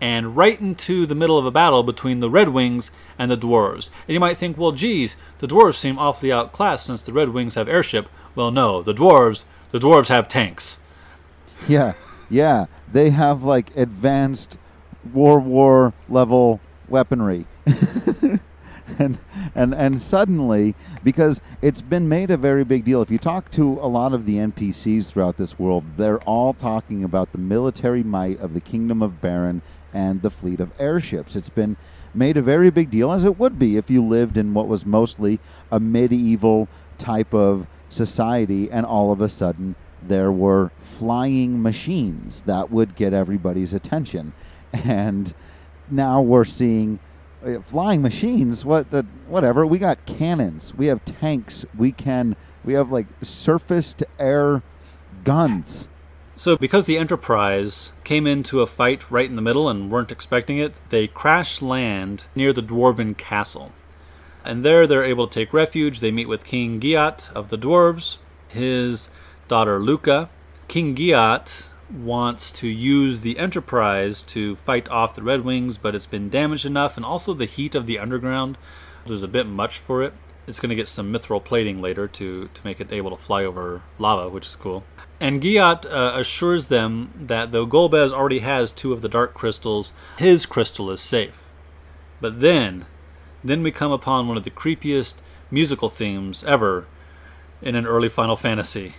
and 0.00 0.36
right 0.36 0.60
into 0.60 1.06
the 1.06 1.14
middle 1.14 1.38
of 1.38 1.46
a 1.46 1.50
battle 1.50 1.82
between 1.82 2.20
the 2.20 2.30
Red 2.30 2.48
Wings 2.48 2.90
and 3.18 3.30
the 3.30 3.36
Dwarves. 3.36 3.90
And 4.08 4.14
you 4.14 4.20
might 4.20 4.36
think, 4.38 4.58
well, 4.58 4.72
geez, 4.72 5.16
the 5.38 5.46
Dwarves 5.46 5.76
seem 5.76 5.98
awfully 5.98 6.32
outclassed 6.32 6.86
since 6.86 7.02
the 7.02 7.12
Red 7.12 7.28
Wings 7.30 7.54
have 7.54 7.68
airship. 7.68 8.08
Well, 8.34 8.50
no, 8.50 8.82
the 8.82 8.94
Dwarves, 8.94 9.44
the 9.70 9.78
Dwarves 9.78 10.08
have 10.08 10.26
tanks. 10.26 10.80
Yeah, 11.68 11.92
yeah. 12.28 12.66
They 12.90 13.10
have 13.10 13.44
like 13.44 13.76
advanced 13.76 14.58
war 15.12 15.38
war 15.38 15.92
level 16.08 16.60
weaponry. 16.88 17.46
and 18.98 19.18
and 19.54 19.74
and 19.74 20.02
suddenly 20.02 20.74
because 21.04 21.40
it's 21.62 21.80
been 21.80 22.08
made 22.08 22.30
a 22.30 22.36
very 22.36 22.64
big 22.64 22.84
deal 22.84 23.02
if 23.02 23.10
you 23.10 23.18
talk 23.18 23.50
to 23.50 23.78
a 23.80 23.86
lot 23.86 24.12
of 24.12 24.26
the 24.26 24.36
NPCs 24.36 25.10
throughout 25.10 25.36
this 25.36 25.58
world 25.58 25.84
they're 25.96 26.20
all 26.20 26.52
talking 26.52 27.04
about 27.04 27.32
the 27.32 27.38
military 27.38 28.02
might 28.02 28.40
of 28.40 28.54
the 28.54 28.60
kingdom 28.60 29.02
of 29.02 29.20
Baron 29.20 29.62
and 29.92 30.22
the 30.22 30.30
fleet 30.30 30.60
of 30.60 30.72
airships 30.80 31.36
it's 31.36 31.50
been 31.50 31.76
made 32.14 32.36
a 32.36 32.42
very 32.42 32.70
big 32.70 32.90
deal 32.90 33.12
as 33.12 33.24
it 33.24 33.38
would 33.38 33.58
be 33.58 33.76
if 33.76 33.90
you 33.90 34.04
lived 34.04 34.36
in 34.36 34.54
what 34.54 34.66
was 34.66 34.84
mostly 34.84 35.38
a 35.70 35.78
medieval 35.78 36.68
type 36.98 37.32
of 37.32 37.66
society 37.88 38.70
and 38.70 38.84
all 38.84 39.12
of 39.12 39.20
a 39.20 39.28
sudden 39.28 39.74
there 40.02 40.32
were 40.32 40.70
flying 40.78 41.62
machines 41.62 42.42
that 42.42 42.70
would 42.70 42.96
get 42.96 43.12
everybody's 43.12 43.72
attention 43.72 44.32
and 44.72 45.32
now 45.90 46.20
we're 46.20 46.44
seeing 46.44 46.98
uh, 47.44 47.60
flying 47.60 48.02
machines. 48.02 48.64
What, 48.64 48.92
uh, 48.92 49.02
whatever. 49.26 49.66
We 49.66 49.78
got 49.78 50.04
cannons. 50.06 50.74
We 50.74 50.86
have 50.86 51.04
tanks. 51.04 51.64
We 51.76 51.92
can. 51.92 52.36
We 52.64 52.74
have 52.74 52.90
like 52.92 53.06
surface 53.22 53.92
to 53.94 54.06
air 54.18 54.62
guns. 55.24 55.88
So, 56.36 56.56
because 56.56 56.86
the 56.86 56.96
Enterprise 56.96 57.92
came 58.02 58.26
into 58.26 58.60
a 58.60 58.66
fight 58.66 59.10
right 59.10 59.28
in 59.28 59.36
the 59.36 59.42
middle 59.42 59.68
and 59.68 59.90
weren't 59.90 60.10
expecting 60.10 60.58
it, 60.58 60.74
they 60.88 61.06
crash 61.06 61.60
land 61.60 62.26
near 62.34 62.52
the 62.52 62.62
dwarven 62.62 63.16
castle. 63.16 63.72
And 64.44 64.64
there 64.64 64.86
they're 64.86 65.04
able 65.04 65.26
to 65.26 65.34
take 65.34 65.52
refuge. 65.52 66.00
They 66.00 66.10
meet 66.10 66.28
with 66.28 66.44
King 66.44 66.80
Giott 66.80 67.28
of 67.34 67.50
the 67.50 67.58
dwarves, 67.58 68.18
his 68.48 69.10
daughter 69.48 69.78
Luca. 69.78 70.30
King 70.66 70.94
Giott 70.94 71.69
wants 71.92 72.52
to 72.52 72.68
use 72.68 73.20
the 73.20 73.38
Enterprise 73.38 74.22
to 74.22 74.56
fight 74.56 74.88
off 74.88 75.14
the 75.14 75.22
Red 75.22 75.44
Wings, 75.44 75.78
but 75.78 75.94
it's 75.94 76.06
been 76.06 76.28
damaged 76.28 76.66
enough, 76.66 76.96
and 76.96 77.04
also 77.04 77.34
the 77.34 77.46
heat 77.46 77.74
of 77.74 77.86
the 77.86 77.98
underground 77.98 78.56
is 79.06 79.22
a 79.22 79.28
bit 79.28 79.46
much 79.46 79.78
for 79.78 80.02
it. 80.02 80.14
It's 80.46 80.60
going 80.60 80.70
to 80.70 80.76
get 80.76 80.88
some 80.88 81.12
mithril 81.12 81.44
plating 81.44 81.80
later 81.80 82.08
to, 82.08 82.48
to 82.48 82.64
make 82.64 82.80
it 82.80 82.92
able 82.92 83.10
to 83.10 83.16
fly 83.16 83.44
over 83.44 83.82
lava, 83.98 84.28
which 84.28 84.46
is 84.46 84.56
cool. 84.56 84.84
And 85.20 85.42
Giott 85.42 85.84
uh, 85.86 86.12
assures 86.14 86.68
them 86.68 87.12
that 87.14 87.52
though 87.52 87.66
Golbez 87.66 88.10
already 88.10 88.38
has 88.38 88.72
two 88.72 88.92
of 88.92 89.02
the 89.02 89.08
dark 89.08 89.34
crystals, 89.34 89.92
his 90.16 90.46
crystal 90.46 90.90
is 90.90 91.00
safe. 91.00 91.46
But 92.20 92.40
then, 92.40 92.86
then 93.44 93.62
we 93.62 93.70
come 93.70 93.92
upon 93.92 94.28
one 94.28 94.36
of 94.36 94.44
the 94.44 94.50
creepiest 94.50 95.16
musical 95.50 95.88
themes 95.88 96.42
ever 96.44 96.86
in 97.60 97.74
an 97.74 97.86
early 97.86 98.08
Final 98.08 98.36
Fantasy. 98.36 98.94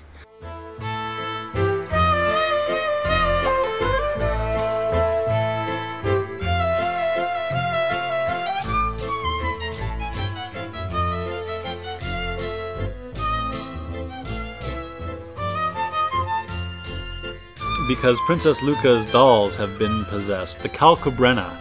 Because 17.87 18.19
Princess 18.25 18.61
Luca's 18.61 19.05
dolls 19.07 19.55
have 19.55 19.79
been 19.79 20.05
possessed. 20.05 20.61
The 20.61 20.69
Calcabrina. 20.69 21.57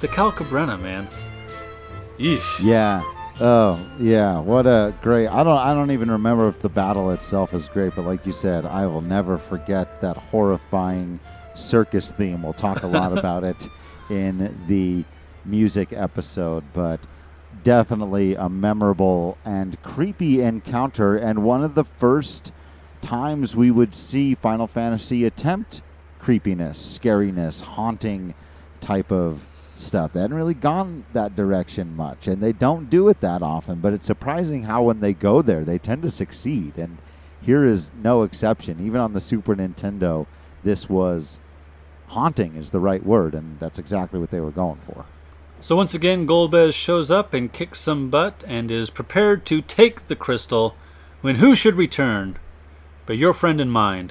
The 0.00 0.08
Calcabrina, 0.08 0.80
man. 0.80 1.08
Yeesh. 2.18 2.62
Yeah. 2.62 3.02
Oh, 3.40 3.84
yeah. 3.98 4.38
What 4.38 4.66
a 4.66 4.94
great. 5.02 5.28
I 5.28 5.42
don't 5.42 5.58
I 5.58 5.74
don't 5.74 5.90
even 5.90 6.10
remember 6.10 6.48
if 6.48 6.60
the 6.60 6.68
battle 6.68 7.10
itself 7.10 7.54
is 7.54 7.68
great, 7.68 7.94
but 7.96 8.04
like 8.04 8.24
you 8.26 8.32
said, 8.32 8.66
I 8.66 8.86
will 8.86 9.00
never 9.00 9.38
forget 9.38 10.00
that 10.02 10.16
horrifying 10.16 11.18
circus 11.54 12.12
theme. 12.12 12.42
We'll 12.42 12.52
talk 12.52 12.82
a 12.82 12.86
lot 12.86 13.16
about 13.18 13.42
it 13.44 13.68
in 14.10 14.54
the 14.68 15.04
music 15.44 15.92
episode, 15.92 16.64
but 16.72 17.00
definitely 17.64 18.34
a 18.34 18.48
memorable 18.48 19.38
and 19.44 19.80
creepy 19.82 20.40
encounter 20.40 21.16
and 21.16 21.42
one 21.42 21.64
of 21.64 21.74
the 21.74 21.84
first 21.84 22.52
times 23.02 23.54
we 23.54 23.70
would 23.70 23.94
see 23.94 24.34
Final 24.34 24.66
Fantasy 24.66 25.24
attempt 25.24 25.82
creepiness, 26.18 26.98
scariness, 26.98 27.60
haunting 27.60 28.34
type 28.80 29.12
of 29.12 29.46
stuff. 29.74 30.12
They 30.12 30.20
hadn't 30.20 30.36
really 30.36 30.54
gone 30.54 31.04
that 31.12 31.36
direction 31.36 31.96
much, 31.96 32.28
and 32.28 32.42
they 32.42 32.52
don't 32.52 32.88
do 32.88 33.08
it 33.08 33.20
that 33.20 33.42
often. 33.42 33.80
But 33.80 33.92
it's 33.92 34.06
surprising 34.06 34.64
how 34.64 34.84
when 34.84 35.00
they 35.00 35.12
go 35.12 35.42
there, 35.42 35.64
they 35.64 35.78
tend 35.78 36.02
to 36.02 36.10
succeed. 36.10 36.78
And 36.78 36.98
here 37.42 37.64
is 37.64 37.90
no 38.02 38.22
exception. 38.22 38.84
Even 38.84 39.00
on 39.00 39.12
the 39.12 39.20
Super 39.20 39.56
Nintendo, 39.56 40.26
this 40.62 40.88
was 40.88 41.40
haunting 42.08 42.54
is 42.54 42.70
the 42.70 42.80
right 42.80 43.04
word, 43.04 43.34
and 43.34 43.58
that's 43.58 43.78
exactly 43.78 44.20
what 44.20 44.30
they 44.30 44.40
were 44.40 44.50
going 44.50 44.78
for. 44.80 45.04
So 45.60 45.76
once 45.76 45.94
again, 45.94 46.26
Golbez 46.26 46.74
shows 46.74 47.10
up 47.10 47.34
and 47.34 47.52
kicks 47.52 47.80
some 47.80 48.10
butt 48.10 48.44
and 48.46 48.70
is 48.70 48.90
prepared 48.90 49.46
to 49.46 49.60
take 49.60 50.08
the 50.08 50.16
crystal 50.16 50.74
when 51.20 51.36
who 51.36 51.54
should 51.54 51.76
return 51.76 52.36
but 53.06 53.16
your 53.16 53.32
friend 53.32 53.60
and 53.60 53.72
mine, 53.72 54.10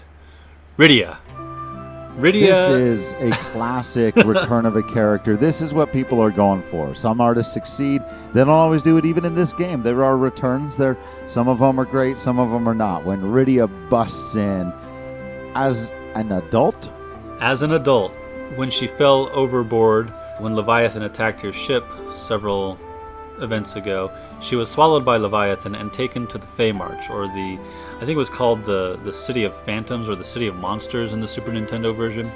Rydia. 0.77 1.17
Rydia. 2.17 2.41
This 2.41 3.13
is 3.13 3.13
a 3.13 3.31
classic 3.31 4.15
return 4.25 4.65
of 4.65 4.75
a 4.75 4.83
character. 4.83 5.37
This 5.37 5.61
is 5.61 5.73
what 5.73 5.93
people 5.93 6.21
are 6.21 6.31
going 6.31 6.61
for. 6.61 6.93
Some 6.93 7.21
artists 7.21 7.53
succeed. 7.53 8.01
They 8.33 8.41
don't 8.41 8.49
always 8.49 8.83
do 8.83 8.97
it 8.97 9.05
even 9.05 9.23
in 9.23 9.33
this 9.33 9.53
game. 9.53 9.81
There 9.81 10.03
are 10.03 10.17
returns 10.17 10.75
there. 10.75 10.97
Some 11.27 11.47
of 11.47 11.59
them 11.59 11.79
are 11.79 11.85
great, 11.85 12.19
some 12.19 12.37
of 12.37 12.51
them 12.51 12.67
are 12.67 12.75
not. 12.75 13.05
When 13.05 13.21
Rydia 13.21 13.69
busts 13.89 14.35
in 14.35 14.73
as 15.55 15.91
an 16.15 16.31
adult, 16.31 16.91
as 17.39 17.61
an 17.61 17.71
adult, 17.71 18.17
when 18.55 18.69
she 18.69 18.87
fell 18.87 19.29
overboard 19.33 20.13
when 20.39 20.55
Leviathan 20.55 21.03
attacked 21.03 21.43
your 21.43 21.53
ship 21.53 21.85
several 22.15 22.77
events 23.39 23.75
ago, 23.75 24.11
she 24.41 24.55
was 24.55 24.69
swallowed 24.69 25.05
by 25.05 25.17
Leviathan 25.17 25.75
and 25.75 25.93
taken 25.93 26.27
to 26.27 26.37
the 26.37 26.45
Feymarch, 26.45 27.09
or 27.09 27.27
the 27.27 27.59
I 27.97 27.99
think 27.99 28.11
it 28.11 28.17
was 28.17 28.29
called 28.29 28.65
the 28.65 28.99
the 29.03 29.13
City 29.13 29.43
of 29.43 29.55
Phantoms 29.55 30.09
or 30.09 30.15
the 30.15 30.23
City 30.23 30.47
of 30.47 30.55
Monsters 30.55 31.13
in 31.13 31.21
the 31.21 31.27
Super 31.27 31.51
Nintendo 31.51 31.95
version. 31.95 32.31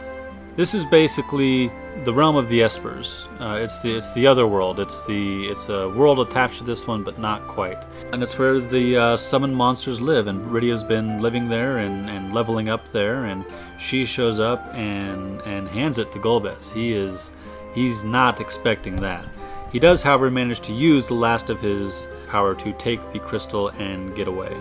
This 0.55 0.73
is 0.73 0.85
basically 0.85 1.69
the 2.05 2.13
realm 2.13 2.37
of 2.37 2.47
the 2.47 2.61
Espers. 2.61 3.27
Uh, 3.41 3.57
it's 3.59 3.81
the 3.81 3.97
it's 3.97 4.13
the 4.13 4.25
other 4.25 4.47
world. 4.47 4.79
It's 4.79 5.05
the 5.05 5.47
it's 5.47 5.67
a 5.67 5.89
world 5.89 6.19
attached 6.19 6.59
to 6.59 6.63
this 6.63 6.87
one, 6.87 7.03
but 7.03 7.19
not 7.19 7.45
quite. 7.47 7.83
And 8.13 8.23
it's 8.23 8.37
where 8.37 8.61
the 8.61 8.97
uh, 8.97 9.17
summoned 9.17 9.55
monsters 9.55 9.99
live. 9.99 10.27
And 10.27 10.45
Rydia's 10.45 10.83
been 10.83 11.21
living 11.21 11.49
there 11.49 11.79
and, 11.79 12.09
and 12.09 12.33
leveling 12.33 12.69
up 12.69 12.87
there. 12.89 13.25
And 13.25 13.43
she 13.77 14.05
shows 14.05 14.39
up 14.39 14.73
and 14.73 15.41
and 15.41 15.67
hands 15.67 15.97
it 15.97 16.11
to 16.13 16.19
Golbez. 16.19 16.71
He 16.71 16.93
is 16.93 17.31
he's 17.73 18.05
not 18.05 18.39
expecting 18.39 18.95
that. 18.97 19.27
He 19.71 19.79
does, 19.79 20.01
however, 20.01 20.31
manage 20.31 20.61
to 20.61 20.73
use 20.73 21.07
the 21.07 21.15
last 21.15 21.49
of 21.49 21.59
his 21.59 22.07
power 22.27 22.55
to 22.55 22.73
take 22.73 23.11
the 23.11 23.19
crystal 23.19 23.69
and 23.69 24.15
get 24.15 24.27
away. 24.27 24.55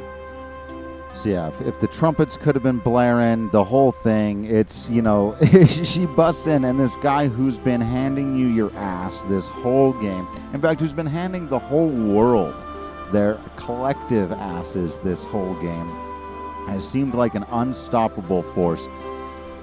So 1.14 1.28
yeah, 1.28 1.48
if, 1.48 1.60
if, 1.60 1.78
the 1.78 1.86
trumpets 1.86 2.36
could 2.36 2.56
have 2.56 2.64
been 2.64 2.80
blaring, 2.80 3.48
the 3.50 3.62
whole 3.62 3.92
thing, 3.92 4.46
it's 4.46 4.90
you 4.90 5.00
know, 5.00 5.36
she 5.68 6.06
busts 6.06 6.48
in, 6.48 6.64
and 6.64 6.78
this 6.78 6.96
guy 6.96 7.28
who's 7.28 7.56
been 7.56 7.80
handing 7.80 8.36
you 8.36 8.48
your 8.48 8.74
ass 8.74 9.22
this 9.22 9.48
whole 9.48 9.92
game, 9.92 10.26
in 10.52 10.60
fact, 10.60 10.80
who's 10.80 10.92
been 10.92 11.06
handing 11.06 11.48
the 11.48 11.58
whole 11.58 11.88
world 11.88 12.52
their 13.12 13.38
collective 13.54 14.32
asses 14.32 14.96
this 14.96 15.22
whole 15.22 15.54
game, 15.60 15.88
has 16.66 16.86
seemed 16.86 17.14
like 17.14 17.36
an 17.36 17.44
unstoppable 17.52 18.42
force. 18.42 18.88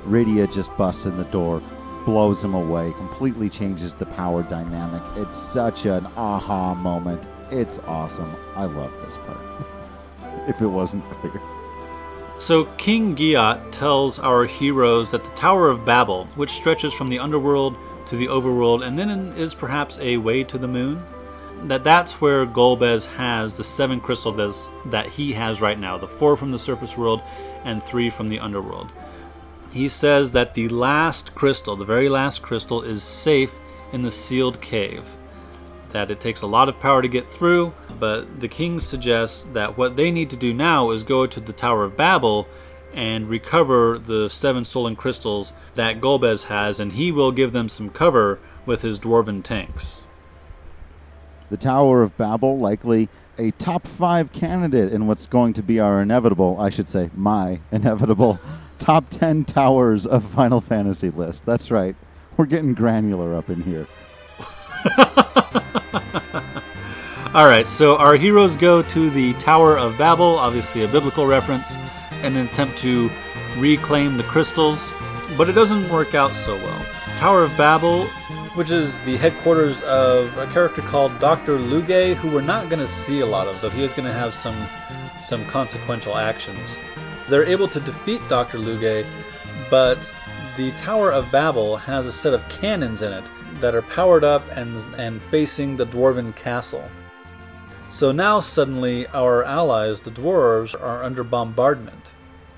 Rydia 0.05 0.51
just 0.51 0.75
busts 0.77 1.05
in 1.05 1.17
the 1.17 1.25
door, 1.25 1.61
blows 2.05 2.43
him 2.43 2.53
away, 2.53 2.93
completely 2.93 3.49
changes 3.49 3.93
the 3.93 4.05
power 4.05 4.43
dynamic. 4.43 5.01
It's 5.15 5.37
such 5.37 5.85
an 5.85 6.07
aha 6.17 6.73
moment. 6.75 7.25
It's 7.51 7.79
awesome. 7.79 8.35
I 8.55 8.65
love 8.65 8.93
this 9.05 9.17
part 9.17 9.41
if 10.47 10.61
it 10.61 10.67
wasn't 10.67 11.09
clear. 11.11 11.41
So 12.37 12.65
King 12.77 13.15
Giott 13.15 13.71
tells 13.71 14.17
our 14.17 14.45
heroes 14.45 15.11
that 15.11 15.23
the 15.23 15.29
Tower 15.31 15.69
of 15.69 15.85
Babel, 15.85 16.25
which 16.35 16.49
stretches 16.49 16.93
from 16.93 17.09
the 17.09 17.19
underworld 17.19 17.75
to 18.07 18.15
the 18.15 18.27
overworld 18.27 18.83
and 18.85 18.97
then 18.97 19.09
is 19.37 19.53
perhaps 19.53 19.99
a 19.99 20.17
way 20.17 20.43
to 20.45 20.57
the 20.57 20.67
moon, 20.67 21.03
that 21.65 21.83
that's 21.83 22.19
where 22.19 22.47
Golbez 22.47 23.05
has 23.05 23.55
the 23.55 23.63
seven 23.63 23.99
crystals 23.99 24.71
that 24.87 25.05
he 25.05 25.31
has 25.33 25.61
right 25.61 25.77
now, 25.77 25.97
the 25.97 26.07
four 26.07 26.35
from 26.35 26.51
the 26.51 26.57
surface 26.57 26.97
world 26.97 27.21
and 27.63 27.83
three 27.83 28.09
from 28.09 28.27
the 28.27 28.39
underworld. 28.39 28.91
He 29.71 29.87
says 29.89 30.33
that 30.33 30.53
the 30.53 30.67
last 30.69 31.33
crystal, 31.33 31.75
the 31.75 31.85
very 31.85 32.09
last 32.09 32.41
crystal, 32.41 32.81
is 32.81 33.03
safe 33.03 33.55
in 33.93 34.01
the 34.01 34.11
sealed 34.11 34.61
cave 34.61 35.17
that 35.91 36.11
it 36.11 36.19
takes 36.19 36.41
a 36.41 36.47
lot 36.47 36.69
of 36.69 36.79
power 36.79 37.01
to 37.01 37.07
get 37.07 37.27
through, 37.27 37.73
but 37.99 38.39
the 38.39 38.47
king 38.47 38.79
suggests 38.79 39.43
that 39.53 39.77
what 39.77 39.95
they 39.95 40.11
need 40.11 40.29
to 40.29 40.35
do 40.35 40.53
now 40.53 40.91
is 40.91 41.03
go 41.03 41.27
to 41.27 41.39
the 41.39 41.53
Tower 41.53 41.83
of 41.83 41.97
Babel 41.97 42.47
and 42.93 43.29
recover 43.29 43.97
the 43.97 44.29
seven 44.29 44.65
stolen 44.65 44.95
crystals 44.95 45.53
that 45.75 46.01
Golbez 46.01 46.43
has, 46.43 46.79
and 46.79 46.93
he 46.93 47.11
will 47.11 47.31
give 47.31 47.51
them 47.51 47.69
some 47.69 47.89
cover 47.89 48.39
with 48.65 48.81
his 48.81 48.99
dwarven 48.99 49.43
tanks. 49.43 50.03
The 51.49 51.57
Tower 51.57 52.01
of 52.01 52.17
Babel, 52.17 52.57
likely 52.57 53.09
a 53.37 53.51
top 53.51 53.87
five 53.87 54.31
candidate 54.31 54.91
in 54.93 55.07
what's 55.07 55.25
going 55.25 55.53
to 55.53 55.63
be 55.63 55.79
our 55.79 56.01
inevitable, 56.01 56.57
I 56.59 56.69
should 56.69 56.87
say, 56.89 57.09
my 57.15 57.59
inevitable 57.71 58.39
top 58.81 59.09
10 59.11 59.45
towers 59.45 60.07
of 60.07 60.25
Final 60.25 60.59
Fantasy 60.59 61.11
list. 61.11 61.45
That's 61.45 61.69
right. 61.69 61.95
We're 62.35 62.47
getting 62.47 62.73
granular 62.73 63.35
up 63.35 63.49
in 63.49 63.61
here. 63.61 63.87
All 67.33 67.45
right, 67.45 67.67
so 67.67 67.95
our 67.97 68.15
heroes 68.15 68.55
go 68.55 68.81
to 68.81 69.09
the 69.11 69.33
Tower 69.33 69.77
of 69.77 69.97
Babel, 69.97 70.37
obviously 70.37 70.83
a 70.83 70.87
biblical 70.87 71.27
reference, 71.27 71.77
in 72.23 72.35
an 72.35 72.47
attempt 72.47 72.77
to 72.79 73.09
reclaim 73.57 74.17
the 74.17 74.23
crystals, 74.23 74.91
but 75.37 75.47
it 75.47 75.53
doesn't 75.53 75.87
work 75.89 76.15
out 76.15 76.35
so 76.35 76.55
well. 76.55 76.85
Tower 77.17 77.43
of 77.43 77.55
Babel, 77.55 78.05
which 78.55 78.71
is 78.71 78.99
the 79.01 79.15
headquarters 79.17 79.81
of 79.83 80.35
a 80.37 80.47
character 80.47 80.81
called 80.81 81.17
Dr. 81.19 81.59
Lugae, 81.59 82.15
who 82.15 82.31
we're 82.31 82.41
not 82.41 82.67
going 82.67 82.81
to 82.81 82.87
see 82.87 83.19
a 83.19 83.25
lot 83.25 83.47
of, 83.47 83.61
though 83.61 83.69
he 83.69 83.83
is 83.83 83.93
going 83.93 84.07
to 84.07 84.13
have 84.13 84.33
some 84.33 84.55
some 85.21 85.45
consequential 85.45 86.17
actions. 86.17 86.77
They're 87.31 87.45
able 87.45 87.69
to 87.69 87.79
defeat 87.79 88.19
Dr. 88.27 88.57
Lugae, 88.57 89.05
but 89.69 90.13
the 90.57 90.71
Tower 90.71 91.13
of 91.13 91.31
Babel 91.31 91.77
has 91.77 92.05
a 92.05 92.11
set 92.11 92.33
of 92.33 92.47
cannons 92.49 93.03
in 93.03 93.13
it 93.13 93.23
that 93.61 93.73
are 93.73 93.83
powered 93.83 94.25
up 94.25 94.43
and, 94.51 94.75
and 94.95 95.21
facing 95.21 95.77
the 95.77 95.85
dwarven 95.85 96.35
castle. 96.35 96.83
So 97.89 98.11
now 98.11 98.41
suddenly 98.41 99.07
our 99.07 99.45
allies, 99.45 100.01
the 100.01 100.11
dwarves, 100.11 100.75
are 100.77 101.03
under 101.03 101.23
bombardment. 101.23 102.13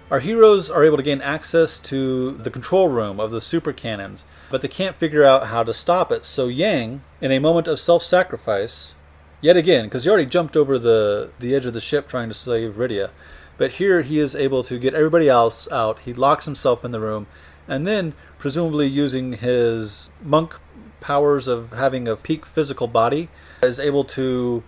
Our 0.10 0.22
heroes 0.22 0.72
are 0.72 0.84
able 0.84 0.98
to 0.98 1.04
gain 1.04 1.22
access 1.22 1.78
to 1.78 2.32
the 2.32 2.50
control 2.50 2.88
room 2.88 3.20
of 3.20 3.30
the 3.30 3.42
super 3.42 3.74
cannons, 3.74 4.26
but 4.50 4.64
they 4.64 4.68
can't 4.70 4.96
figure 4.96 5.24
out 5.24 5.50
how 5.50 5.62
to 5.62 5.74
stop 5.74 6.12
it. 6.12 6.26
So 6.26 6.48
Yang, 6.48 7.04
in 7.22 7.32
a 7.32 7.38
moment 7.38 7.68
of 7.68 7.80
self 7.80 8.02
sacrifice, 8.02 8.96
yet 9.40 9.56
again, 9.56 9.86
because 9.86 10.04
he 10.06 10.10
already 10.10 10.26
jumped 10.26 10.58
over 10.58 10.80
the, 10.80 11.30
the 11.38 11.54
edge 11.54 11.68
of 11.68 11.74
the 11.74 11.80
ship 11.80 12.08
trying 12.08 12.30
to 12.30 12.34
save 12.34 12.74
Rydia, 12.74 13.12
but 13.58 13.74
here 13.74 14.02
he 14.02 14.20
is 14.20 14.36
able 14.36 14.64
to 14.64 14.78
get 14.80 14.94
everybody 14.94 15.30
else 15.30 15.70
out. 15.72 16.00
He 16.00 16.14
locks 16.14 16.46
himself 16.46 16.84
in 16.84 16.92
the 16.92 17.00
room, 17.00 17.28
and 17.68 17.88
then, 17.88 18.14
presumably 18.38 18.88
using 18.88 19.34
his 19.34 20.10
monk 20.22 20.56
powers 21.00 21.48
of 21.48 21.72
having 21.72 22.08
a 22.08 22.16
peak 22.16 22.46
physical 22.46 22.88
body, 22.88 23.30
is 23.62 23.80
able 23.80 24.04
to 24.06 24.64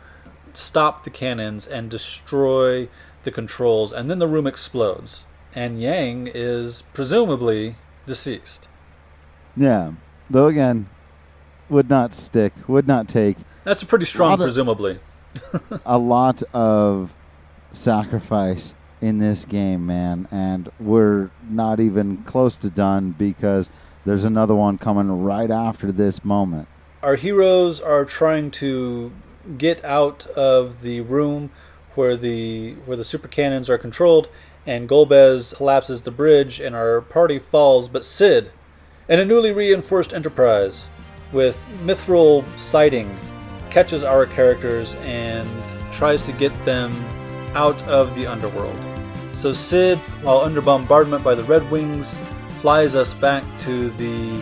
stop 0.53 1.03
the 1.03 1.09
cannons 1.09 1.67
and 1.67 1.89
destroy 1.89 2.87
the 3.23 3.31
controls, 3.31 3.91
and 3.91 4.09
then 4.09 4.19
the 4.19 4.27
room 4.27 4.47
explodes. 4.47 5.25
And 5.53 5.81
Yang 5.81 6.31
is 6.33 6.83
presumably 6.93 7.75
deceased. 8.05 8.67
Yeah. 9.55 9.93
Though 10.29 10.47
again, 10.47 10.89
would 11.69 11.89
not 11.89 12.13
stick, 12.13 12.53
would 12.67 12.87
not 12.87 13.07
take 13.07 13.37
That's 13.63 13.81
a 13.81 13.85
pretty 13.85 14.05
strong, 14.05 14.33
of- 14.33 14.39
presumably. 14.39 14.99
a 15.85 15.97
lot 15.97 16.43
of 16.53 17.13
sacrifice 17.75 18.75
in 19.01 19.17
this 19.17 19.45
game, 19.45 19.85
man, 19.85 20.27
and 20.31 20.69
we're 20.79 21.29
not 21.49 21.79
even 21.79 22.17
close 22.23 22.57
to 22.57 22.69
done 22.69 23.11
because 23.11 23.69
there's 24.05 24.23
another 24.23 24.55
one 24.55 24.77
coming 24.77 25.23
right 25.23 25.51
after 25.51 25.91
this 25.91 26.23
moment. 26.23 26.67
Our 27.03 27.15
heroes 27.15 27.81
are 27.81 28.05
trying 28.05 28.51
to 28.51 29.11
get 29.57 29.83
out 29.85 30.25
of 30.27 30.81
the 30.81 31.01
room 31.01 31.51
where 31.95 32.15
the 32.15 32.73
where 32.85 32.97
the 32.97 33.03
super 33.03 33.27
cannons 33.27 33.69
are 33.69 33.77
controlled, 33.77 34.29
and 34.65 34.89
Golbez 34.89 35.55
collapses 35.55 36.01
the 36.01 36.11
bridge, 36.11 36.59
and 36.59 36.75
our 36.75 37.01
party 37.01 37.39
falls. 37.39 37.87
But 37.87 38.05
Sid, 38.05 38.51
and 39.07 39.21
a 39.21 39.25
newly 39.25 39.51
reinforced 39.51 40.13
Enterprise 40.13 40.87
with 41.31 41.63
mithril 41.83 42.43
sighting, 42.57 43.17
catches 43.69 44.03
our 44.03 44.25
characters 44.25 44.95
and 45.01 45.47
tries 45.91 46.21
to 46.23 46.31
get 46.31 46.53
them 46.65 46.91
out 47.55 47.81
of 47.83 48.15
the 48.15 48.27
underworld. 48.27 48.79
So 49.33 49.51
Sid, 49.53 49.97
while 50.21 50.39
under 50.39 50.61
bombardment 50.61 51.23
by 51.23 51.35
the 51.35 51.43
Red 51.43 51.69
Wings, 51.71 52.19
flies 52.59 52.95
us 52.95 53.13
back 53.13 53.43
to 53.59 53.89
the 53.91 54.41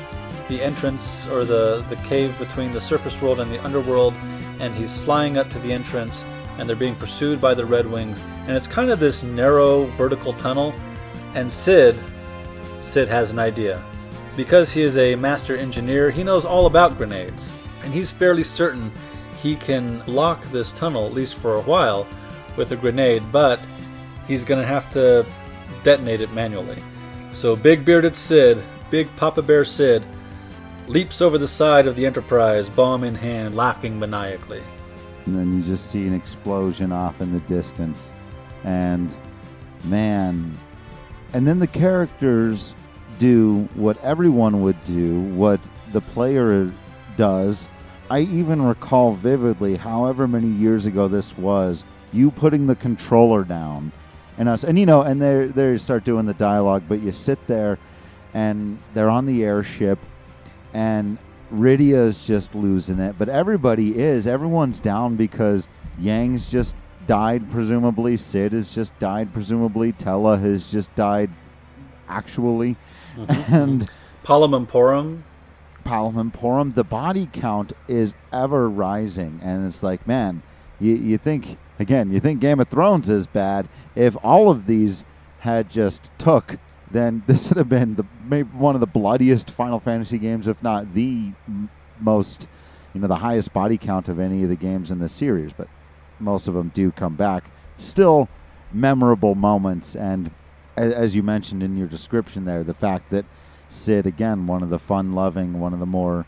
the 0.49 0.61
entrance 0.61 1.27
or 1.29 1.45
the 1.45 1.85
the 1.89 1.95
cave 2.07 2.37
between 2.37 2.71
the 2.71 2.81
surface 2.81 3.21
world 3.21 3.39
and 3.39 3.49
the 3.51 3.63
underworld, 3.63 4.13
and 4.59 4.73
he's 4.75 5.03
flying 5.03 5.37
up 5.37 5.49
to 5.49 5.59
the 5.59 5.71
entrance, 5.71 6.25
and 6.57 6.67
they're 6.67 6.75
being 6.75 6.95
pursued 6.95 7.39
by 7.39 7.53
the 7.53 7.65
Red 7.65 7.85
Wings, 7.85 8.21
and 8.45 8.51
it's 8.51 8.67
kind 8.67 8.91
of 8.91 8.99
this 8.99 9.23
narrow 9.23 9.85
vertical 9.97 10.33
tunnel, 10.33 10.73
and 11.33 11.51
Sid 11.51 11.97
Sid 12.81 13.07
has 13.07 13.31
an 13.31 13.39
idea. 13.39 13.83
Because 14.35 14.71
he 14.71 14.81
is 14.81 14.97
a 14.97 15.15
master 15.15 15.55
engineer, 15.55 16.09
he 16.09 16.23
knows 16.23 16.45
all 16.45 16.65
about 16.65 16.97
grenades, 16.97 17.51
and 17.83 17.93
he's 17.93 18.11
fairly 18.11 18.43
certain 18.43 18.91
he 19.41 19.55
can 19.55 19.99
block 20.01 20.43
this 20.45 20.71
tunnel, 20.71 21.05
at 21.05 21.13
least 21.13 21.35
for 21.35 21.55
a 21.55 21.61
while, 21.61 22.07
with 22.55 22.71
a 22.71 22.75
grenade, 22.75 23.23
but 23.31 23.59
he's 24.27 24.43
going 24.43 24.61
to 24.61 24.67
have 24.67 24.89
to 24.91 25.25
detonate 25.83 26.21
it 26.21 26.31
manually. 26.33 26.81
So 27.31 27.55
Big 27.55 27.83
Bearded 27.83 28.15
Sid, 28.15 28.61
Big 28.89 29.13
Papa 29.17 29.41
Bear 29.41 29.65
Sid, 29.65 30.03
leaps 30.87 31.21
over 31.21 31.37
the 31.37 31.47
side 31.47 31.87
of 31.87 31.95
the 31.95 32.05
Enterprise, 32.05 32.69
bomb 32.69 33.03
in 33.03 33.15
hand, 33.15 33.55
laughing 33.55 33.97
maniacally. 33.97 34.61
And 35.25 35.35
then 35.35 35.55
you 35.55 35.63
just 35.63 35.89
see 35.89 36.05
an 36.05 36.13
explosion 36.13 36.91
off 36.91 37.21
in 37.21 37.31
the 37.31 37.39
distance. 37.41 38.13
And 38.63 39.15
man, 39.85 40.57
and 41.33 41.47
then 41.47 41.59
the 41.59 41.67
characters 41.67 42.75
do 43.19 43.69
what 43.75 44.01
everyone 44.03 44.61
would 44.61 44.83
do, 44.85 45.19
what 45.19 45.59
the 45.91 46.01
player 46.01 46.71
does. 47.15 47.67
I 48.09 48.21
even 48.21 48.61
recall 48.61 49.13
vividly, 49.13 49.75
however 49.75 50.27
many 50.27 50.47
years 50.47 50.85
ago 50.85 51.07
this 51.07 51.37
was, 51.37 51.85
you 52.13 52.31
putting 52.31 52.67
the 52.67 52.75
controller 52.75 53.43
down 53.43 53.91
and 54.37 54.47
us 54.49 54.63
and 54.63 54.77
you 54.77 54.85
know 54.85 55.01
and 55.01 55.21
they 55.21 55.45
they 55.45 55.77
start 55.77 56.03
doing 56.03 56.25
the 56.25 56.33
dialogue 56.33 56.83
but 56.87 57.01
you 57.01 57.11
sit 57.11 57.45
there 57.47 57.77
and 58.33 58.79
they're 58.93 59.09
on 59.09 59.25
the 59.25 59.43
airship 59.43 59.99
and 60.73 61.17
Rydia 61.53 62.05
is 62.05 62.25
just 62.25 62.55
losing 62.55 62.99
it, 62.99 63.15
but 63.19 63.29
everybody 63.29 63.95
is. 63.95 64.25
Everyone's 64.25 64.79
down 64.79 65.15
because 65.15 65.67
Yang's 65.99 66.49
just 66.49 66.75
died, 67.05 67.49
presumably. 67.51 68.17
Sid 68.17 68.53
has 68.53 68.73
just 68.73 68.97
died, 68.97 69.31
presumably. 69.33 69.93
Tellah 69.93 70.41
has 70.41 70.71
just 70.71 70.93
died, 70.95 71.29
actually. 72.09 72.75
Mm-hmm. 73.15 73.53
And 73.53 73.91
Palom 74.23 74.55
and 74.55 74.67
Porom, 74.67 75.21
Palmemporum, 75.85 76.73
the 76.73 76.83
body 76.83 77.27
count 77.31 77.73
is 77.87 78.15
ever 78.31 78.69
rising. 78.69 79.39
And 79.43 79.67
it's 79.67 79.83
like, 79.83 80.07
man, 80.07 80.41
you, 80.79 80.95
you 80.95 81.17
think, 81.17 81.57
again, 81.79 82.11
you 82.11 82.19
think 82.19 82.39
Game 82.39 82.59
of 82.59 82.67
Thrones 82.67 83.09
is 83.09 83.27
bad. 83.27 83.67
If 83.95 84.15
all 84.23 84.49
of 84.49 84.65
these 84.65 85.05
had 85.39 85.69
just 85.69 86.11
took 86.17 86.57
then 86.93 87.23
this 87.27 87.49
would 87.49 87.57
have 87.57 87.69
been 87.69 87.95
the 87.95 88.05
maybe 88.23 88.49
one 88.49 88.75
of 88.75 88.81
the 88.81 88.87
bloodiest 88.87 89.51
Final 89.51 89.79
Fantasy 89.79 90.17
games, 90.17 90.47
if 90.47 90.63
not 90.63 90.93
the 90.93 91.31
most, 91.99 92.47
you 92.93 93.01
know, 93.01 93.07
the 93.07 93.17
highest 93.17 93.51
body 93.51 93.77
count 93.77 94.07
of 94.07 94.19
any 94.19 94.43
of 94.43 94.49
the 94.49 94.55
games 94.55 94.89
in 94.89 94.99
the 94.99 95.09
series. 95.09 95.51
But 95.51 95.67
most 96.19 96.47
of 96.47 96.53
them 96.53 96.71
do 96.73 96.91
come 96.91 97.15
back. 97.15 97.51
Still 97.75 98.29
memorable 98.71 99.35
moments, 99.35 99.95
and 99.95 100.31
as 100.77 101.15
you 101.15 101.21
mentioned 101.21 101.61
in 101.61 101.75
your 101.75 101.87
description 101.87 102.45
there, 102.45 102.63
the 102.63 102.73
fact 102.73 103.09
that 103.11 103.25
Sid, 103.69 104.05
again, 104.05 104.47
one 104.47 104.63
of 104.63 104.69
the 104.69 104.79
fun-loving, 104.79 105.59
one 105.59 105.73
of 105.73 105.79
the 105.79 105.85
more, 105.85 106.25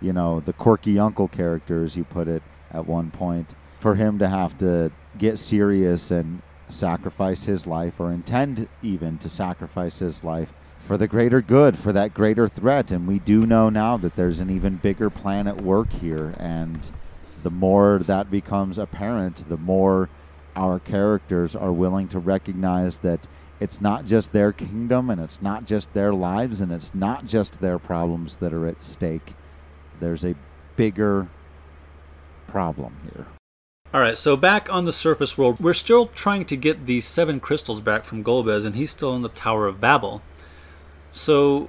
you 0.00 0.12
know, 0.12 0.40
the 0.40 0.52
quirky 0.52 0.98
uncle 0.98 1.28
characters, 1.28 1.96
you 1.96 2.04
put 2.04 2.28
it 2.28 2.42
at 2.70 2.86
one 2.86 3.10
point, 3.10 3.54
for 3.84 3.96
him 3.96 4.18
to 4.18 4.26
have 4.26 4.56
to 4.56 4.90
get 5.18 5.38
serious 5.38 6.10
and 6.10 6.40
sacrifice 6.70 7.44
his 7.44 7.66
life 7.66 8.00
or 8.00 8.10
intend 8.10 8.66
even 8.82 9.18
to 9.18 9.28
sacrifice 9.28 9.98
his 9.98 10.24
life 10.24 10.54
for 10.78 10.96
the 10.96 11.06
greater 11.06 11.42
good, 11.42 11.76
for 11.76 11.92
that 11.92 12.14
greater 12.14 12.48
threat. 12.48 12.90
And 12.90 13.06
we 13.06 13.18
do 13.18 13.42
know 13.42 13.68
now 13.68 13.98
that 13.98 14.16
there's 14.16 14.38
an 14.38 14.48
even 14.48 14.76
bigger 14.76 15.10
plan 15.10 15.46
at 15.46 15.60
work 15.60 15.92
here. 15.92 16.34
And 16.38 16.90
the 17.42 17.50
more 17.50 17.98
that 17.98 18.30
becomes 18.30 18.78
apparent, 18.78 19.46
the 19.50 19.58
more 19.58 20.08
our 20.56 20.78
characters 20.78 21.54
are 21.54 21.70
willing 21.70 22.08
to 22.08 22.18
recognize 22.18 22.96
that 23.08 23.28
it's 23.60 23.82
not 23.82 24.06
just 24.06 24.32
their 24.32 24.50
kingdom 24.50 25.10
and 25.10 25.20
it's 25.20 25.42
not 25.42 25.66
just 25.66 25.92
their 25.92 26.14
lives 26.14 26.62
and 26.62 26.72
it's 26.72 26.94
not 26.94 27.26
just 27.26 27.60
their 27.60 27.78
problems 27.78 28.38
that 28.38 28.54
are 28.54 28.66
at 28.66 28.82
stake. 28.82 29.34
There's 30.00 30.24
a 30.24 30.36
bigger 30.74 31.28
problem 32.46 32.96
here. 33.12 33.26
All 33.94 34.00
right, 34.00 34.18
so 34.18 34.36
back 34.36 34.68
on 34.72 34.86
the 34.86 34.92
surface 34.92 35.38
world, 35.38 35.60
we're 35.60 35.72
still 35.72 36.06
trying 36.06 36.46
to 36.46 36.56
get 36.56 36.86
these 36.86 37.06
seven 37.06 37.38
crystals 37.38 37.80
back 37.80 38.02
from 38.02 38.24
Golbez, 38.24 38.66
and 38.66 38.74
he's 38.74 38.90
still 38.90 39.14
in 39.14 39.22
the 39.22 39.28
Tower 39.28 39.68
of 39.68 39.80
Babel. 39.80 40.20
So 41.12 41.68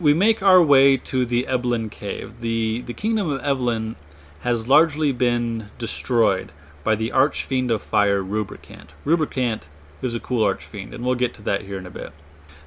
we 0.00 0.14
make 0.14 0.42
our 0.42 0.60
way 0.60 0.96
to 0.96 1.24
the 1.24 1.46
Eblan 1.48 1.92
Cave. 1.92 2.40
The, 2.40 2.82
the 2.82 2.92
kingdom 2.92 3.30
of 3.30 3.40
Eblan 3.42 3.94
has 4.40 4.66
largely 4.66 5.12
been 5.12 5.70
destroyed 5.78 6.50
by 6.82 6.96
the 6.96 7.12
Archfiend 7.12 7.70
of 7.70 7.82
Fire, 7.82 8.20
Rubicant. 8.20 8.90
Rubicant 9.04 9.68
is 10.02 10.12
a 10.12 10.18
cool 10.18 10.42
Archfiend, 10.42 10.92
and 10.92 11.04
we'll 11.04 11.14
get 11.14 11.32
to 11.34 11.42
that 11.42 11.62
here 11.62 11.78
in 11.78 11.86
a 11.86 11.90
bit. 11.90 12.12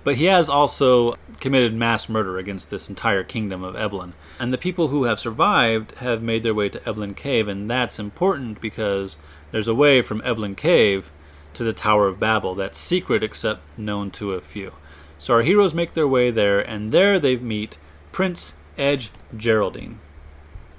But 0.07 0.15
he 0.15 0.27
has 0.27 0.47
also 0.47 1.15
committed 1.41 1.73
mass 1.73 2.07
murder 2.07 2.37
against 2.37 2.69
this 2.69 2.87
entire 2.87 3.25
kingdom 3.25 3.61
of 3.61 3.75
Eblan. 3.75 4.13
And 4.39 4.53
the 4.53 4.57
people 4.57 4.87
who 4.87 5.03
have 5.03 5.19
survived 5.19 5.91
have 5.97 6.23
made 6.23 6.43
their 6.43 6.53
way 6.53 6.69
to 6.69 6.79
Eblan 6.79 7.13
Cave, 7.13 7.49
and 7.49 7.69
that's 7.69 7.99
important 7.99 8.61
because 8.61 9.17
there's 9.51 9.67
a 9.67 9.75
way 9.75 10.01
from 10.01 10.21
Eblan 10.21 10.55
Cave 10.55 11.11
to 11.55 11.65
the 11.65 11.73
Tower 11.73 12.07
of 12.07 12.21
Babel 12.21 12.55
that's 12.55 12.77
secret 12.77 13.21
except 13.21 13.59
known 13.77 14.09
to 14.11 14.31
a 14.31 14.39
few. 14.39 14.71
So 15.17 15.33
our 15.33 15.41
heroes 15.41 15.73
make 15.73 15.91
their 15.91 16.07
way 16.07 16.31
there, 16.31 16.61
and 16.61 16.93
there 16.93 17.19
they 17.19 17.35
meet 17.35 17.77
Prince 18.13 18.53
Edge 18.77 19.11
Geraldine. 19.35 19.99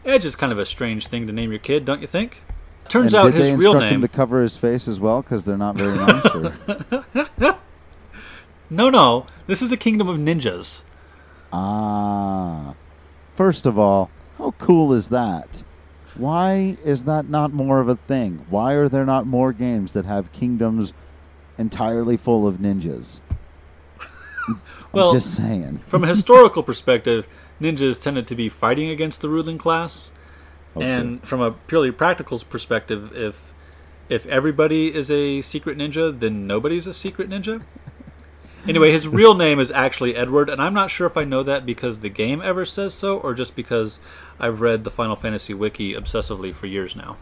Edge 0.06 0.24
is 0.24 0.36
kind 0.36 0.52
of 0.52 0.58
a 0.58 0.64
strange 0.64 1.06
thing 1.06 1.26
to 1.26 1.34
name 1.34 1.50
your 1.50 1.58
kid, 1.58 1.84
don't 1.84 2.00
you 2.00 2.06
think? 2.06 2.40
Turns 2.88 3.12
And 3.12 3.26
out 3.26 3.32
did 3.32 3.42
they 3.42 3.50
his 3.50 3.58
real 3.58 3.72
instruct 3.72 3.92
name. 3.92 3.94
him 3.96 4.08
to 4.08 4.08
cover 4.08 4.40
his 4.40 4.56
face 4.56 4.88
as 4.88 4.98
well 4.98 5.20
because 5.20 5.44
they're 5.44 5.58
not 5.58 5.76
very 5.76 5.98
nice. 5.98 6.24
Or? 6.34 7.58
No, 8.70 8.90
no, 8.90 9.26
this 9.46 9.62
is 9.62 9.70
the 9.70 9.76
kingdom 9.76 10.08
of 10.08 10.18
ninjas. 10.18 10.82
Ah. 11.52 12.74
First 13.34 13.66
of 13.66 13.78
all, 13.78 14.10
how 14.36 14.50
cool 14.58 14.92
is 14.92 15.08
that? 15.08 15.62
Why 16.14 16.76
is 16.84 17.04
that 17.04 17.28
not 17.28 17.52
more 17.52 17.80
of 17.80 17.88
a 17.88 17.96
thing? 17.96 18.44
Why 18.50 18.72
are 18.74 18.88
there 18.88 19.06
not 19.06 19.26
more 19.26 19.52
games 19.52 19.92
that 19.92 20.04
have 20.04 20.32
kingdoms 20.32 20.92
entirely 21.56 22.16
full 22.16 22.46
of 22.46 22.56
ninjas? 22.56 23.20
Well, 24.90 25.12
just 25.12 25.36
saying. 25.36 25.78
from 25.86 26.02
a 26.02 26.06
historical 26.06 26.62
perspective, 26.62 27.28
ninjas 27.60 28.02
tended 28.02 28.26
to 28.28 28.34
be 28.34 28.48
fighting 28.48 28.88
against 28.88 29.20
the 29.20 29.28
ruling 29.28 29.58
class, 29.58 30.10
Oh, 30.74 30.80
and 30.80 31.22
from 31.22 31.42
a 31.42 31.52
purely 31.52 31.90
practical 31.90 32.38
perspective, 32.38 33.14
if 33.14 33.52
if 34.08 34.26
everybody 34.26 34.94
is 34.94 35.10
a 35.10 35.42
secret 35.42 35.76
ninja, 35.76 36.18
then 36.18 36.46
nobody's 36.46 36.86
a 36.86 36.94
secret 36.94 37.28
ninja. 37.28 37.62
Anyway, 38.66 38.90
his 38.92 39.08
real 39.08 39.34
name 39.34 39.60
is 39.60 39.70
actually 39.70 40.16
Edward, 40.16 40.50
and 40.50 40.60
I'm 40.60 40.74
not 40.74 40.90
sure 40.90 41.06
if 41.06 41.16
I 41.16 41.24
know 41.24 41.42
that 41.42 41.64
because 41.64 42.00
the 42.00 42.08
game 42.08 42.42
ever 42.42 42.64
says 42.64 42.92
so, 42.92 43.18
or 43.18 43.32
just 43.32 43.56
because 43.56 44.00
I've 44.38 44.60
read 44.60 44.84
the 44.84 44.90
Final 44.90 45.16
Fantasy 45.16 45.54
wiki 45.54 45.94
obsessively 45.94 46.54
for 46.54 46.66
years 46.66 46.94
now. 46.94 47.16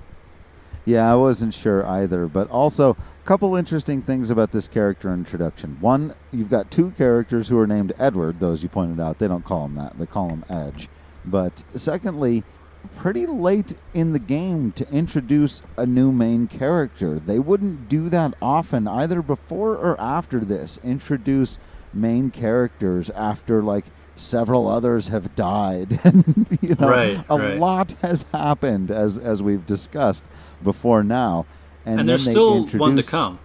Yeah, 0.84 1.12
I 1.12 1.16
wasn't 1.16 1.52
sure 1.52 1.84
either. 1.86 2.26
But 2.26 2.48
also, 2.48 2.90
a 2.92 3.26
couple 3.26 3.56
interesting 3.56 4.02
things 4.02 4.30
about 4.30 4.52
this 4.52 4.68
character 4.68 5.12
introduction. 5.12 5.76
One, 5.80 6.14
you've 6.32 6.50
got 6.50 6.70
two 6.70 6.92
characters 6.92 7.48
who 7.48 7.58
are 7.58 7.66
named 7.66 7.92
Edward. 7.98 8.40
Those 8.40 8.62
you 8.62 8.68
pointed 8.68 9.00
out, 9.00 9.18
they 9.18 9.28
don't 9.28 9.44
call 9.44 9.66
him 9.66 9.74
that; 9.74 9.98
they 9.98 10.06
call 10.06 10.28
him 10.28 10.44
Edge. 10.48 10.88
But 11.24 11.64
secondly, 11.74 12.44
pretty 12.86 13.26
late 13.26 13.74
in 13.94 14.12
the 14.12 14.18
game 14.18 14.72
to 14.72 14.88
introduce 14.90 15.62
a 15.76 15.86
new 15.86 16.12
main 16.12 16.46
character. 16.46 17.18
They 17.18 17.38
wouldn't 17.38 17.88
do 17.88 18.08
that 18.08 18.34
often, 18.40 18.86
either 18.88 19.22
before 19.22 19.76
or 19.76 20.00
after 20.00 20.40
this. 20.40 20.78
Introduce 20.84 21.58
main 21.92 22.30
characters 22.30 23.10
after 23.10 23.62
like 23.62 23.84
several 24.14 24.68
others 24.68 25.08
have 25.08 25.34
died, 25.34 26.00
and 26.04 26.58
you 26.62 26.74
know, 26.74 26.88
Right, 26.88 27.24
a 27.28 27.38
right. 27.38 27.58
lot 27.58 27.92
has 28.02 28.24
happened 28.32 28.90
as 28.90 29.18
as 29.18 29.42
we've 29.42 29.66
discussed 29.66 30.24
before 30.62 31.02
now. 31.02 31.46
And, 31.84 32.00
And, 32.00 32.08
there's 32.08 32.28
still 32.28 32.66
one 32.66 32.96
to 32.96 33.02
come. 33.02 33.38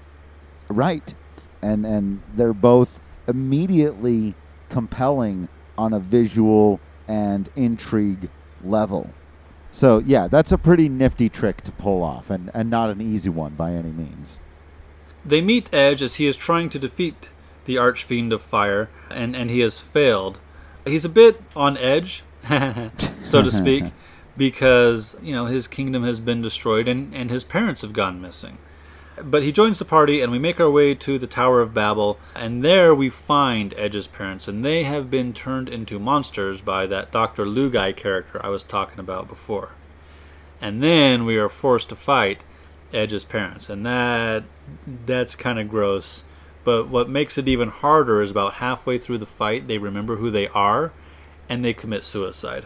Right. 0.69 1.13
And 1.61 1.85
and 1.85 2.21
they're 2.35 2.53
both 2.53 2.99
immediately 3.27 4.33
compelling 4.69 5.47
on 5.77 5.93
a 5.93 5.99
visual 5.99 6.79
and 7.07 7.49
intrigue 7.55 8.29
level. 8.63 9.09
So 9.71 9.99
yeah, 10.05 10.27
that's 10.27 10.51
a 10.51 10.57
pretty 10.57 10.89
nifty 10.89 11.29
trick 11.29 11.61
to 11.61 11.71
pull 11.71 12.03
off 12.03 12.29
and, 12.29 12.51
and 12.53 12.69
not 12.69 12.89
an 12.89 13.01
easy 13.01 13.29
one 13.29 13.53
by 13.53 13.71
any 13.71 13.91
means. 13.91 14.39
They 15.23 15.41
meet 15.41 15.69
Edge 15.73 16.01
as 16.01 16.15
he 16.15 16.27
is 16.27 16.35
trying 16.35 16.69
to 16.69 16.79
defeat 16.79 17.29
the 17.65 17.77
Archfiend 17.77 18.33
of 18.33 18.41
Fire, 18.41 18.89
and, 19.09 19.35
and 19.35 19.49
he 19.49 19.59
has 19.59 19.79
failed. 19.79 20.39
He's 20.85 21.05
a 21.05 21.09
bit 21.09 21.41
on 21.55 21.77
edge, 21.77 22.23
so 23.23 23.41
to 23.41 23.51
speak, 23.51 23.85
because, 24.35 25.15
you 25.21 25.33
know, 25.33 25.45
his 25.45 25.67
kingdom 25.67 26.03
has 26.03 26.19
been 26.19 26.41
destroyed 26.41 26.87
and, 26.87 27.13
and 27.13 27.29
his 27.29 27.43
parents 27.43 27.81
have 27.83 27.93
gone 27.93 28.19
missing. 28.19 28.57
But 29.23 29.43
he 29.43 29.51
joins 29.51 29.79
the 29.79 29.85
party, 29.85 30.21
and 30.21 30.31
we 30.31 30.39
make 30.39 30.59
our 30.59 30.71
way 30.71 30.95
to 30.95 31.17
the 31.17 31.27
Tower 31.27 31.61
of 31.61 31.73
Babel, 31.73 32.19
and 32.35 32.63
there 32.63 32.95
we 32.95 33.09
find 33.09 33.73
Edge's 33.77 34.07
parents, 34.07 34.47
and 34.47 34.65
they 34.65 34.83
have 34.83 35.11
been 35.11 35.33
turned 35.33 35.69
into 35.69 35.99
monsters 35.99 36.61
by 36.61 36.87
that 36.87 37.11
Dr. 37.11 37.45
Lugae 37.45 37.95
character 37.95 38.43
I 38.43 38.49
was 38.49 38.63
talking 38.63 38.99
about 38.99 39.27
before. 39.27 39.75
And 40.59 40.81
then 40.81 41.25
we 41.25 41.37
are 41.37 41.49
forced 41.49 41.89
to 41.89 41.95
fight 41.95 42.43
Edge's 42.93 43.25
parents, 43.25 43.69
and 43.69 43.85
that 43.85 44.43
that's 45.05 45.35
kind 45.35 45.59
of 45.59 45.69
gross. 45.69 46.25
But 46.63 46.87
what 46.87 47.09
makes 47.09 47.37
it 47.37 47.47
even 47.47 47.69
harder 47.69 48.21
is 48.21 48.31
about 48.31 48.55
halfway 48.55 48.97
through 48.97 49.17
the 49.19 49.25
fight, 49.25 49.67
they 49.67 49.77
remember 49.77 50.17
who 50.17 50.29
they 50.29 50.47
are, 50.49 50.91
and 51.49 51.65
they 51.65 51.73
commit 51.73 52.03
suicide. 52.03 52.65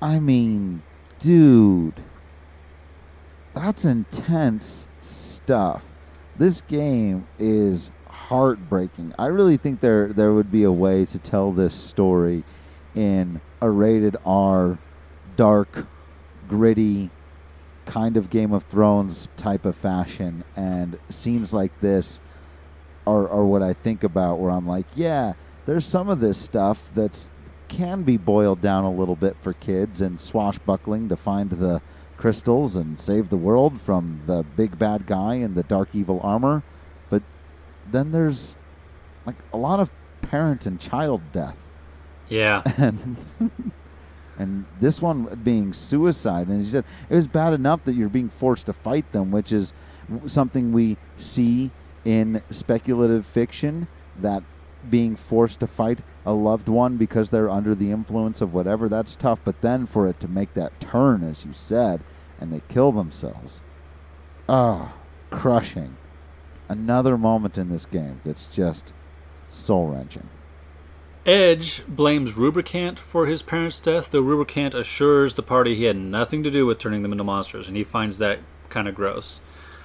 I 0.00 0.18
mean, 0.18 0.82
dude, 1.18 2.02
that's 3.54 3.84
intense 3.84 4.88
stuff. 5.02 5.84
This 6.36 6.60
game 6.62 7.26
is 7.38 7.90
heartbreaking. 8.06 9.12
I 9.18 9.26
really 9.26 9.56
think 9.56 9.80
there 9.80 10.12
there 10.12 10.32
would 10.32 10.50
be 10.50 10.64
a 10.64 10.72
way 10.72 11.04
to 11.06 11.18
tell 11.18 11.52
this 11.52 11.74
story 11.74 12.44
in 12.94 13.40
a 13.60 13.68
rated 13.68 14.16
R, 14.24 14.78
dark, 15.36 15.86
gritty, 16.48 17.10
kind 17.86 18.16
of 18.16 18.30
Game 18.30 18.52
of 18.52 18.64
Thrones 18.64 19.28
type 19.36 19.64
of 19.64 19.76
fashion, 19.76 20.44
and 20.56 20.98
scenes 21.08 21.52
like 21.52 21.78
this 21.80 22.20
are, 23.06 23.28
are 23.28 23.44
what 23.44 23.62
I 23.62 23.72
think 23.72 24.04
about. 24.04 24.38
Where 24.38 24.50
I'm 24.50 24.66
like, 24.66 24.86
yeah, 24.94 25.32
there's 25.66 25.84
some 25.84 26.08
of 26.08 26.20
this 26.20 26.38
stuff 26.38 26.92
that's 26.94 27.32
can 27.68 28.02
be 28.02 28.16
boiled 28.16 28.60
down 28.60 28.84
a 28.84 28.90
little 28.92 29.14
bit 29.14 29.36
for 29.40 29.52
kids 29.52 30.00
and 30.00 30.20
swashbuckling 30.20 31.08
to 31.08 31.16
find 31.16 31.50
the 31.50 31.80
crystals 32.20 32.76
and 32.76 33.00
save 33.00 33.30
the 33.30 33.36
world 33.36 33.80
from 33.80 34.18
the 34.26 34.44
big 34.56 34.78
bad 34.78 35.06
guy 35.06 35.34
in 35.34 35.54
the 35.54 35.62
dark 35.62 35.88
evil 35.94 36.20
armor. 36.22 36.62
But 37.08 37.22
then 37.90 38.12
there's 38.12 38.58
like 39.24 39.36
a 39.52 39.56
lot 39.56 39.80
of 39.80 39.90
parent 40.20 40.66
and 40.66 40.78
child 40.78 41.22
death. 41.32 41.68
Yeah. 42.28 42.62
And 42.78 43.16
and 44.38 44.64
this 44.80 45.02
one 45.02 45.38
being 45.44 45.74
suicide 45.74 46.48
and 46.48 46.64
she 46.64 46.70
said 46.70 46.84
it 47.10 47.14
was 47.14 47.26
bad 47.26 47.52
enough 47.52 47.84
that 47.84 47.94
you're 47.94 48.08
being 48.08 48.30
forced 48.30 48.66
to 48.66 48.72
fight 48.72 49.10
them, 49.12 49.30
which 49.30 49.52
is 49.52 49.74
something 50.26 50.72
we 50.72 50.96
see 51.18 51.70
in 52.04 52.42
speculative 52.48 53.26
fiction 53.26 53.86
that 54.18 54.42
being 54.88 55.16
forced 55.16 55.60
to 55.60 55.66
fight 55.66 56.00
a 56.24 56.32
loved 56.32 56.68
one 56.68 56.96
because 56.96 57.30
they're 57.30 57.50
under 57.50 57.74
the 57.74 57.90
influence 57.90 58.40
of 58.40 58.54
whatever 58.54 58.88
that's 58.88 59.16
tough. 59.16 59.40
But 59.44 59.60
then 59.60 59.86
for 59.86 60.06
it 60.06 60.20
to 60.20 60.28
make 60.28 60.54
that 60.54 60.80
turn 60.80 61.22
as 61.22 61.44
you 61.44 61.52
said 61.52 62.02
and 62.40 62.52
they 62.52 62.62
kill 62.68 62.92
themselves. 62.92 63.60
Ah 64.48 64.94
crushing. 65.30 65.96
Another 66.68 67.16
moment 67.16 67.56
in 67.56 67.68
this 67.68 67.86
game 67.86 68.20
that's 68.24 68.46
just 68.46 68.92
soul 69.48 69.88
wrenching 69.88 70.28
Edge 71.26 71.84
blames 71.86 72.34
Rubicant 72.34 72.98
for 72.98 73.26
his 73.26 73.42
parents' 73.42 73.80
death, 73.80 74.10
though 74.10 74.20
Rubicant 74.20 74.74
assures 74.74 75.34
the 75.34 75.42
party 75.42 75.74
he 75.74 75.84
had 75.84 75.96
nothing 75.96 76.42
to 76.42 76.50
do 76.50 76.64
with 76.64 76.78
turning 76.78 77.02
them 77.02 77.12
into 77.12 77.24
monsters, 77.24 77.68
and 77.68 77.76
he 77.76 77.84
finds 77.84 78.18
that 78.18 78.38
kind 78.70 78.88
of 78.88 78.94
gross. 78.94 79.40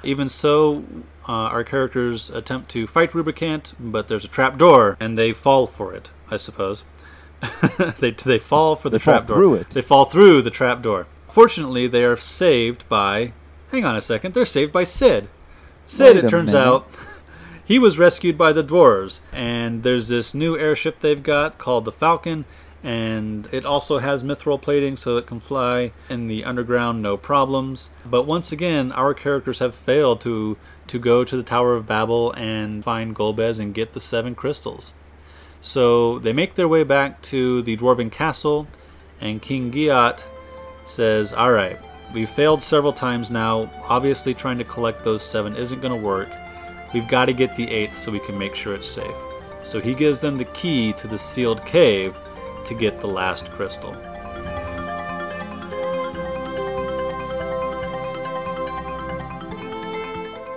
Even 0.05 0.29
so, 0.29 0.83
uh, 1.27 1.31
our 1.31 1.63
characters 1.63 2.29
attempt 2.29 2.69
to 2.71 2.87
fight 2.87 3.13
Rubicant, 3.13 3.73
but 3.79 4.07
there's 4.07 4.25
a 4.25 4.29
trap 4.29 4.57
door, 4.57 4.97
and 4.99 5.17
they 5.17 5.33
fall 5.33 5.67
for 5.67 5.93
it, 5.93 6.09
I 6.29 6.37
suppose. 6.37 6.83
they, 7.99 8.11
they 8.11 8.39
fall 8.39 8.75
for 8.75 8.89
the 8.89 8.97
They 8.97 9.03
fall 9.03 9.21
door. 9.21 9.37
through 9.37 9.53
it. 9.55 9.69
They 9.71 9.81
fall 9.81 10.05
through 10.05 10.41
the 10.41 10.49
trap 10.49 10.81
door. 10.81 11.07
Fortunately, 11.27 11.87
they 11.87 12.03
are 12.05 12.17
saved 12.17 12.87
by. 12.89 13.33
Hang 13.71 13.83
on 13.85 13.95
a 13.95 14.01
second. 14.01 14.33
They're 14.33 14.45
saved 14.45 14.71
by 14.71 14.83
Sid. 14.85 15.27
Sid, 15.85 16.15
Wait 16.15 16.25
it 16.25 16.29
turns 16.29 16.53
minute. 16.53 16.65
out, 16.65 16.87
he 17.65 17.77
was 17.77 17.99
rescued 17.99 18.37
by 18.37 18.51
the 18.53 18.63
dwarves, 18.63 19.19
and 19.33 19.83
there's 19.83 20.07
this 20.07 20.33
new 20.33 20.57
airship 20.57 20.99
they've 20.99 21.21
got 21.21 21.57
called 21.57 21.85
the 21.85 21.91
Falcon, 21.91 22.45
and 22.85 23.49
it 23.51 23.65
also 23.65 23.97
has 23.97 24.23
mithril 24.23 24.61
plating 24.61 24.95
so 24.95 25.17
it 25.17 25.25
can 25.25 25.39
fly 25.39 25.91
in 26.07 26.27
the 26.27 26.45
underground 26.45 27.01
no 27.01 27.17
problems. 27.17 27.89
But 28.05 28.27
once 28.27 28.51
again, 28.51 28.91
our 28.91 29.15
characters 29.15 29.57
have 29.57 29.73
failed 29.73 30.21
to 30.21 30.55
to 30.85 30.99
go 30.99 31.23
to 31.23 31.35
the 31.35 31.41
Tower 31.41 31.73
of 31.73 31.87
Babel 31.87 32.31
and 32.33 32.83
find 32.83 33.15
Golbez 33.15 33.59
and 33.59 33.73
get 33.73 33.93
the 33.93 33.99
seven 33.99 34.35
crystals. 34.35 34.93
So 35.61 36.19
they 36.19 36.31
make 36.31 36.53
their 36.53 36.67
way 36.67 36.83
back 36.83 37.23
to 37.23 37.63
the 37.63 37.75
dwarven 37.75 38.11
castle, 38.11 38.67
and 39.19 39.41
King 39.41 39.71
Giott 39.71 40.23
says, 40.85 41.33
All 41.33 41.51
right, 41.51 41.79
we've 42.13 42.29
failed 42.29 42.61
several 42.61 42.93
times 42.93 43.31
now. 43.31 43.67
Obviously, 43.85 44.35
trying 44.35 44.59
to 44.59 44.63
collect 44.63 45.03
those 45.03 45.23
seven 45.23 45.55
isn't 45.55 45.81
going 45.81 45.99
to 45.99 46.07
work. 46.07 46.29
We've 46.93 47.07
got 47.07 47.25
to 47.25 47.33
get 47.33 47.55
the 47.55 47.67
eighth 47.67 47.97
so 47.97 48.11
we 48.11 48.19
can 48.19 48.37
make 48.37 48.53
sure 48.53 48.75
it's 48.75 48.87
safe. 48.87 49.17
So 49.63 49.81
he 49.81 49.95
gives 49.95 50.19
them 50.19 50.37
the 50.37 50.45
key 50.45 50.93
to 50.93 51.07
the 51.07 51.17
sealed 51.17 51.65
cave 51.65 52.15
to 52.65 52.73
get 52.73 52.99
the 52.99 53.07
last 53.07 53.51
crystal. 53.51 53.95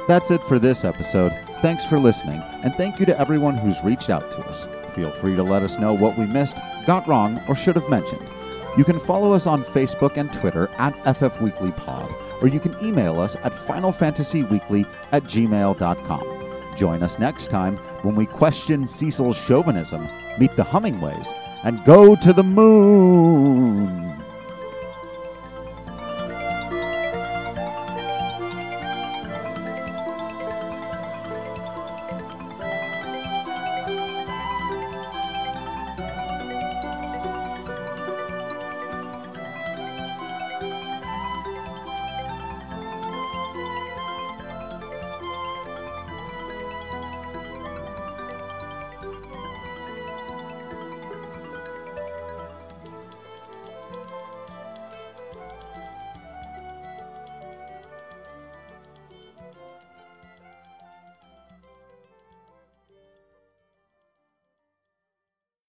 That's 0.09 0.31
it 0.31 0.43
for 0.45 0.59
this 0.59 0.85
episode. 0.85 1.33
Thanks 1.61 1.85
for 1.85 1.99
listening, 1.99 2.41
and 2.63 2.75
thank 2.77 2.99
you 2.99 3.05
to 3.07 3.21
everyone 3.21 3.57
who's 3.57 3.83
reached 3.85 4.09
out 4.09 4.33
to 4.33 4.39
us. 4.49 4.67
Feel 4.95 5.11
free 5.11 5.37
to 5.37 5.43
let 5.43 5.63
us 5.63 5.79
know 5.79 5.93
what 5.93 6.17
we 6.17 6.25
missed, 6.25 6.59
got 6.87 7.07
wrong, 7.07 7.43
or 7.47 7.55
should 7.55 7.77
have 7.77 7.91
mentioned. 7.91 8.31
You 8.79 8.85
can 8.85 9.01
follow 9.01 9.33
us 9.33 9.47
on 9.47 9.65
Facebook 9.65 10.17
and 10.17 10.33
Twitter 10.33 10.71
at 10.79 10.95
FFWeeklyPod, 11.05 12.41
or 12.41 12.49
you 12.49 12.59
can 12.59 12.75
email 12.83 13.21
us 13.21 13.37
at 13.43 13.53
FinalFantasyWeekly 13.53 14.89
at 15.13 15.25
gmail.com. 15.25 16.75
Join 16.77 17.03
us 17.03 17.19
next 17.19 17.49
time 17.49 17.77
when 18.03 18.15
we 18.15 18.25
question 18.25 18.87
Cecil's 18.87 19.37
chauvinism, 19.37 20.09
meet 20.39 20.55
the 20.57 20.63
Hummingways, 20.65 21.35
and 21.69 21.85
go 21.85 22.17
to 22.17 22.33
the 22.33 22.43
moon. 22.43 24.18